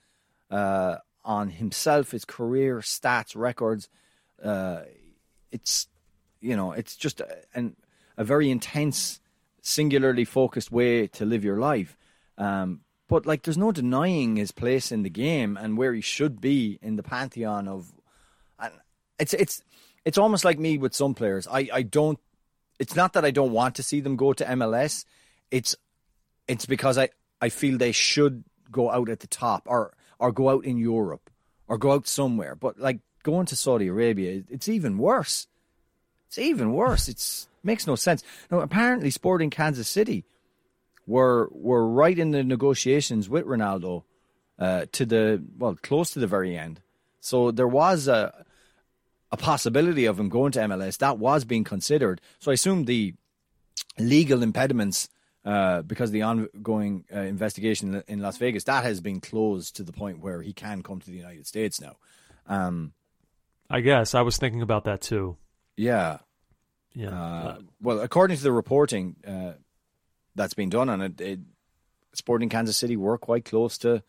[0.50, 0.96] uh,
[1.26, 3.90] on himself, his career, stats, records.
[4.42, 4.84] Uh,
[5.52, 5.88] it's
[6.40, 7.76] you know, it's just a, an,
[8.16, 9.20] a very intense
[9.62, 11.98] singularly focused way to live your life.
[12.38, 16.40] Um, but like, there's no denying his place in the game and where he should
[16.40, 17.92] be in the pantheon of.
[18.60, 18.74] And
[19.18, 19.64] it's it's
[20.06, 21.48] it's almost like me with some players.
[21.48, 22.20] I I don't.
[22.78, 25.06] It's not that I don't want to see them go to MLS.
[25.52, 25.76] It's
[26.48, 27.10] it's because I
[27.42, 31.30] I feel they should go out at the top or or go out in Europe
[31.68, 32.56] or go out somewhere.
[32.56, 35.48] But like going to Saudi Arabia, it's even worse.
[36.28, 37.10] It's even worse.
[37.10, 38.24] It's Makes no sense.
[38.50, 40.26] Now, apparently, Sporting Kansas City
[41.06, 44.04] were were right in the negotiations with Ronaldo
[44.58, 46.82] uh, to the well, close to the very end.
[47.20, 48.46] So there was a
[49.32, 52.22] a possibility of him going to MLS that was being considered.
[52.40, 53.14] So I assume the
[53.98, 55.10] legal impediments
[55.46, 59.84] uh, because of the ongoing uh, investigation in Las Vegas that has been closed to
[59.84, 61.96] the point where he can come to the United States now.
[62.48, 62.94] Um,
[63.70, 65.38] I guess I was thinking about that too.
[65.78, 66.20] Yeah,
[67.00, 67.10] yeah.
[67.10, 69.54] Uh, well, according to the reporting uh,
[70.36, 71.40] that's been done on it, it,
[72.14, 74.04] Sporting Kansas City were quite close to.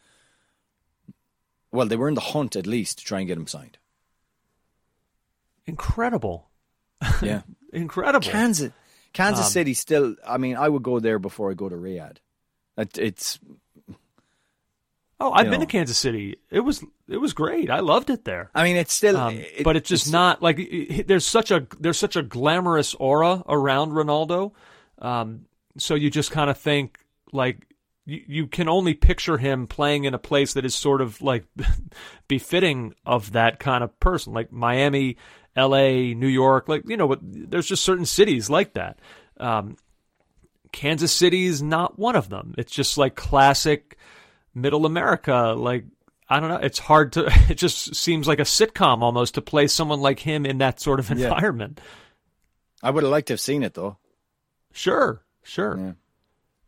[1.71, 3.79] Well, they were in the hunt at least to try and get him signed.
[5.67, 6.49] Incredible.
[7.23, 7.43] Yeah.
[7.73, 8.29] Incredible.
[8.29, 8.73] Kansas,
[9.13, 10.17] Kansas um, City still.
[10.27, 12.17] I mean, I would go there before I go to Riyadh.
[12.77, 13.39] It, it's
[15.21, 15.67] Oh, I've been know.
[15.67, 16.39] to Kansas City.
[16.51, 17.71] It was it was great.
[17.71, 18.51] I loved it there.
[18.55, 21.51] I mean, it's still, um, it, but it's just it's, not like it, there's such
[21.51, 24.53] a there's such a glamorous aura around Ronaldo.
[24.99, 25.47] Um,
[25.77, 26.99] so you just kind of think
[27.33, 27.67] like
[28.07, 31.45] you, you can only picture him playing in a place that is sort of like
[32.29, 35.17] befitting of that kind of person, like Miami,
[35.57, 36.69] L.A., New York.
[36.69, 38.99] Like you know, what there's just certain cities like that.
[39.39, 39.77] Um,
[40.73, 42.55] Kansas City is not one of them.
[42.57, 43.97] It's just like classic
[44.55, 45.55] middle America.
[45.57, 45.85] Like,
[46.31, 46.57] I don't know.
[46.57, 50.47] It's hard to, it just seems like a sitcom almost to play someone like him
[50.47, 51.81] in that sort of environment.
[51.83, 52.89] Yeah.
[52.89, 53.99] I would have liked to have seen it though.
[54.73, 55.95] Sure, sure.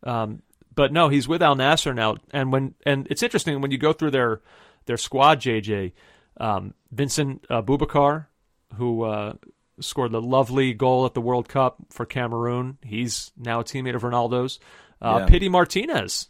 [0.05, 0.21] Yeah.
[0.21, 0.43] Um,
[0.75, 2.17] but no, he's with Al Nassr now.
[2.31, 4.41] And when, and it's interesting when you go through their,
[4.85, 5.93] their squad, JJ,
[6.37, 8.27] um, Vincent uh, Boubacar,
[8.75, 9.33] who, uh,
[9.79, 12.77] scored the lovely goal at the World Cup for Cameroon.
[12.83, 14.59] He's now a teammate of Ronaldo's.
[15.01, 15.25] Uh, yeah.
[15.25, 16.29] Pity Martinez,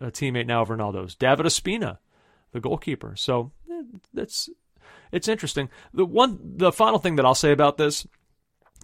[0.00, 1.98] a teammate now of Ronaldo's, David Ospina,
[2.54, 3.14] the goalkeeper.
[3.16, 3.82] So eh,
[4.14, 4.48] that's
[5.12, 5.68] it's interesting.
[5.92, 8.06] The one, the final thing that I'll say about this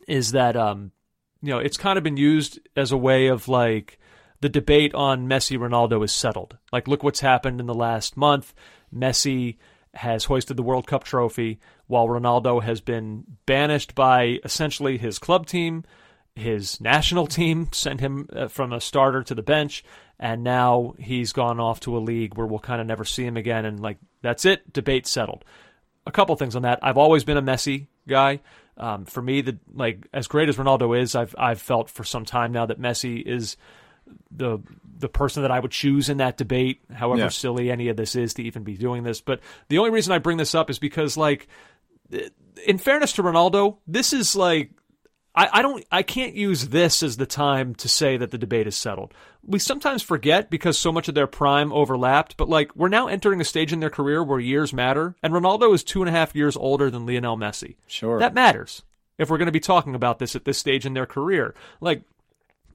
[0.06, 0.92] is that um,
[1.40, 3.98] you know it's kind of been used as a way of like
[4.40, 6.56] the debate on Messi Ronaldo is settled.
[6.72, 8.54] Like, look what's happened in the last month.
[8.94, 9.58] Messi
[9.94, 15.46] has hoisted the World Cup trophy, while Ronaldo has been banished by essentially his club
[15.46, 15.84] team,
[16.34, 19.84] his national team sent him uh, from a starter to the bench,
[20.20, 23.36] and now he's gone off to a league where we'll kind of never see him
[23.38, 23.64] again.
[23.64, 25.44] And like that's it, debate settled.
[26.06, 26.78] A couple things on that.
[26.82, 28.40] I've always been a Messi guy.
[28.76, 32.24] Um, for me, the like as great as Ronaldo is, I've I've felt for some
[32.24, 33.56] time now that Messi is
[34.30, 34.58] the
[34.98, 36.82] the person that I would choose in that debate.
[36.92, 37.28] However Yeah.
[37.28, 40.18] silly any of this is to even be doing this, but the only reason I
[40.18, 41.48] bring this up is because like
[42.66, 44.70] in fairness to Ronaldo, this is like
[45.34, 48.66] I, I don't I can't use this as the time to say that the debate
[48.66, 49.14] is settled.
[49.44, 53.40] We sometimes forget because so much of their prime overlapped, but like we're now entering
[53.40, 56.34] a stage in their career where years matter, and Ronaldo is two and a half
[56.34, 57.76] years older than Lionel Messi.
[57.86, 58.18] Sure.
[58.18, 58.82] That matters
[59.18, 61.54] if we're going to be talking about this at this stage in their career.
[61.80, 62.02] Like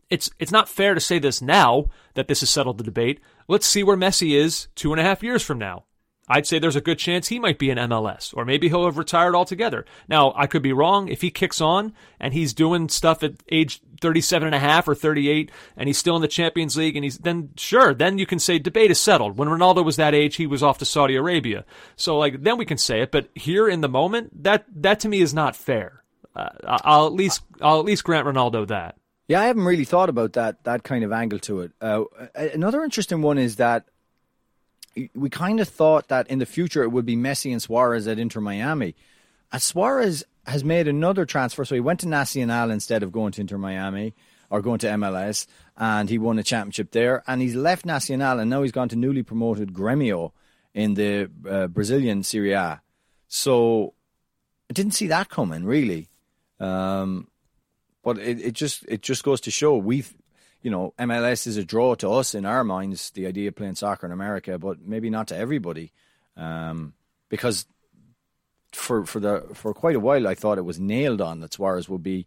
[0.09, 3.19] it's it's not fair to say this now that this has settled the debate.
[3.47, 5.83] Let's see where Messi is two and a half years from now.
[6.27, 8.97] I'd say there's a good chance he might be in MLS, or maybe he'll have
[8.97, 9.85] retired altogether.
[10.07, 11.07] Now, I could be wrong.
[11.07, 14.95] If he kicks on and he's doing stuff at age 37 and a half or
[14.95, 18.39] 38 and he's still in the Champions League and he's then sure, then you can
[18.39, 19.37] say debate is settled.
[19.37, 21.63] When Ronaldo was that age, he was off to Saudi Arabia.
[21.95, 25.09] So like then we can say it, but here in the moment, that that to
[25.09, 26.03] me is not fair.
[26.35, 28.97] Uh, I'll at least I'll at least grant Ronaldo that.
[29.27, 31.71] Yeah, I haven't really thought about that that kind of angle to it.
[31.79, 32.03] Uh,
[32.35, 33.85] another interesting one is that
[35.13, 38.19] we kind of thought that in the future it would be Messi and Suarez at
[38.19, 38.95] Inter Miami.
[39.51, 43.41] And Suarez has made another transfer, so he went to Nacional instead of going to
[43.41, 44.13] Inter Miami
[44.49, 47.23] or going to MLS, and he won a championship there.
[47.27, 50.31] And he's left Nacional, and now he's gone to newly promoted Gremio
[50.73, 52.81] in the uh, Brazilian Serie A.
[53.27, 53.93] So
[54.69, 56.09] I didn't see that coming, really.
[56.59, 57.27] Um,
[58.03, 60.13] but it, it just it just goes to show we've
[60.65, 63.75] you know MLS is a draw to us in our minds the idea of playing
[63.75, 65.91] soccer in America, but maybe not to everybody
[66.35, 66.95] um,
[67.29, 67.67] because
[68.71, 71.87] for for the for quite a while I thought it was nailed on that Suarez
[71.87, 72.25] would be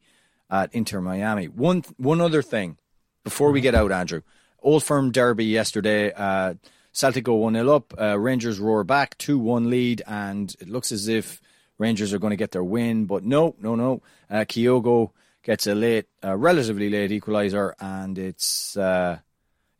[0.49, 1.47] at Inter Miami.
[1.47, 2.79] One one other thing
[3.25, 4.23] before we get out, Andrew,
[4.63, 6.13] Old Firm Derby yesterday.
[6.13, 6.55] Uh,
[6.93, 7.93] Celtic go one 0 up.
[8.01, 11.41] Uh, Rangers roar back two one lead, and it looks as if
[11.77, 13.07] Rangers are going to get their win.
[13.07, 14.01] But no, no, no.
[14.31, 15.11] Uh, Kyogo
[15.49, 19.19] gets a late, uh, relatively late equaliser, and it's uh,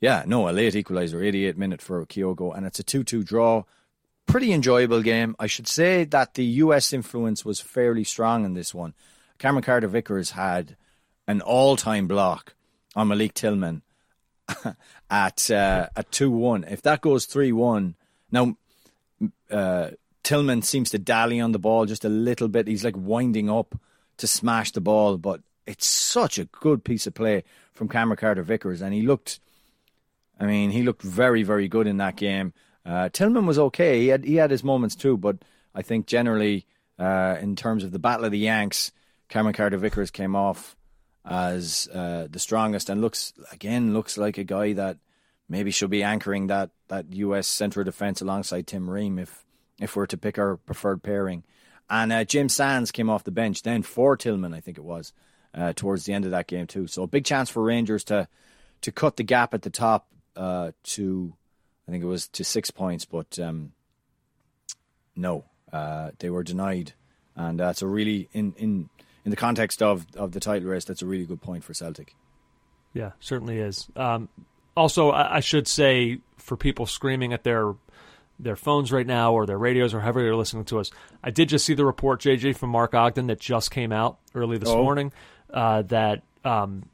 [0.01, 3.65] yeah, no, a late equaliser, 88 minute for Kyogo, and it's a 2-2 draw.
[4.25, 5.37] Pretty enjoyable game.
[5.39, 8.95] I should say that the US influence was fairly strong in this one.
[9.39, 10.75] Cameron Carter Vickers had
[11.27, 12.55] an all-time block
[12.97, 13.83] on Malik Tillman
[15.11, 16.73] at uh, at 2-1.
[16.73, 17.95] If that goes 3-1,
[18.33, 18.57] now
[19.51, 19.91] uh,
[20.23, 22.67] Tillman seems to dally on the ball just a little bit.
[22.67, 23.79] He's like winding up
[24.17, 28.43] to smash the ball, but it's such a good piece of play from Cameron Carter
[28.43, 29.39] Vickers, and he looked.
[30.41, 32.55] I mean, he looked very, very good in that game.
[32.87, 34.01] Uh, Tillman was okay.
[34.01, 35.37] He had he had his moments too, but
[35.75, 36.67] I think generally,
[36.99, 38.93] uh, in terms of the battle of the Yanks,
[39.29, 40.75] Cameron Carter Vickers came off
[41.25, 44.97] as uh, the strongest, and looks again looks like a guy that
[45.51, 47.47] maybe should be anchoring that that U.S.
[47.47, 49.45] central defense alongside Tim Ream if
[49.79, 51.45] if we're to pick our preferred pairing.
[51.91, 55.13] And uh, James Sands came off the bench then for Tillman, I think it was,
[55.59, 56.87] uh, towards the end of that game too.
[56.87, 58.29] So a big chance for Rangers to
[58.83, 60.07] to cut the gap at the top
[60.37, 61.35] uh, to,
[61.89, 63.73] I think it was to six points, but um,
[65.17, 66.93] no, uh, they were denied,
[67.35, 68.89] and that's a really in in
[69.25, 72.15] in the context of of the title race, that's a really good point for Celtic.
[72.95, 73.89] Yeah, certainly is.
[73.97, 74.29] Um,
[74.77, 77.75] also, I, I should say for people screaming at their
[78.39, 80.91] their phones right now or their radios or however they're listening to us,
[81.25, 84.59] I did just see the report, JJ, from Mark Ogden that just came out early
[84.59, 84.83] this Oh.
[84.85, 85.13] morning.
[85.53, 86.85] Uh, that um,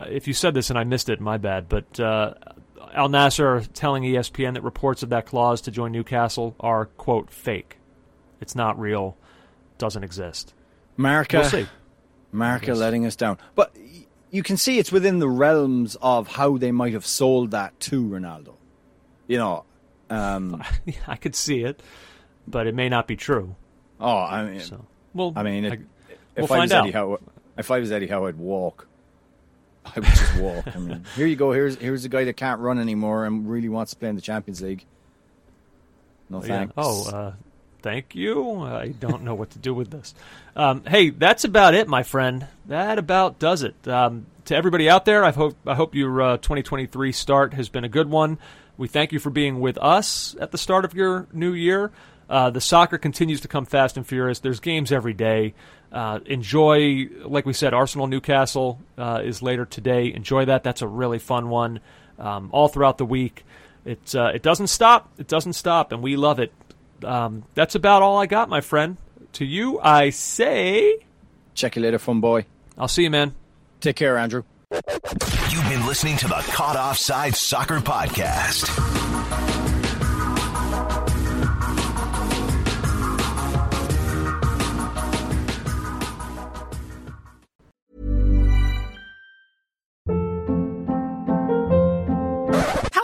[0.00, 1.68] if you said this and I missed it, my bad.
[1.68, 2.34] But uh,
[2.92, 7.76] Al Nassr telling ESPN that reports of that clause to join Newcastle are quote fake.
[8.40, 9.16] It's not real.
[9.78, 10.54] Doesn't exist.
[10.96, 11.66] Marca, We'll see.
[12.32, 13.74] Marca letting us down, but
[14.30, 18.04] you can see it's within the realms of how they might have sold that to
[18.04, 18.54] Ronaldo.
[19.26, 19.64] You know,
[20.10, 20.62] um,
[21.06, 21.82] I could see it,
[22.46, 23.56] but it may not be true.
[24.00, 24.84] oh, I mean, So,
[25.14, 25.76] well, I mean, it, I-
[26.36, 26.82] if we'll I find was out.
[26.84, 27.18] Eddie Howe,
[27.58, 28.86] if I was Eddie Howe, I'd walk.
[29.84, 30.74] I would just walk.
[30.74, 31.52] I mean, here you go.
[31.52, 34.20] Here's here's a guy that can't run anymore and really wants to play in the
[34.22, 34.84] Champions League.
[36.28, 36.46] No Yeah.
[36.48, 36.74] thanks.
[36.76, 37.32] Oh, uh,
[37.82, 38.60] thank you.
[38.60, 40.14] I don't know what to do with this.
[40.54, 42.46] Um, hey, that's about it, my friend.
[42.66, 43.74] That about does it.
[43.88, 47.84] Um, to everybody out there, I hope I hope your uh, 2023 start has been
[47.84, 48.38] a good one.
[48.76, 51.90] We thank you for being with us at the start of your new year.
[52.28, 54.38] Uh, the soccer continues to come fast and furious.
[54.38, 55.54] There's games every day.
[55.92, 60.12] Uh, enjoy, like we said, Arsenal Newcastle uh, is later today.
[60.12, 60.62] Enjoy that.
[60.62, 61.80] That's a really fun one.
[62.18, 63.44] Um, all throughout the week,
[63.84, 65.10] it uh, it doesn't stop.
[65.18, 66.52] It doesn't stop, and we love it.
[67.02, 68.98] Um, that's about all I got, my friend.
[69.32, 70.98] to you, I say,
[71.54, 72.44] Check you later, fun boy.
[72.78, 73.34] I'll see you, man.
[73.80, 74.44] Take care, Andrew.
[74.70, 79.49] You've been listening to the Caught Offside Soccer Podcast.